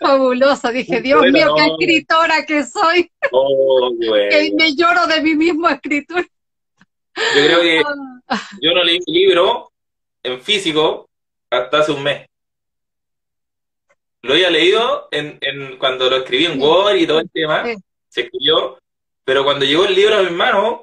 Fabuloso, 0.00 0.70
dije, 0.72 1.00
Dios 1.00 1.20
Bueno, 1.20 1.32
mío, 1.38 1.54
qué 1.56 1.64
escritora 1.66 2.44
que 2.46 2.64
soy, 2.64 3.10
Oh, 3.30 3.90
que 4.30 4.52
me 4.56 4.74
lloro 4.74 5.06
de 5.06 5.22
mí 5.22 5.34
mismo 5.36 5.68
escritura. 5.68 6.24
Yo 7.16 7.46
creo 7.46 7.60
que 7.60 7.82
Ah, 8.28 8.48
yo 8.62 8.72
no 8.72 8.82
leí 8.84 8.98
un 9.06 9.14
libro 9.14 9.72
en 10.22 10.40
físico 10.40 11.08
hasta 11.50 11.80
hace 11.80 11.92
un 11.92 12.02
mes. 12.02 12.26
Lo 14.22 14.34
había 14.34 14.50
leído 14.50 15.08
en, 15.10 15.38
en- 15.40 15.76
cuando 15.78 16.08
lo 16.08 16.16
escribí 16.18 16.46
en 16.46 16.54
Sí. 16.54 16.58
Word 16.60 16.96
y 16.96 17.06
todo 17.06 17.20
el 17.20 17.30
tema, 17.30 17.64
Sí. 17.66 17.74
se 18.08 18.20
escribió, 18.22 18.78
pero 19.24 19.44
cuando 19.44 19.64
llegó 19.64 19.84
el 19.84 19.94
libro 19.94 20.16
a 20.16 20.22
mis 20.22 20.32
manos, 20.32 20.82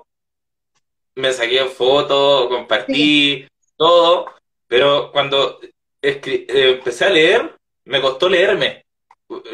me 1.16 1.32
saqué 1.34 1.66
fotos, 1.66 2.48
compartí 2.50 3.48
todo, 3.78 4.28
pero 4.68 5.12
cuando 5.12 5.60
escri- 6.02 6.46
eh, 6.50 6.72
empecé 6.78 7.06
a 7.06 7.10
leer, 7.10 7.56
me 7.86 8.02
costó 8.02 8.30
leerme. 8.30 8.86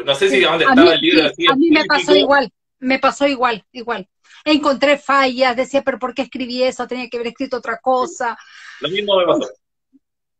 No 0.04 0.14
sé 0.14 0.28
si 0.30 0.40
dónde 0.40 0.64
estaba 0.64 0.82
mí, 0.82 0.88
el 0.92 1.00
libro 1.00 1.26
así 1.26 1.46
a 1.46 1.54
mí 1.54 1.70
me 1.70 1.84
pasó 1.84 2.14
igual, 2.14 2.50
me 2.80 2.98
pasó 2.98 3.26
igual, 3.26 3.64
igual. 3.72 4.08
Encontré 4.46 4.96
fallas, 4.96 5.56
decía, 5.56 5.82
pero 5.82 5.98
¿por 5.98 6.14
qué 6.14 6.22
escribí 6.22 6.62
eso? 6.62 6.86
Tenía 6.86 7.08
que 7.08 7.16
haber 7.16 7.26
escrito 7.28 7.56
otra 7.56 7.78
cosa. 7.78 8.38
Lo 8.80 8.88
mismo 8.88 9.16
me 9.18 9.26
pasó. 9.26 9.50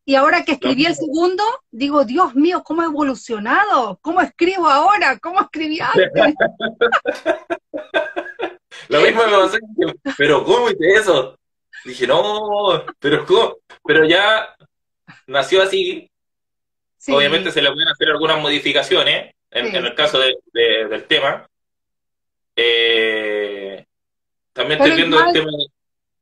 Y 0.05 0.15
ahora 0.15 0.45
que 0.45 0.53
escribí 0.53 0.87
el 0.87 0.95
segundo, 0.95 1.43
digo, 1.73 2.05
Dios 2.05 2.33
mío, 2.37 2.63
¿cómo 2.65 2.83
he 2.83 2.87
evolucionado? 2.87 3.99
¿Cómo 4.01 4.21
escribo 4.21 4.69
ahora? 4.69 5.19
¿Cómo 5.19 5.41
escribí 5.41 5.81
antes? 5.81 6.11
Lo 8.89 9.01
mismo 9.01 9.25
me 9.27 9.33
pasó, 9.33 9.57
pero 10.17 10.45
¿cómo 10.45 10.71
hice 10.71 10.93
eso? 10.95 11.37
Dije, 11.85 12.07
no, 12.07 12.85
pero 13.01 13.27
¿cómo? 13.27 13.57
Pero 13.85 14.05
ya 14.07 14.55
nació 15.27 15.63
así, 15.63 16.09
Sí, 16.97 17.13
obviamente 17.13 17.51
se 17.51 17.63
le 17.63 17.71
pueden 17.73 17.89
hacer 17.89 18.09
algunas 18.09 18.41
modificaciones 18.41 19.35
en, 19.51 19.71
Sí. 19.71 19.77
en 19.77 19.87
el 19.87 19.95
caso 19.95 20.19
de- 20.19 20.37
de- 20.53 20.87
del 20.89 21.05
tema. 21.05 21.49
Eh, 22.57 23.36
también 24.57 24.79
Pero 24.79 24.91
estoy 24.91 24.97
viendo 25.03 25.17
el 25.19 25.23
igual- 25.23 25.33
tema, 25.35 25.51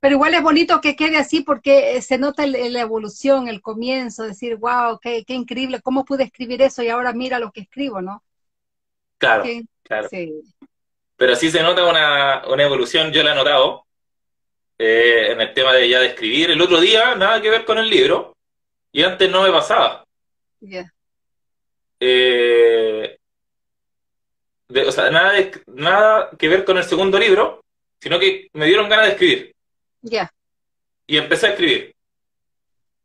pero 0.01 0.15
igual 0.17 0.35
es 0.35 0.43
bonito 0.43 0.81
que 0.83 0.97
quede 0.97 1.17
así 1.17 1.41
porque 1.41 1.97
eh, 1.97 2.03
se 2.03 2.19
nota 2.19 2.45
el- 2.45 2.73
la 2.73 2.81
evolución, 2.81 3.49
el 3.49 3.63
comienzo, 3.63 4.25
decir, 4.25 4.57
wow, 4.57 4.99
qué, 5.01 5.25
qué 5.25 5.33
increíble, 5.35 5.81
¿cómo 5.81 6.05
pude 6.05 6.25
escribir 6.25 6.61
eso? 6.61 6.83
Y 6.83 6.89
ahora 6.89 7.13
mira 7.15 7.39
lo 7.39 7.51
que 7.53 7.63
escribo, 7.63 8.03
¿no? 8.03 8.23
claro, 9.17 9.45
Qué- 9.45 9.63
claro. 9.83 10.09
sí, 10.11 10.43
Pero 11.17 11.37
sí 11.37 11.51
se 11.51 11.63
nota 11.63 11.87
una, 11.87 12.43
una 12.49 12.65
evolución, 12.65 13.13
yo 13.13 13.23
la 13.23 13.33
he 13.33 13.35
notado, 13.37 13.87
eh, 14.79 15.29
en 15.31 15.41
el 15.41 15.55
tema 15.55 15.73
de 15.73 15.89
ya 15.89 16.01
de 16.01 16.09
escribir. 16.09 16.51
El 16.51 16.61
otro 16.61 16.81
día, 16.81 17.15
nada 17.15 17.41
que 17.41 17.49
ver 17.51 17.65
con 17.65 17.79
el 17.79 17.89
libro, 17.89 18.35
y 18.93 19.05
antes 19.05 19.31
no 19.31 19.43
me 19.43 19.53
pasaba. 19.53 20.05
Eh, 22.01 23.17
de- 24.69 24.87
o 24.89 24.93
sea, 24.93 25.11
nada, 25.11 25.33
de- 25.33 25.63
nada 25.69 26.31
que 26.39 26.49
ver 26.49 26.65
con 26.65 26.77
el 26.77 26.85
segundo 26.85 27.19
libro, 27.19 27.64
sino 28.05 28.19
que 28.19 28.51
me 28.53 28.67
dieron 28.67 28.87
ganas 28.87 29.07
de 29.07 29.13
escribir. 29.13 29.55
Ya. 30.03 30.31
Y 31.07 31.17
empecé 31.17 31.47
a 31.47 31.51
escribir. 31.53 31.95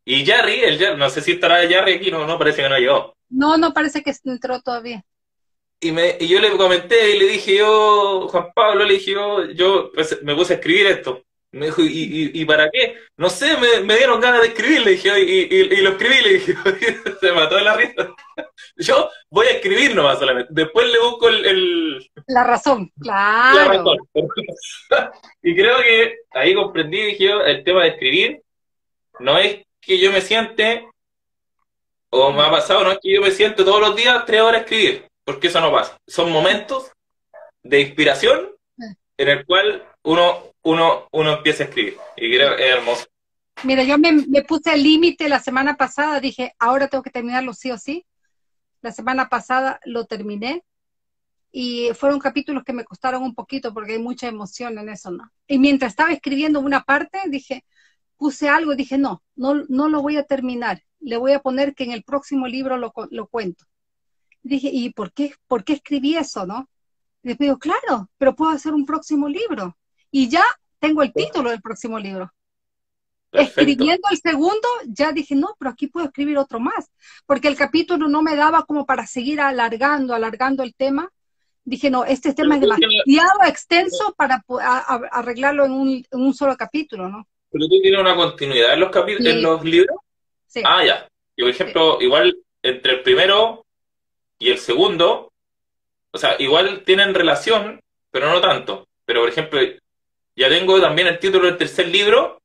Y 0.04 0.26
Jarry, 0.26 0.60
el 0.60 0.78
Jarry, 0.78 0.98
no 0.98 1.08
sé 1.08 1.22
si 1.22 1.32
estará 1.32 1.66
Jarry 1.66 1.94
aquí, 1.94 2.10
no, 2.10 2.26
no 2.26 2.38
parece 2.38 2.60
que 2.60 2.68
no 2.68 2.76
llegó. 2.76 3.14
No, 3.30 3.56
no 3.56 3.72
parece 3.72 4.02
que 4.02 4.12
entró 4.24 4.60
todavía. 4.60 5.02
Y, 5.80 5.90
me, 5.92 6.18
y 6.20 6.28
yo 6.28 6.38
le 6.38 6.54
comenté 6.54 7.16
y 7.16 7.18
le 7.18 7.28
dije 7.28 7.56
yo, 7.56 8.28
Juan 8.28 8.52
Pablo, 8.54 8.84
le 8.84 8.92
dije 8.92 9.12
yo, 9.12 9.50
yo 9.52 9.90
pues, 9.94 10.22
me 10.22 10.34
puse 10.34 10.52
a 10.52 10.56
escribir 10.56 10.88
esto. 10.88 11.24
Me 11.52 11.66
dijo, 11.66 11.82
¿y, 11.82 11.86
y, 11.88 12.30
y 12.42 12.44
para 12.44 12.70
qué? 12.70 12.96
No 13.16 13.28
sé, 13.28 13.56
me, 13.56 13.80
me 13.80 13.96
dieron 13.96 14.20
ganas 14.20 14.40
de 14.42 14.48
escribir, 14.48 14.82
le 14.82 14.92
dije, 14.92 15.20
y, 15.20 15.48
y, 15.54 15.76
lo 15.82 15.90
escribí, 15.90 16.14
le 16.22 16.32
dije, 16.34 16.54
se 17.20 17.32
mató 17.32 17.56
de 17.56 17.62
la 17.62 17.76
risa. 17.76 18.14
Yo 18.76 19.10
voy 19.30 19.46
a 19.48 19.50
escribir 19.52 19.94
nomás 19.94 20.18
solamente. 20.20 20.48
Después 20.52 20.88
le 20.90 20.98
busco 21.00 21.28
el, 21.28 21.44
el- 21.44 22.10
La 22.28 22.44
razón, 22.44 22.90
la 22.98 23.50
claro. 23.52 23.68
razón. 23.68 23.98
Y 25.42 25.56
creo 25.56 25.78
que 25.78 26.18
ahí 26.32 26.54
comprendí, 26.54 27.00
dije 27.02 27.24
yo, 27.24 27.40
el 27.42 27.64
tema 27.64 27.82
de 27.82 27.88
escribir 27.90 28.42
no 29.18 29.38
es 29.38 29.62
que 29.80 29.98
yo 29.98 30.12
me 30.12 30.20
siente, 30.20 30.86
o 32.10 32.30
me 32.32 32.42
ha 32.42 32.50
pasado, 32.50 32.84
no 32.84 32.92
es 32.92 32.98
que 33.02 33.14
yo 33.14 33.22
me 33.22 33.30
siente 33.30 33.64
todos 33.64 33.80
los 33.80 33.96
días 33.96 34.24
tres 34.26 34.40
horas 34.42 34.60
a 34.60 34.64
escribir, 34.64 35.06
porque 35.24 35.48
eso 35.48 35.60
no 35.60 35.72
pasa. 35.72 35.96
Son 36.06 36.30
momentos 36.30 36.92
de 37.62 37.80
inspiración 37.80 38.50
en 39.16 39.28
el 39.28 39.44
cual 39.46 39.86
uno, 40.04 40.49
uno, 40.62 41.08
uno 41.12 41.32
empieza 41.34 41.64
a 41.64 41.66
escribir. 41.66 41.96
Y 42.16 42.34
creo 42.34 42.56
que 42.56 42.68
es 42.68 42.76
hermoso. 42.76 43.06
Mira, 43.62 43.82
yo 43.82 43.98
me, 43.98 44.12
me 44.12 44.42
puse 44.42 44.72
el 44.72 44.82
límite 44.82 45.28
la 45.28 45.40
semana 45.40 45.76
pasada, 45.76 46.20
dije, 46.20 46.54
ahora 46.58 46.88
tengo 46.88 47.02
que 47.02 47.10
terminarlo 47.10 47.52
sí 47.52 47.70
o 47.70 47.78
sí. 47.78 48.06
La 48.80 48.92
semana 48.92 49.28
pasada 49.28 49.78
lo 49.84 50.06
terminé 50.06 50.64
y 51.52 51.90
fueron 51.94 52.18
capítulos 52.18 52.64
que 52.64 52.72
me 52.72 52.84
costaron 52.84 53.22
un 53.22 53.34
poquito 53.34 53.74
porque 53.74 53.92
hay 53.92 53.98
mucha 53.98 54.28
emoción 54.28 54.78
en 54.78 54.88
eso, 54.88 55.10
¿no? 55.10 55.30
Y 55.46 55.58
mientras 55.58 55.92
estaba 55.92 56.12
escribiendo 56.12 56.60
una 56.60 56.82
parte, 56.84 57.20
dije, 57.26 57.64
puse 58.16 58.48
algo 58.48 58.74
dije, 58.74 58.98
no, 58.98 59.22
no, 59.34 59.64
no 59.68 59.88
lo 59.88 60.02
voy 60.02 60.16
a 60.16 60.24
terminar. 60.24 60.82
Le 61.00 61.16
voy 61.16 61.32
a 61.32 61.40
poner 61.40 61.74
que 61.74 61.84
en 61.84 61.92
el 61.92 62.04
próximo 62.04 62.46
libro 62.46 62.76
lo, 62.76 62.92
lo 63.10 63.26
cuento. 63.26 63.64
Dije, 64.42 64.70
¿y 64.72 64.90
por 64.90 65.12
qué, 65.12 65.34
por 65.48 65.64
qué 65.64 65.74
escribí 65.74 66.16
eso, 66.16 66.46
no? 66.46 66.68
Y 67.22 67.28
después 67.28 67.48
digo, 67.48 67.58
claro, 67.58 68.10
pero 68.18 68.36
puedo 68.36 68.52
hacer 68.52 68.72
un 68.72 68.86
próximo 68.86 69.28
libro. 69.28 69.76
Y 70.10 70.28
ya 70.28 70.44
tengo 70.78 71.02
el 71.02 71.12
título 71.12 71.50
del 71.50 71.60
próximo 71.60 71.98
libro. 71.98 72.32
Escribiendo 73.32 74.08
el 74.10 74.18
segundo, 74.18 74.68
ya 74.86 75.12
dije, 75.12 75.36
no, 75.36 75.54
pero 75.58 75.70
aquí 75.70 75.86
puedo 75.86 76.06
escribir 76.06 76.36
otro 76.36 76.58
más, 76.58 76.90
porque 77.26 77.46
el 77.46 77.56
capítulo 77.56 78.08
no 78.08 78.22
me 78.22 78.34
daba 78.34 78.64
como 78.64 78.84
para 78.84 79.06
seguir 79.06 79.40
alargando, 79.40 80.14
alargando 80.14 80.64
el 80.64 80.74
tema. 80.74 81.08
Dije, 81.62 81.90
no, 81.90 82.04
este 82.04 82.34
tema 82.34 82.56
es 82.56 82.62
demasiado 82.62 83.40
extenso 83.46 84.14
para 84.16 84.42
arreglarlo 85.12 85.64
en 85.64 85.72
un, 85.72 85.88
en 86.10 86.20
un, 86.20 86.34
solo 86.34 86.56
capítulo, 86.56 87.08
¿no? 87.08 87.28
Pero 87.52 87.68
tú 87.68 87.80
tienes 87.80 88.00
una 88.00 88.16
continuidad 88.16 88.74
en 88.74 88.80
los 88.80 88.90
capítulos, 88.90 89.32
en 89.32 89.42
los 89.42 89.64
libros. 89.64 89.96
Sí. 90.46 90.62
Ah, 90.64 90.84
ya. 90.84 91.08
Y 91.36 91.42
por 91.42 91.50
ejemplo, 91.50 91.98
igual 92.00 92.36
entre 92.62 92.94
el 92.94 93.02
primero 93.02 93.64
y 94.38 94.50
el 94.50 94.58
segundo, 94.58 95.32
o 96.10 96.18
sea, 96.18 96.34
igual 96.40 96.82
tienen 96.84 97.14
relación, 97.14 97.80
pero 98.10 98.30
no 98.30 98.40
tanto. 98.40 98.88
Pero 99.04 99.20
por 99.20 99.28
ejemplo, 99.28 99.60
ya 100.40 100.48
tengo 100.48 100.80
también 100.80 101.06
el 101.06 101.18
título 101.18 101.46
del 101.46 101.56
tercer 101.56 101.88
libro 101.88 102.40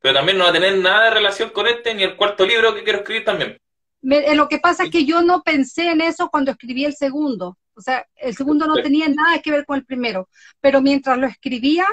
pero 0.00 0.14
también 0.14 0.38
no 0.38 0.44
va 0.44 0.50
a 0.50 0.54
tener 0.54 0.78
nada 0.78 1.04
de 1.04 1.10
relación 1.10 1.50
con 1.50 1.66
este 1.66 1.94
ni 1.94 2.02
el 2.02 2.16
cuarto 2.16 2.46
libro 2.46 2.74
que 2.74 2.82
quiero 2.82 3.00
escribir 3.00 3.24
también. 3.24 3.58
Eh, 4.02 4.34
lo 4.34 4.48
que 4.48 4.58
pasa 4.58 4.84
es 4.84 4.90
que 4.90 5.04
yo 5.04 5.20
no 5.22 5.42
pensé 5.42 5.90
en 5.90 6.00
eso 6.00 6.30
cuando 6.30 6.50
escribí 6.50 6.86
el 6.86 6.94
segundo. 6.94 7.58
O 7.74 7.82
sea, 7.82 8.06
el 8.16 8.34
segundo 8.34 8.66
no 8.66 8.74
tenía 8.76 9.08
nada 9.08 9.40
que 9.40 9.50
ver 9.50 9.66
con 9.66 9.78
el 9.78 9.84
primero. 9.84 10.28
Pero 10.60 10.80
mientras 10.80 11.18
lo 11.18 11.26
escribía, 11.26 11.86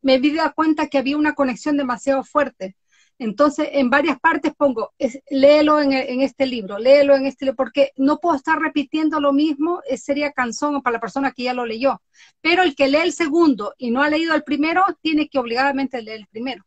me 0.00 0.18
di 0.18 0.36
cuenta 0.54 0.88
que 0.88 0.98
había 0.98 1.18
una 1.18 1.34
conexión 1.34 1.76
demasiado 1.76 2.24
fuerte. 2.24 2.76
Entonces, 3.20 3.68
en 3.72 3.90
varias 3.90 4.18
partes 4.18 4.54
pongo, 4.56 4.94
léelo 5.28 5.78
en, 5.78 6.22
este 6.22 6.46
libro, 6.46 6.78
léelo 6.78 7.14
en 7.14 7.26
este 7.26 7.44
libro, 7.44 7.56
porque 7.56 7.92
no 7.96 8.18
puedo 8.18 8.34
estar 8.34 8.58
repitiendo 8.58 9.20
lo 9.20 9.34
mismo, 9.34 9.82
eh, 9.86 9.98
sería 9.98 10.32
cansón 10.32 10.80
para 10.80 10.94
la 10.94 11.00
persona 11.00 11.30
que 11.30 11.42
ya 11.42 11.52
lo 11.52 11.66
leyó. 11.66 12.00
Pero 12.40 12.62
el 12.62 12.74
que 12.74 12.88
lee 12.88 13.02
el 13.02 13.12
segundo 13.12 13.74
y 13.76 13.90
no 13.90 14.02
ha 14.02 14.08
leído 14.08 14.34
el 14.34 14.42
primero, 14.42 14.82
tiene 15.02 15.28
que 15.28 15.38
obligadamente 15.38 16.00
leer 16.00 16.20
el 16.20 16.28
primero. 16.28 16.64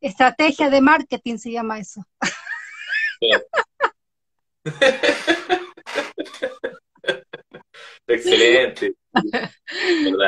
Estrategia 0.00 0.70
de 0.70 0.80
marketing 0.80 1.36
se 1.36 1.52
llama 1.52 1.78
eso. 1.78 2.02
Excelente. 8.06 8.94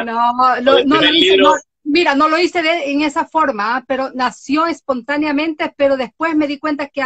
No, 0.04 0.60
no, 0.60 0.78
lo 0.78 1.14
hice, 1.14 1.36
mira, 1.84 2.14
no 2.14 2.28
lo 2.28 2.38
hice 2.38 2.60
en 2.90 3.02
esa 3.02 3.26
forma, 3.26 3.76
¿ah? 3.76 3.84
pero 3.86 4.10
nació 4.14 4.66
espontáneamente, 4.66 5.72
pero 5.76 5.96
después 5.96 6.34
me 6.36 6.46
di 6.46 6.58
cuenta 6.58 6.88
que, 6.88 7.02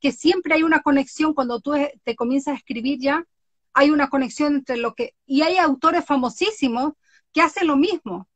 que 0.00 0.12
siempre 0.12 0.54
hay 0.54 0.62
una 0.62 0.80
conexión. 0.80 1.34
Cuando 1.34 1.60
tú 1.60 1.74
te 2.04 2.14
comienzas 2.14 2.54
a 2.54 2.56
escribir 2.56 2.98
ya, 3.00 3.24
hay 3.72 3.90
una 3.90 4.08
conexión 4.08 4.56
entre 4.56 4.76
lo 4.76 4.94
que... 4.94 5.14
Y 5.26 5.42
hay 5.42 5.58
autores 5.58 6.04
famosísimos 6.04 6.92
que 7.32 7.40
hacen 7.42 7.66
lo 7.66 7.76
mismo. 7.76 8.28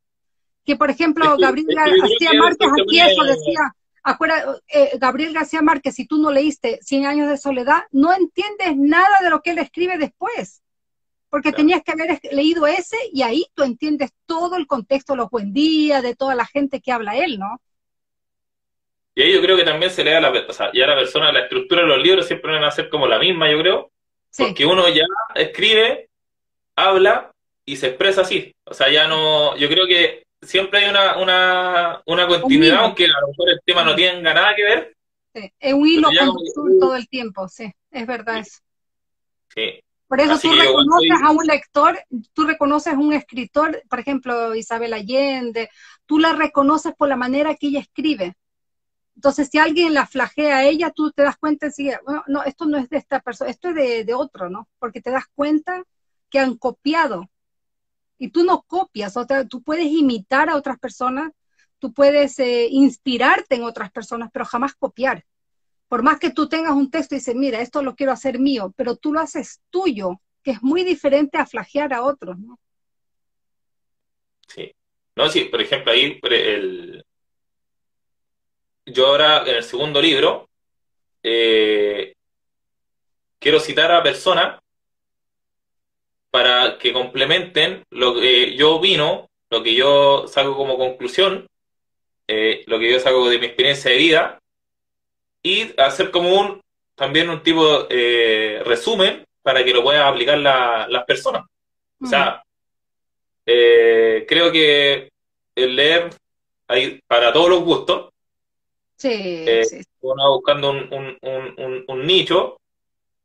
Que 0.65 0.77
por 0.77 0.91
ejemplo 0.91 1.37
Gabriel 1.37 1.67
García 1.75 2.31
Márquez 2.39 2.69
aquí 2.69 3.01
eso 3.01 3.23
decía, 3.25 3.77
acuérdate, 4.03 4.63
eh, 4.69 4.97
Gabriel 4.99 5.35
García 5.35 5.61
Márquez, 5.61 5.95
si 5.95 6.07
tú 6.07 6.19
no 6.19 6.31
leíste 6.31 6.79
Cien 6.81 7.05
años 7.05 7.29
de 7.29 7.37
soledad, 7.37 7.83
no 7.91 8.15
entiendes 8.15 8.77
nada 8.77 9.17
de 9.21 9.31
lo 9.31 9.43
que 9.43 9.51
él 9.51 9.59
escribe 9.59 9.99
después, 9.99 10.63
porque 11.35 11.51
tenías 11.51 11.83
que 11.83 11.91
haber 11.91 12.21
leído 12.31 12.65
ese 12.65 12.97
y 13.13 13.23
ahí 13.23 13.45
tú 13.57 13.65
entiendes 13.65 14.13
todo 14.25 14.55
el 14.55 14.69
contexto, 14.69 15.17
los 15.17 15.29
buen 15.31 15.53
días, 15.53 16.01
de 16.01 16.15
toda 16.15 16.37
la 16.37 16.47
gente 16.47 16.81
que 16.81 16.93
habla 16.93 17.17
él, 17.17 17.41
¿no? 17.41 17.61
Y 19.17 19.23
ahí 19.23 19.33
yo 19.35 19.43
creo 19.43 19.57
que 19.57 19.65
también 19.65 19.91
se 19.91 20.05
le 20.05 20.13
da 20.13 20.21
la, 20.21 20.31
o 20.31 20.53
sea, 20.53 20.71
ya 20.73 20.87
la 20.87 20.95
persona, 20.95 21.33
la 21.33 21.41
estructura 21.41 21.83
de 21.83 21.89
los 21.89 21.99
libros 22.01 22.29
siempre 22.29 22.53
van 22.53 22.63
a 22.63 22.71
ser 22.71 22.89
como 22.89 23.09
la 23.09 23.19
misma, 23.19 23.51
yo 23.51 23.59
creo, 23.59 23.91
porque 24.39 24.65
uno 24.65 24.89
ya 24.89 25.03
escribe, 25.35 26.09
habla 26.77 27.33
y 27.65 27.75
se 27.75 27.89
expresa 27.89 28.21
así. 28.21 28.55
O 28.63 28.73
sea, 28.73 28.89
ya 28.93 29.09
no, 29.09 29.57
yo 29.57 29.69
creo 29.69 29.89
que 29.89 30.23
siempre 30.41 30.85
hay 30.85 30.91
una, 30.91 31.19
una, 31.19 32.01
una 32.07 32.29
continuidad, 32.29 32.85
aunque 32.85 33.07
a 33.07 33.21
lo 33.23 33.27
mejor 33.27 33.51
el 33.51 33.61
tema 33.65 33.83
no 33.83 33.97
tenga 33.97 34.35
nada 34.35 34.55
que 34.55 34.63
ver. 34.63 34.97
Sí, 35.35 35.53
es 35.59 35.75
un 35.75 35.85
hilo 35.85 36.11
conductor 36.17 36.71
todo 36.79 36.95
el 36.95 37.09
tiempo, 37.09 37.49
sí, 37.49 37.75
es 37.91 38.07
verdad 38.07 38.39
eso. 38.39 38.61
Sí. 39.53 39.84
Por 40.07 40.21
eso 40.21 40.39
tú 40.39 40.53
reconoces 40.53 41.23
a 41.23 41.31
un 41.31 41.47
lector, 41.47 41.99
tú 42.35 42.45
reconoces 42.45 42.93
a 42.93 42.99
un 42.99 43.13
escritor, 43.13 43.83
por 43.89 44.01
ejemplo, 44.01 44.55
Isabel 44.55 44.93
Allende, 44.93 45.71
tú 46.07 46.19
la 46.19 46.35
reconoces 46.35 46.95
por 46.95 47.09
la 47.09 47.17
manera 47.17 47.55
que 47.55 47.69
ella 47.69 47.81
escribe. 47.81 48.37
Entonces, 49.17 49.49
si 49.51 49.59
alguien 49.59 49.95
la 49.95 50.07
flagea 50.07 50.59
a 50.59 50.65
ella, 50.65 50.91
tú 50.91 51.11
te 51.13 51.23
das 51.23 51.37
cuenta 51.37 51.67
enseguida, 51.67 52.01
bueno, 52.05 52.23
no, 52.27 52.43
esto 52.43 52.67
no 52.67 52.79
es 52.79 52.89
de 52.91 52.99
esta 52.99 53.21
persona, 53.21 53.51
esto 53.51 53.69
es 53.69 53.75
de, 53.77 54.05
de 54.05 54.15
otro, 54.15 54.51
¿no? 54.51 54.69
Porque 54.79 55.01
te 55.01 55.11
das 55.11 55.25
cuenta 55.35 55.83
que 56.29 56.39
han 56.39 56.57
copiado 56.57 57.31
y 58.19 58.31
tú 58.31 58.45
no 58.45 58.63
copias, 58.63 59.17
o 59.17 59.25
sea, 59.25 59.47
tú 59.47 59.63
puedes 59.63 59.87
imitar 59.87 60.49
a 60.49 60.57
otras 60.57 60.79
personas, 60.79 61.33
tú 61.79 61.93
puedes 61.93 62.39
eh, 62.39 62.69
inspirarte 62.71 63.57
en 63.57 63.65
otras 63.65 63.91
personas, 63.91 64.31
pero 64.33 64.45
jamás 64.45 64.75
copiar. 64.75 65.25
Por 65.95 66.03
más 66.03 66.19
que 66.19 66.31
tú 66.31 66.49
tengas 66.49 66.73
un 66.73 66.91
texto 66.91 67.15
y 67.15 67.19
dices, 67.19 67.37
mira, 67.37 67.61
esto 67.61 67.81
lo 67.81 67.95
quiero 67.95 68.11
hacer 68.11 68.41
mío, 68.41 68.75
pero 68.77 68.97
tú 68.97 69.13
lo 69.13 69.21
haces 69.21 69.63
tuyo, 69.71 70.21
que 70.43 70.51
es 70.51 70.61
muy 70.61 70.83
diferente 70.83 71.39
a 71.39 71.47
flagear 71.47 71.93
a 71.95 72.03
otros, 72.03 72.37
¿no? 72.37 72.59
Sí. 74.49 74.75
No, 75.15 75.29
sí, 75.29 75.45
por 75.45 75.61
ejemplo, 75.61 75.93
ahí 75.93 76.19
el... 76.21 77.05
yo 78.87 79.07
ahora 79.07 79.49
en 79.49 79.55
el 79.55 79.63
segundo 79.63 80.03
libro 80.03 80.51
eh, 81.23 82.15
quiero 83.39 83.61
citar 83.61 83.93
a 83.93 84.03
personas 84.03 84.61
para 86.33 86.77
que 86.77 86.93
complementen 86.93 87.85
lo 87.91 88.17
que 88.17 88.57
yo 88.57 88.75
opino, 88.75 89.31
lo 89.49 89.63
que 89.63 89.77
yo 89.77 90.27
saco 90.27 90.57
como 90.57 90.77
conclusión, 90.77 91.47
eh, 92.27 92.65
lo 92.67 92.81
que 92.81 92.91
yo 92.91 92.99
saco 92.99 93.29
de 93.29 93.39
mi 93.39 93.47
experiencia 93.47 93.93
de 93.93 93.99
vida, 93.99 94.41
y 95.45 95.79
hacer 95.79 96.11
como 96.11 96.41
un 96.41 96.61
también 96.97 97.29
un 97.29 97.43
tipo 97.43 97.85
de 97.85 98.57
eh, 98.57 98.63
resumen 98.65 99.25
para 99.43 99.63
que 99.63 99.75
lo 99.75 99.83
puedan 99.83 100.07
aplicar 100.07 100.39
las 100.39 101.05
personas. 101.05 101.45
O 102.01 102.07
sea, 102.07 102.43
eh, 103.47 104.25
creo 104.29 104.51
que 104.51 105.11
el 105.55 105.77
leer 105.77 106.11
hay 106.67 107.01
para 107.07 107.33
todos 107.33 107.51
los 107.51 107.63
gustos. 107.63 108.11
Sí, 108.97 109.45
Uno 110.01 110.31
buscando 110.35 110.71
un, 110.71 111.19
un, 111.21 111.85
un, 111.89 112.07
nicho. 112.07 112.57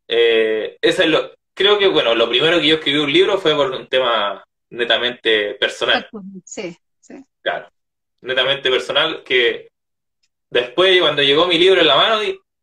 esa 0.08 1.04
es 1.04 1.10
lo, 1.10 1.32
creo 1.54 1.78
que, 1.78 1.88
bueno, 1.88 2.16
lo 2.16 2.28
primero 2.28 2.60
que 2.60 2.68
yo 2.68 2.76
escribí 2.76 3.00
un 3.00 3.14
libro 3.14 3.38
fue 3.38 3.56
por 3.56 3.72
un 3.72 3.88
tema 3.88 4.44
netamente 4.72 5.54
personal. 5.56 6.10
Sí, 6.44 6.76
sí. 7.00 7.24
Claro, 7.42 7.70
netamente 8.22 8.70
personal, 8.70 9.24
que 9.24 9.69
después, 10.50 11.00
cuando 11.00 11.22
llegó 11.22 11.48
mi 11.48 11.58
libro 11.58 11.82
en 11.82 11.88
la 11.88 11.96
mano, 11.96 12.22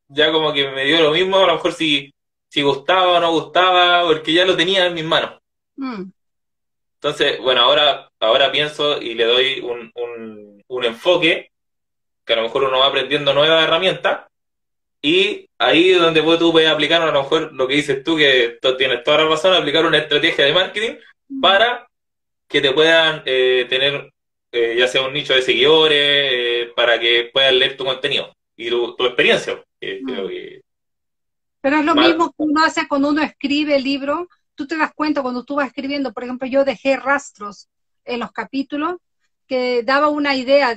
ya 0.09 0.33
como 0.33 0.53
que 0.53 0.71
me 0.71 0.85
dio 0.85 1.01
lo 1.03 1.11
mismo, 1.11 1.39
a 1.39 1.47
lo 1.47 1.55
mejor 1.55 1.73
si, 1.73 2.13
si 2.49 2.63
gustaba 2.63 3.19
o 3.19 3.21
no 3.21 3.33
gustaba, 3.33 4.07
porque 4.07 4.33
ya 4.33 4.45
lo 4.45 4.57
tenía 4.57 4.87
en 4.87 4.95
mis 4.95 5.05
manos. 5.05 5.41
Mm. 5.77 6.05
Entonces, 6.95 7.41
bueno, 7.41 7.63
ahora, 7.63 8.11
ahora 8.21 8.51
pienso 8.51 9.01
y 9.01 9.15
le 9.15 9.25
doy 9.25 9.61
un, 9.61 9.93
un, 9.95 10.65
un 10.67 10.85
enfoque, 10.85 11.51
que 12.25 12.33
a 12.33 12.37
lo 12.37 12.43
mejor 12.43 12.65
uno 12.65 12.79
va 12.79 12.87
aprendiendo 12.87 13.33
nuevas 13.33 13.63
herramientas, 13.63 14.27
y 15.03 15.49
ahí 15.59 15.91
es 15.91 16.01
donde 16.01 16.23
tú 16.39 16.51
puedes 16.53 16.69
aplicar 16.69 17.03
a 17.03 17.13
lo 17.13 17.23
mejor 17.23 17.53
lo 17.53 17.69
que 17.69 17.75
dices 17.75 18.03
tú, 18.03 18.17
que 18.17 18.59
tienes 18.77 19.05
toda 19.05 19.19
la 19.19 19.29
razón, 19.29 19.55
aplicar 19.55 19.87
una 19.87 19.99
estrategia 19.99 20.45
de 20.45 20.53
marketing 20.53 20.97
para 21.41 21.87
que 22.49 22.61
te 22.61 22.73
puedan 22.73 23.23
eh, 23.25 23.67
tener 23.69 24.13
eh, 24.57 24.77
ya 24.79 24.89
sea 24.89 25.03
un 25.03 25.13
nicho 25.13 25.35
de 25.35 25.43
seguidores, 25.43 25.99
eh, 26.01 26.73
para 26.75 26.99
que 26.99 27.31
puedan 27.33 27.59
leer 27.59 27.77
tu 27.77 27.85
contenido 27.85 28.33
y 28.57 28.71
tu, 28.71 28.95
experiencia. 29.01 29.63
Pero 31.61 31.79
es 31.79 31.85
lo 31.85 31.95
mismo 31.95 32.29
que 32.31 32.37
uno 32.39 32.65
hace 32.65 32.89
cuando 32.89 33.11
uno 33.11 33.23
escribe 33.23 33.77
el 33.77 33.85
libro. 33.85 34.29
Tú 34.55 34.67
te 34.67 34.77
das 34.77 34.93
cuenta 34.95 35.23
cuando 35.23 35.45
tú 35.45 35.57
vas 35.57 35.67
escribiendo, 35.69 36.13
por 36.13 36.25
ejemplo, 36.25 36.49
yo 36.49 36.65
dejé 36.65 36.97
rastros 36.97 37.69
en 38.05 38.21
los 38.21 38.33
capítulos 38.33 38.97
que 39.47 39.83
daba 39.83 40.09
una 40.09 40.35
idea. 40.35 40.75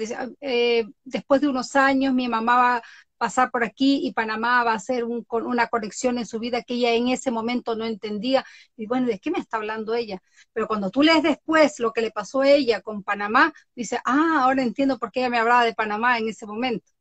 después 1.03 1.41
de 1.41 1.47
unos 1.47 1.75
años, 1.75 2.13
mi 2.13 2.27
mamá 2.27 2.82
pasar 3.20 3.51
por 3.51 3.63
aquí 3.63 3.99
y 4.03 4.13
Panamá 4.13 4.63
va 4.63 4.74
a 4.74 5.05
un, 5.05 5.26
una 5.30 5.67
conexión 5.67 6.17
en 6.17 6.26
su 6.26 6.39
vida 6.39 6.63
que 6.63 6.76
ella 6.76 6.93
en 6.93 7.09
ese 7.09 7.32
momento 7.32 7.76
no 7.76 7.86
entendía. 7.86 8.45
Y 8.78 8.88
bueno, 8.88 9.07
¿de 9.07 9.20
qué 9.20 9.30
me 9.30 9.39
está 9.39 9.57
hablando 9.57 9.93
ella? 9.93 10.22
Pero 10.53 10.67
cuando 10.67 10.89
tú 10.89 11.03
lees 11.03 11.22
después 11.22 11.80
lo 11.80 11.91
que 11.93 12.01
le 12.01 12.11
pasó 12.11 12.41
a 12.41 12.49
ella 12.49 12.82
con 12.82 13.03
Panamá, 13.03 13.53
dice, 13.76 13.99
ah, 14.05 14.39
ahora 14.43 14.63
entiendo 14.63 14.97
por 14.97 15.11
qué 15.11 15.20
ella 15.20 15.30
me 15.30 15.38
hablaba 15.39 15.65
de 15.65 15.76
Panamá 15.76 16.17
en 16.17 16.30
ese 16.30 16.47
momento. 16.47 16.91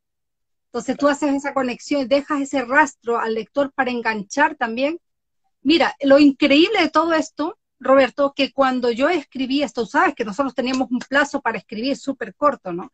Entonces 0.66 0.96
tú 0.98 1.08
haces 1.08 1.34
esa 1.34 1.54
conexión 1.54 2.08
dejas 2.08 2.42
ese 2.42 2.64
rastro 2.64 3.18
al 3.18 3.34
lector 3.34 3.72
para 3.72 3.90
enganchar 3.90 4.54
también. 4.56 5.00
Mira, 5.62 5.94
lo 6.02 6.18
increíble 6.18 6.80
de 6.82 6.90
todo 6.90 7.14
esto, 7.14 7.58
Roberto, 7.80 8.32
que 8.34 8.52
cuando 8.52 8.90
yo 8.90 9.08
escribí 9.08 9.62
esto, 9.62 9.86
sabes 9.86 10.14
que 10.14 10.24
nosotros 10.24 10.54
teníamos 10.54 10.90
un 10.90 10.98
plazo 10.98 11.40
para 11.40 11.58
escribir 11.58 11.96
súper 11.96 12.34
corto, 12.34 12.72
¿no? 12.72 12.92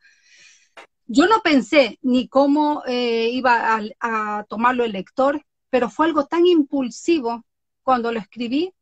Yo 1.06 1.26
no 1.26 1.40
pensé 1.42 1.98
ni 2.02 2.28
cómo 2.28 2.82
eh, 2.86 3.28
iba 3.32 3.78
a, 4.00 4.44
tomarlo 4.48 4.84
el 4.84 4.92
lector, 4.92 5.44
pero 5.70 5.90
fue 5.90 6.06
algo 6.06 6.26
tan 6.26 6.46
impulsivo 6.46 7.44
cuando 7.82 8.12
lo 8.12 8.18
escribí 8.18 8.72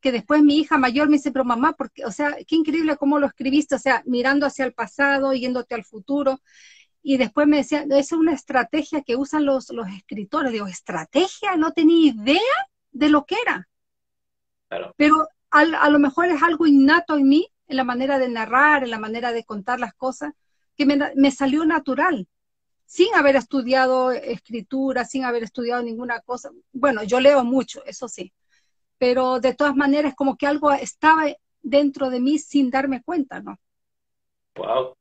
que 0.00 0.12
después 0.12 0.42
mi 0.42 0.58
hija 0.58 0.78
mayor 0.78 1.08
me 1.08 1.16
dice, 1.16 1.30
pero 1.30 1.44
mamá, 1.44 1.74
porque, 1.74 2.04
o 2.04 2.10
sea, 2.10 2.36
qué 2.46 2.56
increíble 2.56 2.96
cómo 2.96 3.20
lo 3.20 3.28
escribiste, 3.28 3.76
o 3.76 3.78
sea, 3.78 4.02
mirando 4.04 4.46
hacia 4.46 4.64
el 4.64 4.74
pasado, 4.74 5.32
yéndote 5.32 5.76
al 5.76 5.84
futuro. 5.84 6.40
y 7.04 7.16
después 7.18 7.46
me 7.48 7.58
decían, 7.58 7.90
es 7.92 8.12
una 8.12 8.32
estrategia 8.32 9.02
que 9.02 9.16
usan 9.16 9.44
los, 9.44 9.70
los 9.70 9.88
escritores. 9.88 10.52
Digo, 10.52 10.66
¿estrategia? 10.66 11.56
No 11.56 11.72
tenía 11.72 12.12
idea 12.12 12.40
de 12.92 13.08
lo 13.08 13.24
que 13.26 13.36
era. 13.42 13.68
Pero 14.96 15.28
a, 15.50 15.90
lo 15.90 15.98
mejor 15.98 16.26
es 16.26 16.42
algo 16.42 16.66
innato 16.66 17.16
en 17.16 17.28
mí, 17.28 17.48
en 17.68 17.76
la 17.76 17.84
manera 17.84 18.18
de 18.18 18.28
narrar, 18.28 18.84
en 18.84 18.90
la 18.90 18.98
manera 18.98 19.32
de 19.32 19.44
contar 19.44 19.80
las 19.80 19.94
cosas, 19.94 20.32
que 20.76 20.86
me, 20.86 20.98
me 21.14 21.30
salió 21.30 21.64
natural, 21.64 22.26
sin 22.86 23.14
haber 23.14 23.36
estudiado 23.36 24.12
escritura, 24.12 25.04
sin 25.04 25.24
haber 25.24 25.42
estudiado 25.42 25.82
ninguna 25.82 26.20
cosa. 26.20 26.50
Bueno, 26.72 27.02
yo 27.04 27.20
leo 27.20 27.44
mucho, 27.44 27.84
eso 27.84 28.08
sí, 28.08 28.32
pero 28.98 29.40
de 29.40 29.54
todas 29.54 29.74
maneras 29.74 30.14
como 30.14 30.36
que 30.36 30.46
algo 30.46 30.70
estaba 30.72 31.24
dentro 31.62 32.10
de 32.10 32.20
mí 32.20 32.38
sin 32.38 32.70
darme 32.70 33.02
cuenta, 33.02 33.40
¿no? 33.40 33.58
Wow, 34.54 34.94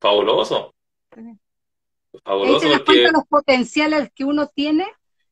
fabuloso. 0.00 0.74
Fabuloso. 2.24 2.66
Ahí 2.66 2.72
te 2.72 2.84
cuenta 2.84 3.12
los 3.12 3.26
potenciales 3.26 4.10
que 4.14 4.24
uno 4.24 4.48
tiene 4.48 4.86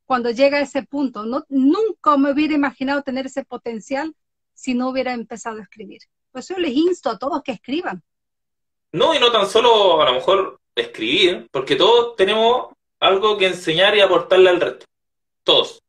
cuando 0.05 0.30
llega 0.30 0.59
a 0.59 0.62
ese 0.62 0.82
punto. 0.82 1.26
No, 1.26 1.44
nunca 1.49 2.16
me 2.16 2.32
hubiera 2.32 2.55
imaginado 2.55 3.03
tener 3.03 3.26
ese 3.26 3.44
potencial 3.44 4.14
si 4.55 4.74
no 4.74 4.88
hubiera 4.88 5.12
empezado 5.12 5.59
a 5.59 5.62
escribir. 5.62 6.01
Por 6.30 6.40
eso 6.40 6.59
les 6.59 6.72
insto 6.72 7.11
a 7.11 7.18
todos 7.18 7.42
que 7.42 7.53
escriban. 7.53 8.03
No, 8.97 9.14
y 9.14 9.18
no 9.18 9.30
tan 9.30 9.47
solo 9.47 10.01
a 10.01 10.07
lo 10.07 10.14
mejor 10.14 10.59
escribir, 10.74 11.49
porque 11.51 11.76
todos 11.76 12.16
tenemos 12.16 12.68
algo 13.01 13.36
que 13.38 13.47
enseñar 13.47 13.97
y 13.97 14.01
aportarle 14.01 14.51
al 14.51 14.61
resto. 14.61 14.86
Todos. 15.44 15.82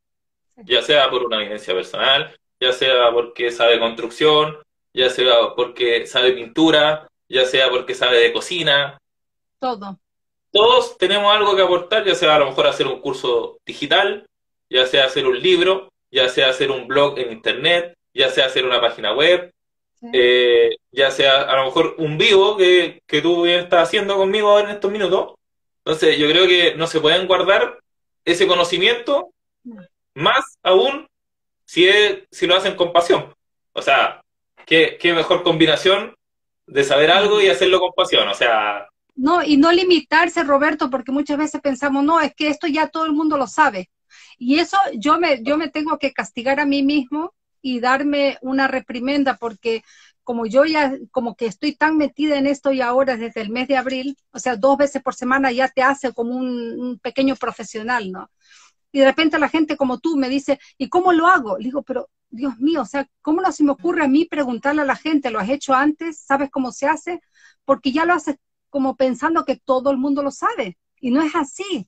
Ya 0.58 0.82
sea 0.82 1.10
por 1.10 1.24
una 1.24 1.38
vivencia 1.38 1.74
personal, 1.74 2.36
ya 2.60 2.72
sea 2.72 3.12
porque 3.12 3.51
sabe 3.51 3.80
construcción, 3.80 4.58
ya 4.93 5.10
sea 5.10 5.55
porque 5.55 6.05
sabe 6.08 6.34
pintura, 6.34 7.08
ya 7.30 7.45
sea 7.45 7.70
porque 7.70 7.95
sabe 7.95 8.20
de 8.20 8.34
cocina. 8.34 8.99
Todo 9.60 9.97
todos 10.51 10.97
tenemos 10.97 11.32
algo 11.32 11.55
que 11.55 11.62
aportar, 11.62 12.03
ya 12.03 12.16
sea 12.16 12.36
a 12.36 12.39
lo 12.39 12.47
mejor 12.47 12.66
hacer 12.66 12.88
un 12.88 12.99
curso 12.99 13.60
digital, 13.66 14.28
ya 14.70 14.88
sea 14.88 15.05
hacer 15.05 15.28
un 15.28 15.39
libro, 15.39 15.91
ya 16.10 16.30
sea 16.30 16.49
hacer 16.49 16.72
un 16.72 16.88
blog 16.88 17.20
en 17.20 17.32
internet, 17.32 17.95
ya 18.14 18.30
sea 18.30 18.47
hacer 18.47 18.66
una 18.66 18.82
página 18.82 19.14
web, 19.14 19.53
eh, 20.14 20.76
ya 20.91 21.12
sea 21.12 21.41
a 21.41 21.56
lo 21.58 21.66
mejor 21.66 21.95
un 21.98 22.18
vivo 22.18 22.58
que, 22.58 23.02
que 23.06 23.22
tú 23.22 23.45
estás 23.45 23.88
haciendo 23.88 24.18
conmigo 24.18 24.60
en 24.60 24.70
estos 24.70 24.91
minutos. 24.91 25.36
Entonces, 25.86 26.18
yo 26.18 26.30
creo 26.30 26.48
que 26.48 26.76
no 26.76 26.88
se 26.88 27.00
pueden 27.00 27.28
guardar 27.28 27.80
ese 28.26 28.45
conocimiento, 28.45 29.32
más 30.14 30.58
aún 30.64 31.08
si, 31.66 31.88
si 32.32 32.48
lo 32.48 32.56
hacen 32.56 32.76
con 32.76 32.91
pasión. 32.91 33.34
O 33.74 33.82
sea, 33.82 34.22
¿qué, 34.66 34.98
qué 35.00 35.14
mejor 35.14 35.43
combinación 35.43 36.18
de 36.68 36.84
saber 36.84 37.10
algo 37.10 37.41
y 37.41 37.48
hacerlo 37.48 37.80
con 37.80 37.93
pasión. 37.93 38.28
O 38.28 38.34
sea, 38.34 38.88
no, 39.16 39.43
y 39.43 39.58
no 39.58 39.72
limitarse, 39.72 40.43
Roberto, 40.43 40.89
porque 40.89 41.12
muchas 41.12 41.38
veces 41.38 41.60
pensamos, 41.62 42.04
no, 42.04 42.22
es 42.22 42.36
que 42.36 42.50
esto 42.50 42.68
ya 42.68 42.88
todo 42.88 43.06
el 43.06 43.14
mundo 43.14 43.38
lo 43.38 43.48
sabe. 43.48 43.89
Y 44.38 44.60
eso 44.60 44.78
yo 44.93 45.20
me, 45.20 45.41
yo 45.43 45.58
me 45.58 45.70
tengo 45.70 45.98
que 45.98 46.14
castigar 46.14 46.60
a 46.60 46.66
mí 46.66 46.84
mismo 46.84 47.34
y 47.68 47.82
darme 47.82 48.38
una 48.41 48.65
reprimenda, 48.68 49.36
porque 49.36 49.84
como 50.24 50.45
yo 50.45 50.63
ya, 50.63 50.93
como 51.11 51.36
que 51.36 51.47
estoy 51.47 51.76
tan 51.76 51.97
metida 51.97 52.38
en 52.38 52.47
esto 52.47 52.72
y 52.72 52.80
ahora 52.80 53.18
desde 53.18 53.41
el 53.41 53.49
mes 53.49 53.68
de 53.68 53.76
abril, 53.76 54.18
o 54.32 54.39
sea, 54.39 54.55
dos 54.55 54.78
veces 54.78 55.01
por 55.03 55.15
semana 55.15 55.51
ya 55.51 55.68
te 55.68 55.82
hace 55.82 56.13
como 56.13 56.34
un, 56.34 56.97
pequeño 57.01 57.36
profesional, 57.36 58.09
¿no? 58.09 58.32
Y 58.93 58.99
de 58.99 59.05
repente 59.05 59.38
la 59.38 59.49
gente 59.49 59.76
como 59.76 59.99
tú 59.99 60.15
me 60.15 60.30
dice, 60.30 60.59
¿y 60.78 60.88
cómo 60.88 61.11
lo 61.11 61.28
hago? 61.28 61.57
Le 61.57 61.65
digo, 61.65 61.84
pero 61.84 62.09
Dios 62.30 62.57
mío, 62.57 62.84
o 62.84 62.86
sea, 62.86 63.05
¿cómo 63.22 63.41
no 63.41 63.51
se 63.51 63.65
me 63.65 63.72
ocurre 63.72 64.05
a 64.05 64.07
mí 64.07 64.24
preguntarle 64.24 64.84
a 64.84 64.86
la 64.86 64.95
gente, 64.95 65.30
¿lo 65.30 65.39
has 65.39 65.49
hecho 65.49 65.74
antes? 65.74 66.20
¿Sabes 66.20 66.49
cómo 66.49 66.72
se 66.72 66.88
hace? 66.88 67.20
Porque 67.65 67.91
ya 67.91 68.05
lo 68.05 68.13
haces 68.13 68.38
como 68.70 68.95
pensando 68.95 69.43
que 69.43 69.57
todo 69.57 69.91
el 69.91 69.97
mundo 69.97 70.24
lo 70.24 70.32
sabe. 70.32 70.78
Y 71.01 71.11
no 71.11 71.22
es 71.22 71.36
así. 71.36 71.88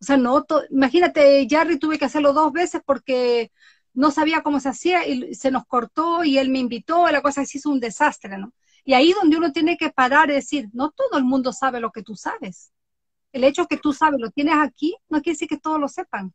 O 0.00 0.04
sea, 0.04 0.16
no, 0.16 0.46
imagínate, 0.70 1.46
Jarry 1.50 1.78
tuve 1.78 1.98
que 1.98 2.04
hacerlo 2.06 2.32
dos 2.32 2.52
veces 2.52 2.80
porque 2.86 3.50
no 3.98 4.12
sabía 4.12 4.42
cómo 4.42 4.60
se 4.60 4.68
hacía 4.68 5.04
y 5.08 5.34
se 5.34 5.50
nos 5.50 5.66
cortó 5.66 6.22
y 6.22 6.38
él 6.38 6.50
me 6.50 6.60
invitó, 6.60 7.08
y 7.08 7.12
la 7.12 7.20
cosa 7.20 7.44
se 7.44 7.58
hizo 7.58 7.68
un 7.68 7.80
desastre, 7.80 8.38
¿no? 8.38 8.52
Y 8.84 8.94
ahí 8.94 9.12
donde 9.12 9.36
uno 9.36 9.50
tiene 9.50 9.76
que 9.76 9.90
parar 9.90 10.30
y 10.30 10.34
decir, 10.34 10.68
no 10.72 10.92
todo 10.92 11.18
el 11.18 11.24
mundo 11.24 11.52
sabe 11.52 11.80
lo 11.80 11.90
que 11.90 12.04
tú 12.04 12.14
sabes. 12.14 12.70
El 13.32 13.42
hecho 13.42 13.66
que 13.66 13.76
tú 13.76 13.92
sabes, 13.92 14.20
lo 14.20 14.30
tienes 14.30 14.54
aquí, 14.56 14.96
no 15.08 15.20
quiere 15.20 15.34
decir 15.34 15.48
que 15.48 15.58
todos 15.58 15.80
lo 15.80 15.88
sepan. 15.88 16.32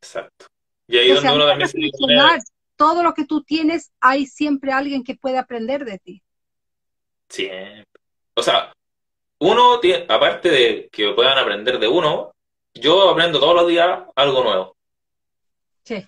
Exacto. 0.00 0.46
Y 0.88 0.98
ahí 0.98 1.12
donde 1.12 1.32
uno 1.32 1.46
también 1.46 1.68
se 1.68 1.78
Todo 2.74 3.04
lo 3.04 3.14
que 3.14 3.24
tú 3.24 3.44
tienes, 3.44 3.92
hay 4.00 4.26
siempre 4.26 4.72
alguien 4.72 5.04
que 5.04 5.14
puede 5.14 5.38
aprender 5.38 5.84
de 5.84 6.00
ti. 6.00 6.22
Siempre. 7.28 7.86
O 8.34 8.42
sea, 8.42 8.72
uno, 9.38 9.78
tiene, 9.78 10.04
aparte 10.08 10.48
de 10.48 10.88
que 10.90 11.12
puedan 11.12 11.38
aprender 11.38 11.78
de 11.78 11.86
uno, 11.86 12.34
yo 12.74 13.08
aprendo 13.08 13.38
todos 13.38 13.54
los 13.54 13.68
días 13.68 14.00
algo 14.16 14.42
nuevo. 14.42 14.76
Sí. 15.84 16.04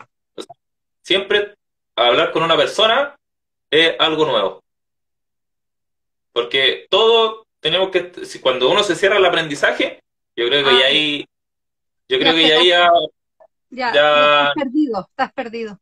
Siempre 1.09 1.55
hablar 1.97 2.33
con 2.33 2.43
una 2.43 2.55
persona 2.55 3.17
es 3.71 3.95
algo 3.99 4.27
nuevo. 4.27 4.63
Porque 6.33 6.87
todo 6.91 7.47
tenemos 7.61 7.89
que, 7.91 8.13
cuando 8.43 8.71
uno 8.71 8.83
se 8.83 8.95
cierra 8.95 9.17
el 9.17 9.25
aprendizaje, 9.25 10.01
yo 10.37 10.47
creo 10.49 10.65
que 10.65 10.79
ya 10.79 10.85
ah, 10.85 10.89
ahí, 10.89 11.27
yo 12.11 12.19
creo 12.19 12.35
que 12.35 12.49
ya 12.49 12.59
ahí 12.59 12.69
ya, 12.69 12.91
ya, 13.71 13.89
estás 13.89 14.55
perdido, 14.55 15.07
estás 15.09 15.33
perdido. 15.33 15.81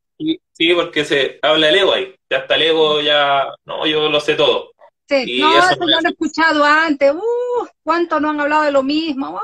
Sí, 0.53 0.73
porque 0.75 1.05
se 1.05 1.41
habla 1.43 1.71
el 1.71 1.77
ego 1.77 1.93
ahí, 1.93 2.15
ya 2.31 2.39
está 2.39 2.55
el 2.55 2.63
ego, 2.63 3.01
ya, 3.01 3.49
no, 3.65 3.85
yo 3.85 4.09
lo 4.09 4.21
sé 4.21 4.37
todo. 4.37 4.71
Sí, 5.09 5.41
no, 5.41 5.59
eso, 5.59 5.77
ya 5.81 6.01
lo 6.01 6.09
he 6.09 6.13
escuchado 6.13 6.65
antes, 6.65 7.13
uh, 7.13 7.67
cuánto 7.83 8.21
no 8.21 8.31
han 8.31 8.41
hablado 8.41 8.63
de 8.63 8.73
lo 8.73 8.85
mismo, 8.85 9.41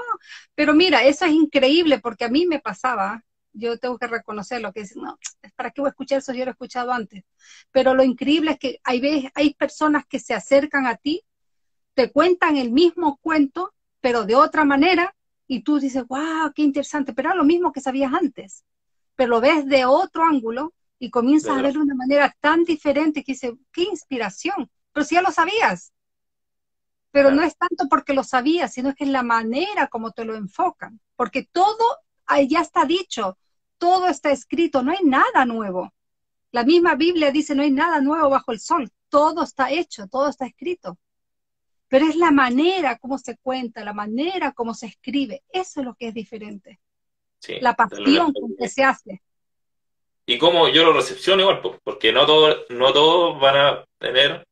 pero 0.54 0.74
mira, 0.74 1.04
eso 1.04 1.24
es 1.24 1.32
increíble 1.32 1.98
porque 1.98 2.24
a 2.24 2.28
mí 2.28 2.46
me 2.46 2.60
pasaba, 2.60 3.22
yo 3.52 3.78
tengo 3.78 3.98
que 3.98 4.06
reconocerlo, 4.06 4.72
que 4.72 4.80
es, 4.80 4.96
no, 4.96 5.18
¿para 5.56 5.70
qué 5.70 5.80
voy 5.80 5.88
a 5.88 5.90
escuchar 5.90 6.18
eso? 6.18 6.32
Yo 6.32 6.44
lo 6.44 6.50
he 6.50 6.52
escuchado 6.52 6.92
antes, 6.92 7.24
pero 7.70 7.94
lo 7.94 8.02
increíble 8.02 8.52
es 8.52 8.58
que 8.58 8.80
hay, 8.84 9.00
veces, 9.00 9.30
hay 9.34 9.54
personas 9.54 10.06
que 10.06 10.18
se 10.18 10.34
acercan 10.34 10.86
a 10.86 10.96
ti, 10.96 11.22
te 11.94 12.10
cuentan 12.10 12.56
el 12.56 12.72
mismo 12.72 13.18
cuento, 13.20 13.74
pero 14.00 14.24
de 14.24 14.34
otra 14.34 14.64
manera, 14.64 15.14
y 15.46 15.62
tú 15.62 15.78
dices, 15.78 16.04
wow, 16.06 16.52
qué 16.54 16.62
interesante, 16.62 17.12
pero 17.12 17.28
era 17.28 17.36
lo 17.36 17.44
mismo 17.44 17.72
que 17.72 17.80
sabías 17.80 18.12
antes, 18.12 18.64
pero 19.14 19.30
lo 19.30 19.40
ves 19.40 19.66
de 19.66 19.84
otro 19.84 20.24
ángulo 20.24 20.72
y 20.98 21.10
comienzas 21.10 21.58
a 21.58 21.62
verlo 21.62 21.80
de 21.80 21.86
una 21.86 21.94
manera 21.94 22.34
tan 22.40 22.64
diferente 22.64 23.22
que 23.22 23.32
dices, 23.32 23.52
qué 23.72 23.82
inspiración 23.82 24.70
pero 24.92 25.04
si 25.04 25.14
ya 25.14 25.22
lo 25.22 25.30
sabías. 25.30 25.92
Pero 27.10 27.30
no 27.30 27.42
es 27.42 27.56
tanto 27.56 27.88
porque 27.90 28.14
lo 28.14 28.24
sabías, 28.24 28.72
sino 28.72 28.94
que 28.94 29.04
es 29.04 29.10
la 29.10 29.22
manera 29.22 29.88
como 29.88 30.12
te 30.12 30.24
lo 30.24 30.34
enfocan. 30.34 31.00
Porque 31.16 31.48
todo 31.50 31.84
ya 32.48 32.60
está 32.60 32.84
dicho, 32.84 33.38
todo 33.82 34.06
está 34.06 34.30
escrito, 34.30 34.80
no 34.84 34.92
hay 34.92 35.02
nada 35.02 35.44
nuevo. 35.44 35.92
La 36.52 36.62
misma 36.62 36.94
Biblia 36.94 37.32
dice, 37.32 37.56
no 37.56 37.62
hay 37.62 37.72
nada 37.72 38.00
nuevo 38.00 38.30
bajo 38.30 38.52
el 38.52 38.60
sol, 38.60 38.88
todo 39.08 39.42
está 39.42 39.72
hecho, 39.72 40.06
todo 40.06 40.28
está 40.28 40.46
escrito. 40.46 40.98
Pero 41.88 42.06
es 42.06 42.14
la 42.14 42.30
manera 42.30 42.96
como 42.98 43.18
se 43.18 43.36
cuenta, 43.38 43.84
la 43.84 43.92
manera 43.92 44.52
como 44.52 44.72
se 44.72 44.86
escribe, 44.86 45.42
eso 45.48 45.80
es 45.80 45.86
lo 45.86 45.94
que 45.96 46.06
es 46.06 46.14
diferente. 46.14 46.78
la 47.60 47.74
pasión 47.74 48.32
con 48.32 48.54
que 48.56 48.68
se 48.68 48.84
hace. 48.84 49.20
Y 50.26 50.38
cómo 50.38 50.68
yo 50.68 50.84
lo 50.84 50.92
recepciono 50.92 51.42
igual, 51.42 51.60
porque 51.82 52.12
no 52.12 52.24
todos 52.24 52.64
no 52.68 52.92
todos 52.92 53.40
van 53.40 53.56
a 53.56 53.84
tener 53.98 54.46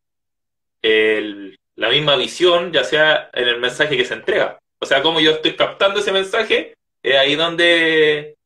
la 1.77 1.89
misma 1.89 2.17
visión, 2.17 2.73
ya 2.73 2.83
sea 2.83 3.31
en 3.33 3.47
el 3.47 3.61
mensaje 3.61 3.97
que 3.97 4.05
se 4.05 4.15
entrega. 4.15 4.59
O 4.81 4.87
sea, 4.87 5.03
como 5.03 5.21
yo 5.21 5.31
estoy 5.31 5.55
captando 5.55 6.01
ese 6.01 6.11
mensaje, 6.11 6.75
es 7.01 7.17
ahí 7.17 7.37
donde, 7.37 8.37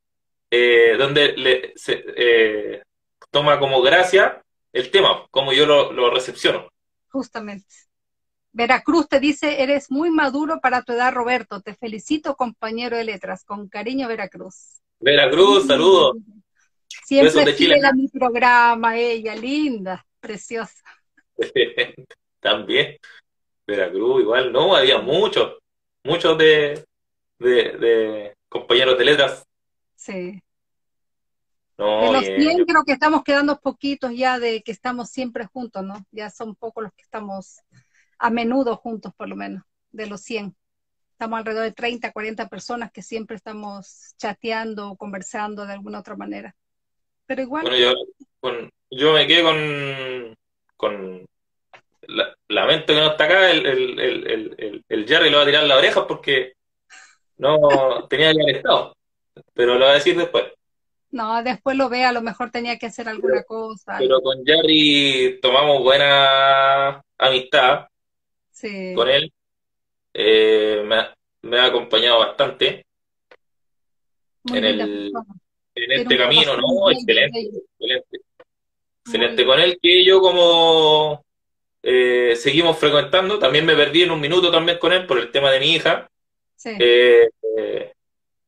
eh, 0.57 0.97
donde 0.97 1.33
le, 1.37 1.73
se, 1.75 2.05
eh, 2.17 2.83
toma 3.31 3.59
como 3.59 3.83
gracia 3.83 4.41
el 4.73 4.91
tema, 4.91 5.27
como 5.31 5.53
yo 5.53 5.67
lo, 5.67 5.93
lo 5.93 6.11
recepciono. 6.11 6.69
Justamente. 7.09 7.75
Veracruz 8.53 9.09
te 9.09 9.19
dice, 9.19 9.63
eres 9.65 9.91
muy 9.91 10.11
maduro 10.11 10.61
para 10.61 10.83
tu 10.83 10.93
edad, 10.93 11.13
Roberto. 11.13 11.61
Te 11.61 11.75
felicito, 11.75 12.37
compañero 12.37 12.97
de 12.97 13.03
letras. 13.03 13.45
Con 13.45 13.69
cariño, 13.69 14.07
Veracruz. 14.07 14.81
Veracruz, 15.01 15.67
saludos. 15.67 16.19
Siempre 17.05 17.53
fiel 17.53 17.85
a 17.85 17.93
mi 17.93 18.07
programa, 18.07 18.97
ella, 18.97 19.35
linda, 19.35 20.07
preciosa. 20.21 20.85
también. 22.41 22.97
Veracruz, 23.67 24.23
igual, 24.23 24.53
no, 24.53 24.77
había 24.77 24.99
muchos, 24.99 25.59
muchos 26.05 26.39
de, 26.39 26.85
de, 27.41 28.37
compañeros 28.49 28.97
de 28.97 29.05
letras. 29.05 29.45
Sí. 29.97 30.41
De 31.77 32.13
los 32.13 32.25
100 32.25 32.65
creo 32.67 32.85
que 32.85 32.93
estamos 32.93 33.25
quedando 33.25 33.61
poquitos 33.61 34.13
ya 34.15 34.39
de 34.39 34.63
que 34.63 34.73
estamos 34.73 35.11
siempre 35.11 35.47
juntos, 35.47 35.85
¿no? 35.85 36.07
Ya 36.13 36.31
son 36.31 36.55
pocos 36.55 36.85
los 36.85 36.93
que 36.93 37.03
estamos 37.03 37.61
a 38.19 38.31
menudo 38.31 38.77
juntos, 38.77 39.13
por 39.17 39.29
lo 39.29 39.37
menos, 39.37 39.65
de 39.91 40.07
los 40.07 40.21
100. 40.21 40.55
Estamos 41.13 41.39
alrededor 41.39 41.65
de 41.65 41.73
30, 41.73 42.13
40 42.13 42.49
personas 42.49 42.93
que 42.93 43.03
siempre 43.03 43.37
estamos 43.37 44.15
chateando, 44.17 44.97
conversando 44.97 45.67
de 45.67 45.73
alguna 45.73 46.01
otra 46.01 46.17
manera. 46.17 46.55
Pero 47.27 47.43
igual. 47.43 47.65
Bueno, 47.65 47.79
yo, 47.79 48.71
yo 48.91 49.13
me 49.13 49.27
quedé 49.27 49.43
con, 49.43 50.37
con 50.77 51.27
la, 52.03 52.35
lamento 52.49 52.93
que 52.93 53.01
no 53.01 53.11
está 53.13 53.25
acá, 53.25 53.51
el, 53.51 53.67
el, 53.67 53.99
el, 53.99 54.85
el, 54.89 55.07
Jerry 55.07 55.31
lo 55.31 55.39
va 55.39 55.43
a 55.43 55.47
tirar 55.47 55.65
las 55.65 55.79
orejas 55.79 56.05
porque 56.07 56.55
no 57.39 58.07
tenía 58.09 58.33
que 58.33 58.43
haber 58.43 58.57
estado. 58.57 58.97
Pero 59.53 59.75
lo 59.79 59.87
va 59.87 59.93
a 59.93 59.95
decir 59.95 60.17
después. 60.17 60.45
No, 61.15 61.45
después 61.45 61.77
lo 61.77 61.89
ve, 61.89 62.03
a 62.03 62.11
lo 62.11 62.23
mejor 62.23 62.51
tenía 62.51 62.77
que 62.77 62.87
hacer 62.87 63.09
alguna 63.09 63.45
cosa. 63.45 63.99
Pero 64.01 64.21
con 64.21 64.45
Jerry 64.45 65.39
tomamos 65.41 65.81
buena 65.81 67.01
amistad 67.17 67.87
sí. 68.51 68.93
con 68.97 69.09
él. 69.09 69.33
Eh, 70.13 70.83
me, 70.85 70.97
me, 71.49 71.61
ha 71.61 71.67
acompañado 71.67 72.19
bastante 72.19 72.85
en, 74.53 74.65
el, 74.65 75.13
en 75.77 75.93
este 75.93 76.19
camino, 76.19 76.57
¿no? 76.57 76.91
Excelente, 76.91 77.43
excelente. 77.43 78.21
Excelente 79.07 79.47
con 79.47 79.61
él, 79.61 79.79
que 79.81 80.05
yo 80.05 80.21
como 80.21 81.25
eh, 81.81 82.35
seguimos 82.35 82.77
frecuentando, 82.77 83.39
también 83.39 83.65
me 83.65 83.77
perdí 83.77 84.03
en 84.03 84.11
un 84.11 84.21
minuto 84.21 84.51
también 84.51 84.79
con 84.79 84.93
él 84.93 85.07
por 85.07 85.21
el 85.21 85.31
tema 85.31 85.53
de 85.53 85.61
mi 85.61 85.75
hija. 85.75 86.11
Sí. 86.57 86.71
Eh, 86.77 87.31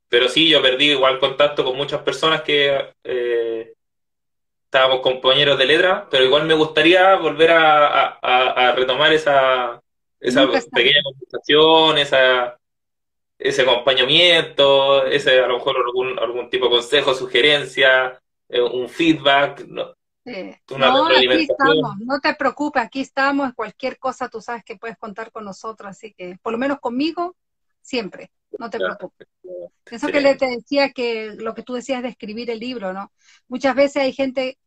pero 0.09 0.29
sí, 0.29 0.49
yo 0.49 0.63
perdí 0.63 0.91
igual 0.91 1.19
contacto 1.19 1.65
con 1.65 1.77
muchas 1.77 2.03
personas 2.03 2.43
que 2.43 2.93
eh, 3.05 3.75
estábamos 4.65 5.01
compañeros 5.01 5.59
de 5.59 5.67
letra, 5.67 6.07
pero 6.11 6.25
igual 6.25 6.45
me 6.45 6.55
gustaría 6.55 7.17
volver 7.17 7.51
a, 7.53 8.73
retomar 8.77 9.13
esa, 9.13 9.81
esa 10.21 10.47
pequeña 10.73 11.03
conversación, 11.03 11.99
esa, 11.99 12.59
ese 13.39 13.63
acompañamiento, 13.63 15.07
ese 15.07 15.41
a 15.41 15.47
lo 15.47 15.59
mejor 15.59 15.77
algún, 15.77 16.19
algún 16.19 16.51
tipo 16.51 16.67
de 16.67 16.73
consejo, 16.73 17.15
sugerencia, 17.15 18.21
eh, 18.49 18.61
un 18.61 18.89
feedback. 18.89 19.65
¿no? 19.67 19.95
no, 20.77 21.07
aquí 21.07 21.47
estamos, 21.49 21.97
no 22.01 22.21
te 22.21 22.35
preocupes, 22.35 22.83
aquí 22.83 23.01
estamos, 23.01 23.53
cualquier 23.55 23.99
cosa 23.99 24.29
tú 24.29 24.41
sabes 24.41 24.65
que 24.65 24.77
puedes 24.77 24.99
contar 24.99 25.31
con 25.31 25.45
nosotros, 25.45 25.91
así 25.91 26.13
que 26.15 26.37
por 26.43 26.53
lo 26.53 26.59
menos 26.59 26.81
conmigo, 26.81 27.37
siempre, 27.81 28.31
no 28.59 28.71
te 28.71 28.79
preocupes. 28.79 29.29
Eso 29.91 30.09
que 30.09 30.21
le 30.21 30.35
te 30.37 30.47
decía 30.47 30.91
que 30.91 31.35
lo 31.37 31.55
que 31.55 31.63
tú 31.63 31.75
decías 31.75 32.03
de 32.03 32.09
escribir 32.09 32.51
el 32.51 32.61
libro, 32.61 32.93
¿no? 32.93 33.13
Muchas 33.49 33.75
veces 33.75 34.03
hay 34.03 34.13
gente 34.13 34.59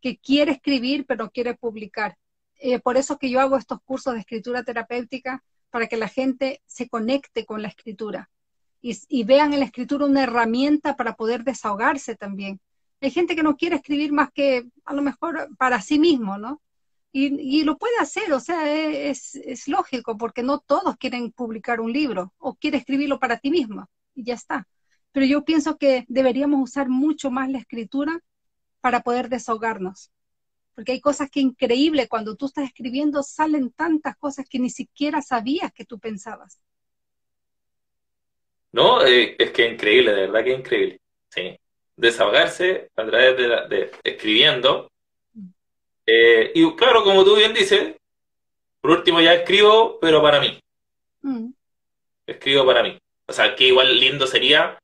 que 0.00 0.18
quiere 0.18 0.52
escribir 0.52 1.06
pero 1.06 1.24
no 1.24 1.30
quiere 1.30 1.54
publicar. 1.54 2.16
Eh, 2.60 2.80
por 2.80 2.96
eso 2.96 3.18
que 3.18 3.30
yo 3.30 3.40
hago 3.40 3.56
estos 3.56 3.80
cursos 3.84 4.14
de 4.14 4.20
escritura 4.20 4.62
terapéutica, 4.62 5.44
para 5.70 5.86
que 5.86 5.96
la 5.96 6.08
gente 6.08 6.62
se 6.66 6.88
conecte 6.88 7.44
con 7.44 7.60
la 7.60 7.68
escritura 7.68 8.30
y, 8.80 8.98
y 9.08 9.24
vean 9.24 9.52
en 9.52 9.60
la 9.60 9.66
escritura 9.66 10.06
una 10.06 10.22
herramienta 10.22 10.96
para 10.96 11.14
poder 11.14 11.44
desahogarse 11.44 12.14
también 12.14 12.60
hay 13.00 13.10
gente 13.10 13.36
que 13.36 13.42
no 13.42 13.56
quiere 13.56 13.76
escribir 13.76 14.12
más 14.12 14.30
que 14.32 14.68
a 14.84 14.92
lo 14.92 15.02
mejor 15.02 15.48
para 15.56 15.80
sí 15.80 15.98
mismo, 15.98 16.38
¿no? 16.38 16.60
Y, 17.20 17.64
lo 17.64 17.78
puede 17.78 17.98
hacer, 17.98 18.32
o 18.32 18.40
sea, 18.40 18.72
es, 18.72 19.34
es, 19.34 19.66
lógico, 19.66 20.16
porque 20.16 20.42
no 20.42 20.60
todos 20.60 20.96
quieren 20.96 21.32
publicar 21.32 21.80
un 21.80 21.92
libro 21.92 22.32
o 22.38 22.54
quiere 22.54 22.78
escribirlo 22.78 23.18
para 23.18 23.38
ti 23.38 23.50
mismo, 23.50 23.88
y 24.14 24.24
ya 24.24 24.34
está. 24.34 24.68
Pero 25.12 25.26
yo 25.26 25.44
pienso 25.44 25.78
que 25.78 26.04
deberíamos 26.08 26.62
usar 26.62 26.88
mucho 26.88 27.30
más 27.30 27.50
la 27.50 27.58
escritura 27.58 28.20
para 28.80 29.00
poder 29.00 29.28
desahogarnos. 29.28 30.12
Porque 30.74 30.92
hay 30.92 31.00
cosas 31.00 31.28
que 31.30 31.40
increíble, 31.40 32.06
cuando 32.06 32.36
tú 32.36 32.46
estás 32.46 32.66
escribiendo 32.66 33.22
salen 33.24 33.72
tantas 33.72 34.16
cosas 34.16 34.46
que 34.48 34.60
ni 34.60 34.70
siquiera 34.70 35.20
sabías 35.20 35.72
que 35.72 35.84
tú 35.84 35.98
pensabas. 35.98 36.60
No, 38.70 39.04
eh, 39.04 39.34
es 39.38 39.50
que 39.50 39.72
increíble, 39.72 40.12
de 40.12 40.20
verdad 40.28 40.44
que 40.44 40.54
increíble. 40.54 41.00
Sí 41.30 41.58
desahogarse 41.98 42.90
a 42.96 43.04
través 43.04 43.36
de, 43.68 43.90
escribiendo. 44.04 44.90
Eh, 46.10 46.52
y 46.54 46.74
claro, 46.74 47.04
como 47.04 47.22
tú 47.22 47.36
bien 47.36 47.52
dices, 47.52 47.94
por 48.80 48.92
último 48.92 49.20
ya 49.20 49.34
escribo, 49.34 49.98
pero 50.00 50.22
para 50.22 50.40
mí. 50.40 50.58
Mm. 51.20 51.50
Escribo 52.26 52.64
para 52.64 52.82
mí. 52.82 52.98
O 53.26 53.32
sea, 53.32 53.54
que 53.54 53.68
igual 53.68 54.00
lindo 54.00 54.26
sería 54.26 54.78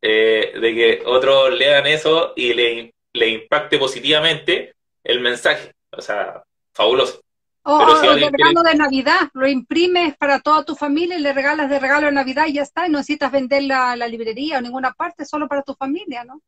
eh, 0.00 0.52
de 0.60 0.74
que 0.74 1.02
otros 1.06 1.52
lean 1.54 1.86
eso 1.86 2.34
y 2.36 2.54
le, 2.54 2.94
le 3.12 3.28
impacte 3.28 3.78
positivamente 3.78 4.74
el 5.02 5.20
mensaje. 5.20 5.74
O 5.90 6.00
sea, 6.00 6.44
fabuloso. 6.72 7.20
O, 7.64 7.80
el 8.04 8.30
regalo 8.30 8.62
de 8.62 8.74
Navidad, 8.74 9.30
lo 9.32 9.48
imprimes 9.48 10.16
para 10.18 10.38
toda 10.38 10.64
tu 10.64 10.76
familia 10.76 11.16
y 11.18 11.22
le 11.22 11.32
regalas 11.32 11.70
de 11.70 11.78
regalo 11.78 12.06
de 12.06 12.12
Navidad 12.12 12.46
y 12.46 12.52
ya 12.52 12.62
está, 12.62 12.86
y 12.86 12.90
no 12.90 12.98
necesitas 12.98 13.32
vender 13.32 13.62
la, 13.62 13.96
la 13.96 14.06
librería 14.06 14.58
o 14.58 14.60
ninguna 14.60 14.92
parte, 14.92 15.24
solo 15.24 15.48
para 15.48 15.62
tu 15.62 15.74
familia, 15.74 16.24
¿no? 16.24 16.42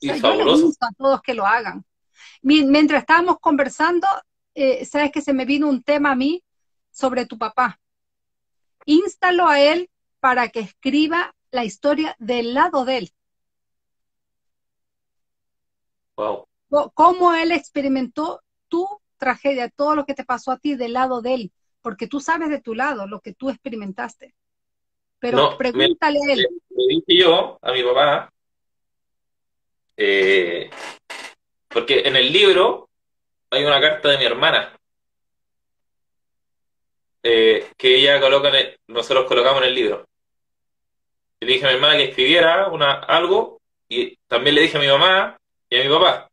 y 0.00 0.10
fabuloso. 0.20 0.72
a 0.80 0.92
todos 0.96 1.22
que 1.22 1.34
lo 1.34 1.46
hagan. 1.46 1.84
Mientras 2.42 3.02
estábamos 3.02 3.38
conversando, 3.40 4.06
eh, 4.54 4.84
sabes 4.84 5.10
que 5.12 5.20
se 5.20 5.32
me 5.32 5.44
vino 5.44 5.68
un 5.68 5.82
tema 5.82 6.12
a 6.12 6.16
mí 6.16 6.42
sobre 6.90 7.26
tu 7.26 7.38
papá. 7.38 7.80
Instalo 8.84 9.46
a 9.46 9.60
él 9.60 9.90
para 10.20 10.48
que 10.48 10.60
escriba 10.60 11.34
la 11.50 11.64
historia 11.64 12.16
del 12.18 12.54
lado 12.54 12.84
de 12.84 12.98
él. 12.98 13.12
Wow. 16.16 16.46
Cómo 16.94 17.34
él 17.34 17.52
experimentó 17.52 18.42
tu 18.68 18.86
tragedia, 19.18 19.68
todo 19.68 19.94
lo 19.94 20.04
que 20.04 20.14
te 20.14 20.24
pasó 20.24 20.52
a 20.52 20.58
ti 20.58 20.74
del 20.74 20.94
lado 20.94 21.20
de 21.22 21.34
él, 21.34 21.52
porque 21.80 22.06
tú 22.06 22.20
sabes 22.20 22.48
de 22.48 22.60
tu 22.60 22.74
lado 22.74 23.06
lo 23.06 23.20
que 23.20 23.34
tú 23.34 23.50
experimentaste. 23.50 24.34
Pero 25.18 25.56
pregúntale 25.56 26.18
a 26.18 26.32
él. 26.32 26.46
Le 26.70 26.94
dije 26.94 27.22
yo 27.22 27.58
a 27.62 27.72
mi 27.72 27.82
papá, 27.82 28.32
eh, 29.96 30.70
porque 31.76 32.04
en 32.06 32.16
el 32.16 32.32
libro 32.32 32.88
hay 33.50 33.62
una 33.62 33.78
carta 33.78 34.08
de 34.08 34.16
mi 34.16 34.24
hermana 34.24 34.72
eh, 37.22 37.66
que 37.76 37.96
ella 37.96 38.18
coloca, 38.18 38.50
nosotros 38.86 39.26
colocamos 39.26 39.60
en 39.60 39.68
el 39.68 39.74
libro. 39.74 40.06
Le 41.38 41.46
dije 41.46 41.66
a 41.66 41.68
mi 41.68 41.74
hermana 41.74 41.98
que 41.98 42.04
escribiera 42.04 42.68
una, 42.68 42.94
algo 42.94 43.60
y 43.90 44.16
también 44.26 44.54
le 44.54 44.62
dije 44.62 44.78
a 44.78 44.80
mi 44.80 44.86
mamá 44.86 45.36
y 45.68 45.78
a 45.78 45.84
mi 45.84 45.90
papá. 45.90 46.30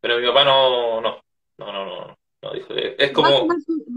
Pero 0.00 0.20
mi 0.20 0.26
papá 0.28 0.44
no, 0.44 1.00
no, 1.00 1.20
no, 1.58 1.72
no, 1.72 2.16
no, 2.40 2.52
es 2.52 3.10
como... 3.10 3.48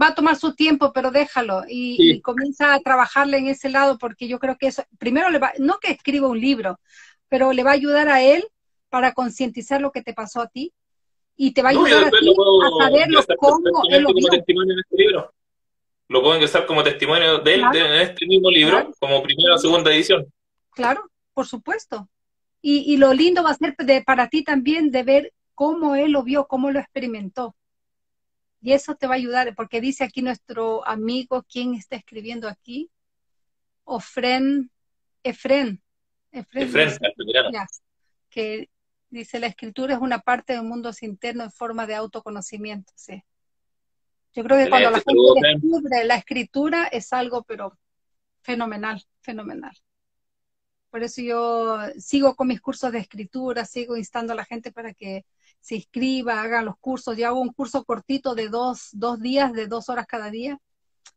Va 0.02 0.08
a, 0.08 0.14
tomar 0.16 0.34
su, 0.34 0.56
tiempo, 0.56 0.92
pero 0.92 1.12
déjalo 1.12 1.62
y, 1.68 2.20
comienza 2.20 2.74
a 2.74 2.80
trabajarle 2.80 3.38
en 3.38 3.46
ese 3.46 3.68
lado 3.68 3.96
porque 3.96 4.26
yo 4.26 4.40
creo 4.40 4.58
que 4.58 4.66
eso, 4.66 4.82
primero 4.98 5.30
le 5.30 5.38
va, 5.38 5.52
no 5.60 5.78
que 5.78 5.92
escriba 5.92 6.26
un 6.26 6.40
libro, 6.40 6.80
pero 7.28 7.52
le 7.52 7.62
va 7.62 7.70
a 7.70 7.74
ayudar 7.74 8.08
a 8.08 8.22
él 8.24 8.44
para 8.94 9.12
concientizar 9.12 9.80
lo 9.80 9.90
que 9.90 10.02
te 10.04 10.14
pasó 10.14 10.40
a 10.40 10.46
ti 10.46 10.72
y 11.34 11.52
te 11.52 11.62
va 11.62 11.70
a 11.70 11.72
ayudar 11.72 12.04
a 12.04 12.10
ti 12.10 12.30
a 12.30 12.84
saberlo 12.84 13.24
cómo 13.38 13.82
él 13.90 14.02
lo 14.04 14.14
testimonio 14.30 14.72
en 14.72 14.78
este 14.78 14.96
libro. 14.96 15.34
Lo 16.06 16.22
puedo 16.22 16.36
ingresar 16.36 16.64
como 16.64 16.84
testimonio 16.84 17.38
de 17.38 17.54
él 17.54 17.64
en 17.74 17.92
este 18.02 18.24
mismo 18.24 18.48
libro, 18.50 18.92
como 19.00 19.20
primera 19.20 19.56
o 19.56 19.58
segunda 19.58 19.92
edición. 19.92 20.32
Claro, 20.70 21.10
por 21.32 21.44
supuesto. 21.44 22.08
Y, 22.62 22.94
y 22.94 22.96
lo 22.96 23.12
lindo 23.12 23.42
va 23.42 23.50
a 23.50 23.54
ser 23.54 23.74
de, 23.78 24.04
para 24.04 24.28
ti 24.28 24.44
también 24.44 24.92
de 24.92 25.02
ver 25.02 25.32
cómo 25.56 25.96
él 25.96 26.12
lo 26.12 26.22
vio, 26.22 26.46
cómo 26.46 26.70
lo 26.70 26.78
experimentó. 26.78 27.56
Y 28.62 28.74
eso 28.74 28.94
te 28.94 29.08
va 29.08 29.14
a 29.14 29.16
ayudar, 29.16 29.56
porque 29.56 29.80
dice 29.80 30.04
aquí 30.04 30.22
nuestro 30.22 30.86
amigo, 30.86 31.44
¿quién 31.50 31.74
está 31.74 31.96
escribiendo 31.96 32.46
aquí? 32.46 32.92
Ofren, 33.82 34.70
Efren. 35.24 35.82
Efren, 36.30 36.62
Efren 36.62 36.92
que 38.34 38.68
dice, 39.18 39.40
la 39.40 39.46
escritura 39.46 39.94
es 39.94 40.00
una 40.00 40.20
parte 40.20 40.54
del 40.54 40.64
mundo 40.64 40.90
interno 41.00 41.44
en 41.44 41.50
forma 41.50 41.86
de 41.86 41.94
autoconocimiento, 41.94 42.92
sí. 42.96 43.22
Yo 44.34 44.42
creo 44.42 44.58
que 44.58 44.68
cuando 44.68 44.90
la 44.90 45.00
gente 45.00 45.48
descubre 45.52 46.04
la 46.04 46.16
escritura 46.16 46.86
es 46.88 47.12
algo, 47.12 47.44
pero 47.44 47.78
fenomenal, 48.42 49.02
fenomenal. 49.20 49.72
Por 50.90 51.02
eso 51.02 51.22
yo 51.22 51.78
sigo 51.98 52.34
con 52.36 52.48
mis 52.48 52.60
cursos 52.60 52.92
de 52.92 52.98
escritura, 52.98 53.64
sigo 53.64 53.96
instando 53.96 54.32
a 54.32 54.36
la 54.36 54.44
gente 54.44 54.70
para 54.72 54.92
que 54.92 55.24
se 55.60 55.76
inscriba, 55.76 56.40
haga 56.40 56.62
los 56.62 56.76
cursos. 56.78 57.16
Yo 57.16 57.26
hago 57.26 57.40
un 57.40 57.52
curso 57.52 57.84
cortito 57.84 58.34
de 58.34 58.48
dos, 58.48 58.90
dos 58.92 59.20
días, 59.20 59.52
de 59.52 59.66
dos 59.66 59.88
horas 59.88 60.06
cada 60.06 60.30
día. 60.30 60.58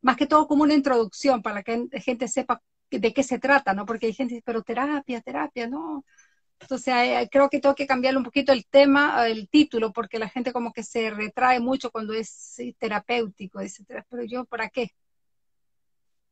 Más 0.01 0.15
que 0.15 0.25
todo 0.25 0.47
como 0.47 0.63
una 0.63 0.73
introducción 0.73 1.41
para 1.41 1.63
que 1.63 1.85
la 1.91 1.99
gente 1.99 2.27
sepa 2.27 2.61
de 2.89 3.13
qué 3.13 3.23
se 3.23 3.39
trata, 3.39 3.73
¿no? 3.73 3.85
Porque 3.85 4.07
hay 4.07 4.13
gente 4.13 4.31
que 4.31 4.35
dice, 4.37 4.43
pero 4.45 4.63
terapia, 4.63 5.21
terapia, 5.21 5.67
no. 5.67 6.05
Entonces 6.59 6.93
eh, 6.93 7.29
creo 7.31 7.49
que 7.49 7.59
tengo 7.59 7.75
que 7.75 7.87
cambiarle 7.87 8.17
un 8.17 8.23
poquito 8.23 8.51
el 8.51 8.65
tema, 8.65 9.27
el 9.27 9.47
título, 9.49 9.93
porque 9.93 10.19
la 10.19 10.29
gente 10.29 10.51
como 10.51 10.73
que 10.73 10.83
se 10.83 11.09
retrae 11.11 11.59
mucho 11.59 11.91
cuando 11.91 12.13
es 12.13 12.55
terapéutico, 12.79 13.61
etc. 13.61 14.03
Pero 14.09 14.23
yo, 14.23 14.45
¿para 14.45 14.69
qué? 14.69 14.91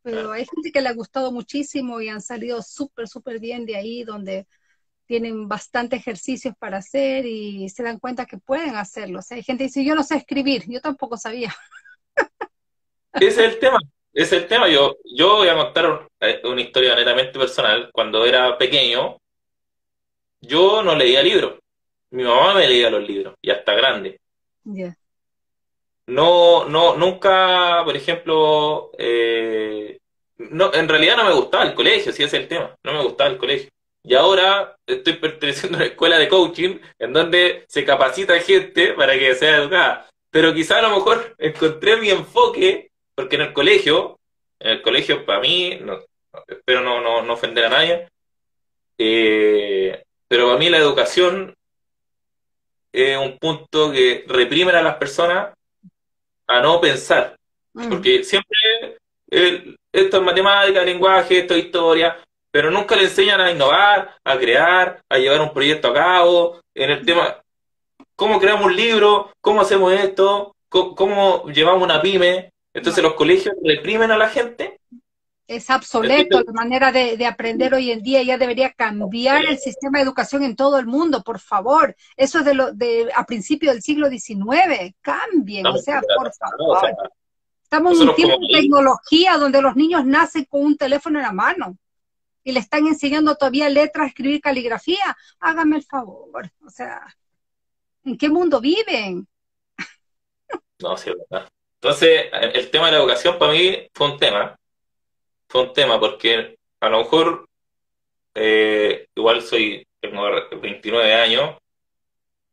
Pero 0.02 0.32
hay 0.32 0.46
gente 0.46 0.72
que 0.72 0.82
le 0.82 0.90
ha 0.90 0.94
gustado 0.94 1.32
muchísimo 1.32 2.00
y 2.00 2.10
han 2.10 2.22
salido 2.22 2.62
súper, 2.62 3.08
súper 3.08 3.40
bien 3.40 3.66
de 3.66 3.76
ahí, 3.76 4.04
donde 4.04 4.46
tienen 5.06 5.48
bastante 5.48 5.96
ejercicios 5.96 6.56
para 6.60 6.78
hacer 6.78 7.26
y 7.26 7.70
se 7.70 7.84
dan 7.84 8.00
cuenta 8.00 8.26
que 8.26 8.38
pueden 8.38 8.76
hacerlo. 8.76 9.20
O 9.20 9.22
sea, 9.22 9.38
hay 9.38 9.44
gente 9.44 9.64
que 9.64 9.68
dice, 9.68 9.86
yo 9.86 9.96
no 9.96 10.04
sé 10.04 10.18
escribir, 10.18 10.64
yo 10.68 10.82
tampoco 10.82 11.18
sabía. 11.18 11.56
Ese 13.14 13.28
es 13.46 13.54
el 13.54 13.60
tema, 13.60 13.80
ese 14.14 14.36
es 14.36 14.44
el 14.44 14.48
tema. 14.48 14.68
Yo, 14.70 14.98
yo 15.06 15.38
voy 15.38 15.48
a 15.48 15.56
contar 15.56 16.08
eh, 16.20 16.42
una 16.44 16.62
historia 16.62 16.96
netamente 16.96 17.40
personal. 17.40 17.90
Cuando 17.94 18.26
era 18.26 18.58
pequeño, 18.58 19.18
yo 20.46 20.84
no 20.84 20.96
leía 20.96 21.22
libros. 21.22 21.60
Mi 22.12 22.24
mamá 22.24 22.54
me 22.54 22.68
leía 22.68 22.90
los 22.90 23.06
libros, 23.08 23.36
y 23.42 23.52
hasta 23.52 23.74
grande. 23.74 24.20
no, 26.08 26.66
no, 26.66 26.96
nunca, 26.96 27.82
por 27.84 27.96
ejemplo, 27.96 28.92
eh, 28.98 29.98
no, 30.38 30.74
en 30.74 30.88
realidad 30.88 31.18
no 31.18 31.26
me 31.26 31.34
gustaba 31.34 31.64
el 31.64 31.74
colegio, 31.74 32.12
si 32.12 32.24
ese 32.24 32.38
es 32.38 32.44
el 32.44 32.48
tema, 32.48 32.76
no 32.84 32.94
me 32.94 33.04
gustaba 33.04 33.30
el 33.30 33.38
colegio. 33.38 33.70
Y 34.04 34.14
ahora 34.14 34.76
estoy 34.86 35.14
perteneciendo 35.20 35.78
a 35.78 35.82
una 35.82 35.88
escuela 35.88 36.20
de 36.20 36.30
coaching 36.30 36.80
en 37.00 37.14
donde 37.14 37.66
se 37.68 37.84
capacita 37.84 38.40
gente 38.40 38.94
para 38.94 39.18
que 39.18 39.34
sea 39.36 39.58
educada. 39.58 40.08
Pero 40.30 40.54
quizá 40.54 40.80
a 40.80 40.84
lo 40.84 40.92
mejor 40.92 41.36
encontré 41.38 41.98
mi 41.98 42.10
enfoque, 42.10 42.92
porque 43.16 43.38
en 43.38 43.44
el 43.44 43.54
colegio, 43.54 44.20
en 44.60 44.72
el 44.72 44.82
colegio 44.82 45.26
para 45.26 45.40
mí, 45.40 45.80
no, 45.82 46.00
espero 46.48 46.82
no, 46.82 47.02
no, 47.02 47.24
no 47.24 47.34
ofender 47.34 47.66
a 47.66 47.70
nadie, 47.70 48.08
eh, 48.98 50.04
pero 50.28 50.48
para 50.48 50.60
mí 50.60 50.70
la 50.70 50.78
educación 50.78 51.56
es 52.92 53.18
un 53.18 53.38
punto 53.38 53.92
que 53.92 54.26
reprime 54.28 54.72
a 54.72 54.82
las 54.82 54.96
personas 54.96 55.54
a 56.48 56.62
no 56.62 56.80
pensar. 56.80 57.36
Mm. 57.74 57.90
Porque 57.90 58.24
siempre 58.24 58.98
esto 59.92 60.18
es 60.18 60.24
matemática, 60.24 60.84
lenguaje, 60.84 61.40
esto 61.40 61.56
es 61.56 61.66
historia, 61.66 62.18
pero 62.52 62.72
nunca 62.72 62.96
le 62.96 63.04
enseñan 63.04 63.42
a 63.42 63.52
innovar, 63.52 64.16
a 64.24 64.38
crear, 64.38 65.02
a 65.10 65.18
llevar 65.18 65.42
un 65.42 65.54
proyecto 65.54 65.90
a 65.90 65.94
cabo, 65.94 66.62
en 66.74 66.92
el 66.92 67.06
tema, 67.06 67.42
cómo 68.16 68.40
creamos 68.40 68.66
un 68.66 68.76
libro, 68.76 69.32
cómo 69.42 69.62
hacemos 69.62 69.92
esto, 69.94 70.56
cómo, 70.70 71.46
llevamos 71.50 71.84
una 71.84 72.02
pyme. 72.02 72.52
Entonces 72.74 73.04
los 73.04 73.14
colegios 73.14 73.56
reprimen 73.64 74.12
a 74.12 74.18
la 74.18 74.30
gente. 74.30 74.80
Es 75.48 75.70
obsoleto 75.70 76.42
la 76.42 76.54
manera 76.54 76.92
de, 76.92 77.24
aprender 77.26 77.74
hoy 77.76 77.92
en 77.92 78.02
día, 78.02 78.24
ya 78.24 78.38
debería 78.38 78.74
cambiar 78.74 79.46
el 79.46 79.60
sistema 79.60 80.00
de 80.00 80.06
educación 80.06 80.44
en 80.44 80.56
todo 80.56 80.80
el 80.80 80.88
mundo, 80.88 81.22
por 81.22 81.40
favor. 81.40 81.96
Eso 82.18 82.40
es 82.40 82.46
de 82.46 82.56
lo 82.56 82.72
de 82.74 83.12
a 83.16 83.26
principios 83.26 83.74
del 83.74 83.84
siglo 83.84 84.10
XIX, 84.10 84.96
cambien, 85.02 85.68
o 85.68 85.78
sea, 85.78 86.02
por 86.18 86.34
favor. 86.34 86.96
Estamos 87.62 88.00
en 88.00 88.10
un 88.10 88.16
tiempo 88.16 88.38
de 88.40 88.60
tecnología 88.60 89.38
donde 89.38 89.62
los 89.62 89.76
niños 89.76 90.06
nacen 90.06 90.46
con 90.46 90.62
un 90.62 90.78
teléfono 90.78 91.20
en 91.20 91.26
la 91.26 91.32
mano 91.32 91.78
y 92.44 92.52
le 92.52 92.60
están 92.60 92.88
enseñando 92.88 93.36
todavía 93.36 93.70
letras, 93.70 94.08
escribir 94.08 94.40
caligrafía. 94.40 95.18
Hágame 95.40 95.78
el 95.78 95.84
favor. 95.84 96.50
O 96.66 96.70
sea, 96.70 97.02
¿en 98.04 98.18
qué 98.18 98.30
mundo 98.30 98.62
viven? 98.62 99.28
No, 100.80 100.96
sí, 100.96 101.12
verdad. 101.30 101.50
Entonces, 101.82 102.26
el 102.32 102.70
tema 102.72 102.88
de 102.88 102.94
la 102.94 102.98
educación 103.00 103.38
para 103.38 103.52
mí 103.52 103.90
fue 103.94 104.12
un 104.12 104.18
tema. 104.18 104.56
Fue 105.56 105.64
un 105.64 105.72
tema 105.72 105.98
porque 105.98 106.58
a 106.82 106.90
lo 106.90 106.98
mejor, 106.98 107.48
eh, 108.34 109.08
igual 109.16 109.42
soy, 109.42 109.88
tengo 110.02 110.28
29 110.62 111.14
años, 111.14 111.56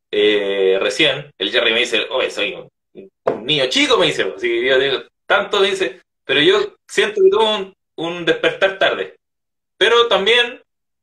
eh, 0.08 0.78
recién, 0.80 1.32
el 1.36 1.50
Jerry 1.50 1.72
me 1.72 1.80
dice, 1.80 2.06
oye, 2.10 2.30
soy 2.30 2.54
un, 2.54 3.44
niño 3.44 3.66
chico, 3.66 3.96
me 3.98 4.06
dice, 4.06 4.32
así 4.36 4.64
yo 4.64 4.78
digo, 4.78 4.98
tanto 5.26 5.58
me 5.58 5.70
dice, 5.70 6.00
pero 6.24 6.40
yo 6.42 6.76
siento 6.86 7.20
que 7.20 7.28
tuve 7.28 7.74
un 7.96 8.24
despertar 8.24 8.78
tarde. 8.78 9.16
Pero 9.76 10.06
también 10.06 10.62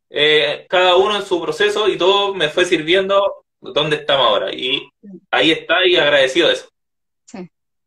eh, 0.09 0.67
cada 0.69 0.95
uno 0.95 1.17
en 1.17 1.25
su 1.25 1.41
proceso 1.41 1.89
y 1.89 1.97
todo 1.97 2.33
me 2.33 2.47
fue 2.47 2.63
sirviendo 2.63 3.43
donde 3.59 3.97
estamos 3.97 4.25
ahora. 4.25 4.53
Y 4.53 4.89
ahí 5.31 5.51
está 5.51 5.85
y 5.85 5.97
agradecido 5.97 6.47
de 6.47 6.53
eso. 6.53 6.69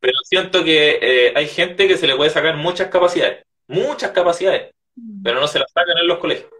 Pero 0.01 0.19
siento 0.25 0.63
que 0.65 0.99
eh, 1.01 1.33
hay 1.35 1.49
gente 1.49 1.89
que 1.89 1.97
se 1.97 2.07
le 2.07 2.15
puede 2.15 2.29
sacar 2.29 2.59
muchas 2.59 2.89
capacidades, 2.89 3.47
muchas 3.73 4.11
capacidades, 4.11 4.75
mm. 4.97 5.23
pero 5.23 5.41
no 5.41 5.47
se 5.47 5.59
las 5.59 5.70
sacan 5.73 5.99
en 5.99 6.09
los 6.09 6.18
colegios. 6.18 6.51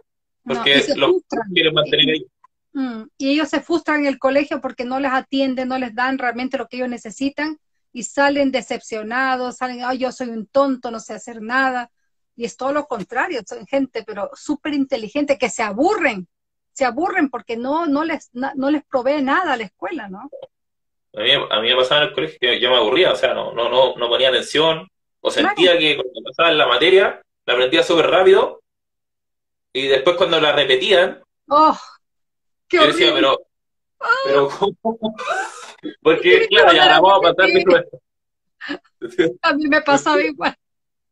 Porque 0.43 0.83
los 0.95 1.13
quieren 1.53 1.73
mantener 1.73 2.09
ahí. 2.09 2.25
Mm, 2.73 3.03
y 3.17 3.29
ellos 3.33 3.49
se 3.49 3.61
frustran 3.61 4.01
en 4.01 4.07
el 4.07 4.19
colegio 4.19 4.59
porque 4.59 4.83
no 4.83 4.99
les 4.99 5.11
atienden, 5.11 5.69
no 5.69 5.77
les 5.77 5.95
dan 5.95 6.17
realmente 6.17 6.57
lo 6.57 6.67
que 6.67 6.77
ellos 6.77 6.89
necesitan 6.89 7.59
y 7.93 8.03
salen 8.03 8.51
decepcionados, 8.51 9.57
salen, 9.57 9.83
ay, 9.85 9.99
yo 9.99 10.11
soy 10.11 10.29
un 10.29 10.47
tonto, 10.47 10.89
no 10.89 10.99
sé 10.99 11.13
hacer 11.13 11.41
nada 11.41 11.91
y 12.35 12.45
es 12.45 12.57
todo 12.57 12.73
lo 12.73 12.87
contrario, 12.87 13.41
son 13.47 13.65
gente, 13.67 14.03
pero 14.05 14.29
súper 14.33 14.73
inteligente, 14.73 15.37
que 15.37 15.49
se 15.49 15.61
aburren, 15.61 16.27
se 16.71 16.85
aburren 16.85 17.29
porque 17.29 17.57
no, 17.57 17.85
no, 17.85 18.03
les, 18.03 18.31
no, 18.33 18.71
les 18.71 18.83
provee 18.85 19.21
nada 19.21 19.53
a 19.53 19.57
la 19.57 19.63
escuela, 19.63 20.09
¿no? 20.09 20.29
A 21.15 21.21
mí, 21.21 21.31
a 21.31 21.61
mí 21.61 21.69
me 21.69 21.75
pasaba 21.75 22.01
en 22.01 22.07
el 22.07 22.13
colegio 22.15 22.39
que 22.39 22.59
yo 22.59 22.71
me 22.71 22.77
aburría, 22.77 23.11
o 23.11 23.15
sea, 23.15 23.35
no, 23.35 23.53
no, 23.53 23.69
no, 23.69 23.95
no 23.95 24.09
ponía 24.09 24.29
atención, 24.29 24.89
o 25.25 25.31
sentía 25.31 25.77
que 25.77 25.95
cuando 25.95 26.21
pasaba 26.29 26.51
en 26.51 26.57
la 26.57 26.67
materia, 26.67 27.21
la 27.45 27.53
aprendía 27.53 27.81
súper 27.81 28.07
rápido, 28.07 28.61
y 29.71 29.87
después 29.87 30.17
cuando 30.17 30.39
la 30.39 30.51
repetían, 30.51 31.23
¡oh! 31.47 31.79
¡Qué 32.67 32.77
yo 32.77 32.87
decía, 32.87 33.13
pero, 33.13 33.39
pero 34.25 34.49
¿cómo? 34.49 34.99
Porque, 36.01 36.47
claro, 36.47 36.73
ya 36.73 36.85
la 36.85 36.99
vamos 36.99 37.19
a 37.19 37.33
pasar 37.33 37.49
de 37.49 39.35
A 39.41 39.53
mí 39.53 39.67
me 39.67 39.81
pasaba 39.81 40.21
igual. 40.23 40.55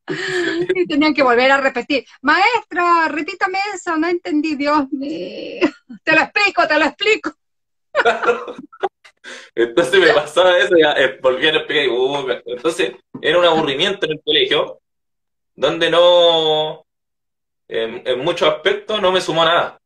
y 0.76 0.88
tenían 0.88 1.14
que 1.14 1.24
volver 1.24 1.51
a 1.51 1.62
repetir. 1.62 2.05
Maestra, 2.22 3.07
repítame 3.07 3.59
eso, 3.74 3.95
no 3.95 4.07
entendí, 4.07 4.55
Dios 4.55 4.89
mío. 4.91 5.70
Te 6.03 6.14
lo 6.14 6.22
explico, 6.22 6.68
te 6.68 6.80
lo 6.80 6.86
explico. 6.86 7.32
Entonces 9.55 9.99
me 9.99 10.13
pasaba 10.13 10.57
eso, 10.57 10.76
ya 10.78 10.93
eh, 10.93 11.19
volví 11.22 11.47
a 11.47 11.51
explicar. 11.51 11.89
Uh, 11.89 12.41
entonces 12.45 12.93
era 13.22 13.38
un 13.38 13.45
aburrimiento 13.45 14.05
en 14.05 14.13
el 14.13 14.22
colegio, 14.24 14.80
donde 15.55 15.89
no, 15.89 16.86
en, 17.67 18.19
muchos 18.19 18.49
aspectos 18.49 19.01
no 19.01 19.11
me 19.11 19.22
sumó 19.22 19.45
nada. 19.45 19.80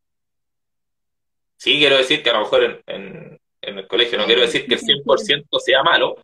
Sí 1.57 1.77
quiero 1.77 1.97
decir 1.97 2.21
que 2.21 2.29
a 2.29 2.33
lo 2.33 2.41
mejor 2.41 2.83
en, 2.86 3.39
en 3.65 3.77
el 3.77 3.88
colegio, 3.88 4.17
no 4.17 4.25
quiero 4.25 4.41
decir 4.41 4.67
que 4.67 4.75
el 4.75 4.81
100% 4.81 5.59
sea 5.59 5.83
malo, 5.83 6.17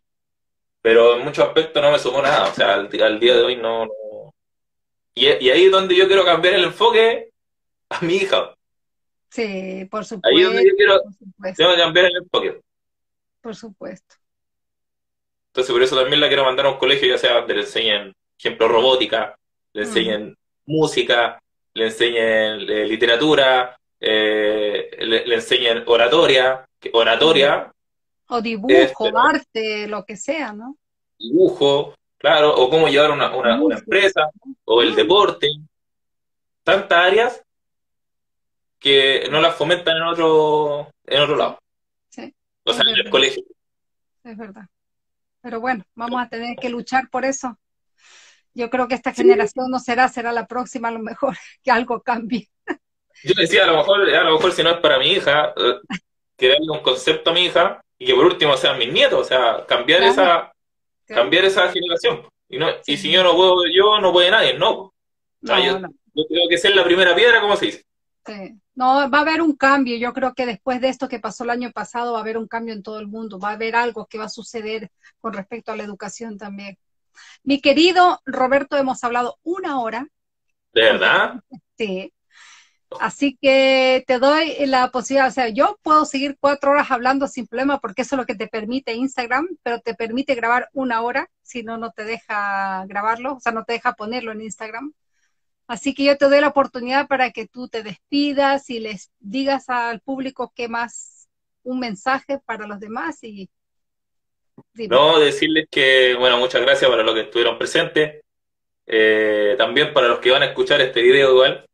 pero 0.80 1.16
en 1.16 1.24
muchos 1.24 1.46
aspectos 1.46 1.82
no 1.82 1.92
me 1.92 1.98
sumó 1.98 2.22
nada, 2.22 2.50
o 2.50 2.54
sea, 2.54 2.74
al, 2.74 2.88
día 2.88 3.36
de 3.36 3.42
hoy 3.42 3.56
no... 3.56 3.88
Y, 5.14 5.26
ahí 5.26 5.64
es 5.64 5.70
donde 5.70 5.94
yo 5.94 6.06
quiero 6.06 6.24
cambiar 6.24 6.54
el 6.54 6.64
enfoque 6.64 7.30
a 7.88 8.00
mi 8.00 8.16
hija. 8.16 8.54
Sí, 9.28 9.86
por 9.90 10.04
supuesto. 10.04 10.28
Ahí 10.28 10.42
es 10.42 10.46
donde 10.46 10.68
yo 10.68 10.76
quiero 10.76 11.00
tengo 11.56 11.70
que 11.70 11.76
cambiar 11.76 12.06
el 12.06 12.16
enfoque. 12.16 12.60
Por 13.42 13.54
supuesto. 13.54 14.14
Entonces 15.48 15.72
por 15.72 15.82
eso 15.82 15.96
también 15.96 16.20
la 16.20 16.28
quiero 16.28 16.44
mandar 16.44 16.66
a 16.66 16.70
un 16.70 16.78
colegio, 16.78 17.08
ya 17.08 17.18
sea 17.18 17.34
donde 17.34 17.54
le 17.54 17.60
enseñen, 17.60 18.14
ejemplo, 18.38 18.68
robótica, 18.68 19.36
le 19.74 19.82
mm. 19.82 19.84
enseñen 19.84 20.38
música, 20.64 21.42
le 21.74 21.86
enseñen 21.86 22.60
eh, 22.70 22.86
literatura, 22.86 23.76
eh, 24.00 24.90
le, 24.98 25.34
enseñen 25.34 25.84
oratoria, 25.86 26.66
oratoria 26.92 27.72
o 28.28 28.40
dibujo, 28.40 28.72
este, 28.74 29.12
arte, 29.14 29.88
lo 29.88 30.04
que 30.04 30.16
sea, 30.16 30.52
¿no? 30.52 30.76
Dibujo, 31.18 31.94
claro, 32.16 32.54
o 32.54 32.70
cómo 32.70 32.88
llevar 32.88 33.10
una, 33.10 33.36
una, 33.36 33.76
empresa, 33.76 34.30
o 34.64 34.80
el 34.80 34.94
deporte. 34.94 35.48
Tantas 36.64 36.98
áreas 36.98 37.42
que 38.78 39.28
no 39.30 39.40
las 39.40 39.54
fomentan 39.54 39.98
en 39.98 40.02
otro, 40.04 40.88
en 41.04 41.20
otro 41.20 41.36
lado. 41.36 41.58
Sí. 42.08 42.34
O 42.64 42.72
sea, 42.72 42.82
en 42.88 42.96
el 42.96 43.10
colegio. 43.10 43.42
Es 44.24 44.36
verdad. 44.36 44.66
Pero 45.40 45.60
bueno, 45.60 45.84
vamos 45.94 46.22
a 46.22 46.28
tener 46.28 46.56
que 46.56 46.68
luchar 46.68 47.08
por 47.10 47.24
eso. 47.24 47.58
Yo 48.54 48.70
creo 48.70 48.86
que 48.86 48.94
esta 48.94 49.12
generación 49.12 49.70
no 49.70 49.78
será, 49.78 50.08
será 50.08 50.30
la 50.32 50.46
próxima 50.46 50.88
a 50.88 50.92
lo 50.92 51.00
mejor, 51.00 51.36
que 51.64 51.70
algo 51.70 52.02
cambie. 52.02 52.48
Yo 53.24 53.34
decía, 53.36 53.64
a 53.64 53.66
lo 53.66 53.76
mejor, 53.76 54.08
a 54.08 54.24
lo 54.24 54.34
mejor 54.34 54.52
si 54.52 54.62
no 54.62 54.70
es 54.70 54.78
para 54.78 54.98
mi 54.98 55.12
hija, 55.12 55.52
eh, 55.56 55.80
que 56.36 56.48
darle 56.48 56.70
un 56.70 56.80
concepto 56.80 57.30
a 57.30 57.34
mi 57.34 57.46
hija 57.46 57.80
y 57.98 58.06
que 58.06 58.14
por 58.14 58.26
último 58.26 58.56
sean 58.56 58.78
mis 58.78 58.92
nietos, 58.92 59.20
o 59.20 59.24
sea, 59.24 59.64
cambiar 59.66 60.02
esa 60.02 60.52
cambiar 61.06 61.44
esa 61.44 61.70
generación. 61.70 62.26
Y, 62.48 62.58
no, 62.58 62.68
y 62.86 62.96
si 62.96 63.10
yo 63.10 63.22
no 63.22 63.34
puedo 63.34 63.66
yo, 63.66 64.00
no 64.00 64.12
puede 64.12 64.30
nadie, 64.30 64.54
no. 64.54 64.92
yo, 65.40 65.80
creo 65.80 66.48
que 66.48 66.58
ser 66.58 66.74
la 66.74 66.84
primera 66.84 67.14
piedra, 67.14 67.40
como 67.40 67.56
se 67.56 67.66
dice. 67.66 67.84
Sí. 68.26 68.54
No, 68.74 69.10
va 69.10 69.18
a 69.18 69.20
haber 69.20 69.42
un 69.42 69.54
cambio. 69.54 69.96
Yo 69.96 70.12
creo 70.12 70.34
que 70.34 70.46
después 70.46 70.80
de 70.80 70.88
esto 70.88 71.08
que 71.08 71.20
pasó 71.20 71.44
el 71.44 71.50
año 71.50 71.70
pasado, 71.72 72.12
va 72.12 72.18
a 72.18 72.22
haber 72.22 72.38
un 72.38 72.48
cambio 72.48 72.74
en 72.74 72.82
todo 72.82 73.00
el 73.00 73.08
mundo. 73.08 73.38
Va 73.38 73.50
a 73.50 73.52
haber 73.52 73.76
algo 73.76 74.06
que 74.06 74.18
va 74.18 74.24
a 74.24 74.28
suceder 74.30 74.90
con 75.20 75.32
respecto 75.34 75.72
a 75.72 75.76
la 75.76 75.84
educación 75.84 76.38
también. 76.38 76.78
Mi 77.44 77.60
querido 77.60 78.20
Roberto, 78.24 78.76
hemos 78.76 79.04
hablado 79.04 79.38
una 79.42 79.80
hora. 79.80 80.08
¿De 80.72 80.82
verdad? 80.82 81.40
Sí. 81.76 82.12
Así 83.00 83.38
que 83.40 84.04
te 84.06 84.18
doy 84.18 84.66
la 84.66 84.90
posibilidad, 84.90 85.28
o 85.28 85.32
sea, 85.32 85.48
yo 85.48 85.78
puedo 85.82 86.04
seguir 86.04 86.36
cuatro 86.38 86.72
horas 86.72 86.90
hablando 86.90 87.26
sin 87.26 87.46
problema 87.46 87.78
porque 87.80 88.02
eso 88.02 88.16
es 88.16 88.18
lo 88.18 88.26
que 88.26 88.34
te 88.34 88.48
permite 88.48 88.94
Instagram, 88.94 89.48
pero 89.62 89.80
te 89.80 89.94
permite 89.94 90.34
grabar 90.34 90.68
una 90.72 91.00
hora, 91.00 91.28
si 91.42 91.62
no, 91.62 91.78
no 91.78 91.90
te 91.92 92.04
deja 92.04 92.84
grabarlo, 92.86 93.36
o 93.36 93.40
sea, 93.40 93.52
no 93.52 93.64
te 93.64 93.74
deja 93.74 93.94
ponerlo 93.94 94.32
en 94.32 94.42
Instagram. 94.42 94.92
Así 95.72 95.94
que 95.94 96.04
yo 96.04 96.18
te 96.18 96.26
doy 96.26 96.40
la 96.42 96.48
oportunidad 96.48 97.08
para 97.08 97.30
que 97.30 97.46
tú 97.48 97.66
te 97.66 97.82
despidas 97.82 98.68
y 98.68 98.78
les 98.78 99.10
digas 99.20 99.70
al 99.70 100.00
público 100.00 100.52
qué 100.54 100.68
más, 100.68 101.28
un 101.62 101.80
mensaje 101.80 102.38
para 102.44 102.66
los 102.66 102.78
demás 102.78 103.24
y... 103.24 103.48
No, 104.74 105.18
decirles 105.18 105.66
que, 105.70 106.14
bueno, 106.18 106.36
muchas 106.36 106.60
gracias 106.60 106.90
para 106.90 107.02
los 107.02 107.14
que 107.14 107.22
estuvieron 107.22 107.56
presentes. 107.56 108.20
Eh, 108.86 109.54
también 109.56 109.94
para 109.94 110.08
los 110.08 110.18
que 110.18 110.30
van 110.30 110.42
a 110.42 110.46
escuchar 110.46 110.80
este 110.82 111.00
video 111.00 111.30
igual, 111.32 111.64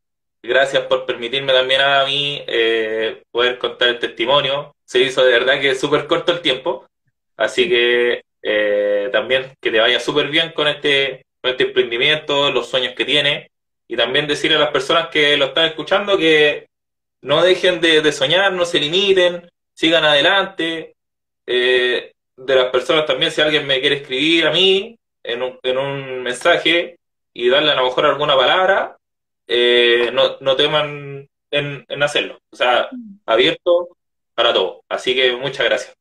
Gracias 0.41 0.83
por 0.85 1.05
permitirme 1.05 1.51
también 1.51 1.81
a 1.81 2.05
mí 2.05 2.41
eh, 2.47 3.23
poder 3.29 3.57
contar 3.57 3.89
el 3.89 3.99
testimonio. 3.99 4.73
Se 4.85 4.99
hizo 4.99 5.21
de 5.25 5.33
verdad 5.33 5.59
que 5.59 5.75
súper 5.75 6.07
corto 6.07 6.31
el 6.31 6.39
tiempo. 6.41 6.87
Así 7.35 7.67
que 7.67 8.21
Eh, 8.41 9.09
también 9.11 9.53
que 9.61 9.71
te 9.71 9.79
vaya 9.81 9.99
súper 9.99 10.29
bien 10.29 10.53
con 10.53 10.67
este, 10.69 11.25
con 11.41 11.51
este 11.51 11.65
emprendimiento, 11.65 12.51
los 12.51 12.69
sueños 12.69 12.93
que 12.95 13.03
tiene. 13.05 13.48
Y 13.89 13.97
también 13.97 14.27
decirle 14.27 14.55
a 14.55 14.61
las 14.61 14.71
personas 14.71 15.07
que 15.07 15.35
lo 15.35 15.47
están 15.47 15.65
escuchando 15.65 16.17
que 16.17 16.69
no 17.21 17.41
dejen 17.41 17.81
de, 17.81 18.11
soñar, 18.11 18.53
no 18.53 18.63
se 18.63 18.79
limiten, 18.79 19.49
sigan 19.73 20.05
adelante. 20.05 20.95
Eh, 21.45 22.13
de 22.37 22.55
las 22.55 22.67
personas 22.67 23.05
también, 23.05 23.31
si 23.31 23.41
alguien 23.41 23.67
me 23.67 23.81
quiere 23.81 23.97
escribir 23.97 24.47
a 24.47 24.51
mí 24.51 24.97
en 25.23 25.41
un, 25.41 25.59
en 25.63 25.77
un 25.77 26.23
mensaje 26.23 26.97
y 27.33 27.49
darle 27.49 27.71
a 27.71 27.75
lo 27.75 27.85
mejor 27.85 28.05
alguna 28.05 28.37
palabra, 28.37 28.95
eh, 29.47 30.11
no, 30.13 30.37
no 30.39 30.55
teman 30.55 31.27
en, 31.51 31.85
en 31.87 32.03
hacerlo. 32.03 32.39
O 32.51 32.55
sea, 32.55 32.89
abierto 33.25 33.89
para 34.35 34.53
todo. 34.53 34.83
Así 34.87 35.15
que 35.15 35.33
muchas 35.33 35.65
gracias. 35.65 35.98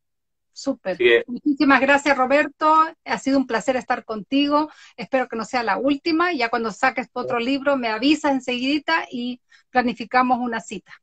Súper. 0.59 0.99
Muchísimas 1.29 1.81
gracias, 1.81 2.17
Roberto. 2.17 2.75
Ha 3.05 3.19
sido 3.21 3.39
un 3.39 3.47
placer 3.47 3.77
estar 3.77 4.05
contigo. 4.05 4.69
Espero 4.97 5.29
que 5.29 5.37
no 5.37 5.45
sea 5.45 5.63
la 5.63 5.79
última. 5.79 6.33
Ya 6.33 6.49
cuando 6.49 6.73
saques 6.73 7.09
otro 7.13 7.39
libro, 7.39 7.77
me 7.77 7.87
avisas 7.87 8.33
enseguida 8.33 9.07
y 9.09 9.41
planificamos 9.71 10.41
una 10.41 10.59
cita. 10.59 11.01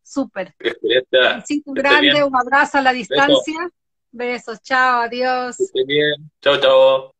Súper. 0.00 0.54
Un 1.64 1.74
grande, 1.74 2.22
un 2.22 2.36
abrazo 2.36 2.78
a 2.78 2.82
la 2.82 2.92
distancia. 2.92 3.68
Besos, 4.12 4.62
chao, 4.62 5.00
adiós. 5.00 5.56
bien. 5.84 6.30
Chao, 6.40 6.60
chao. 6.60 7.11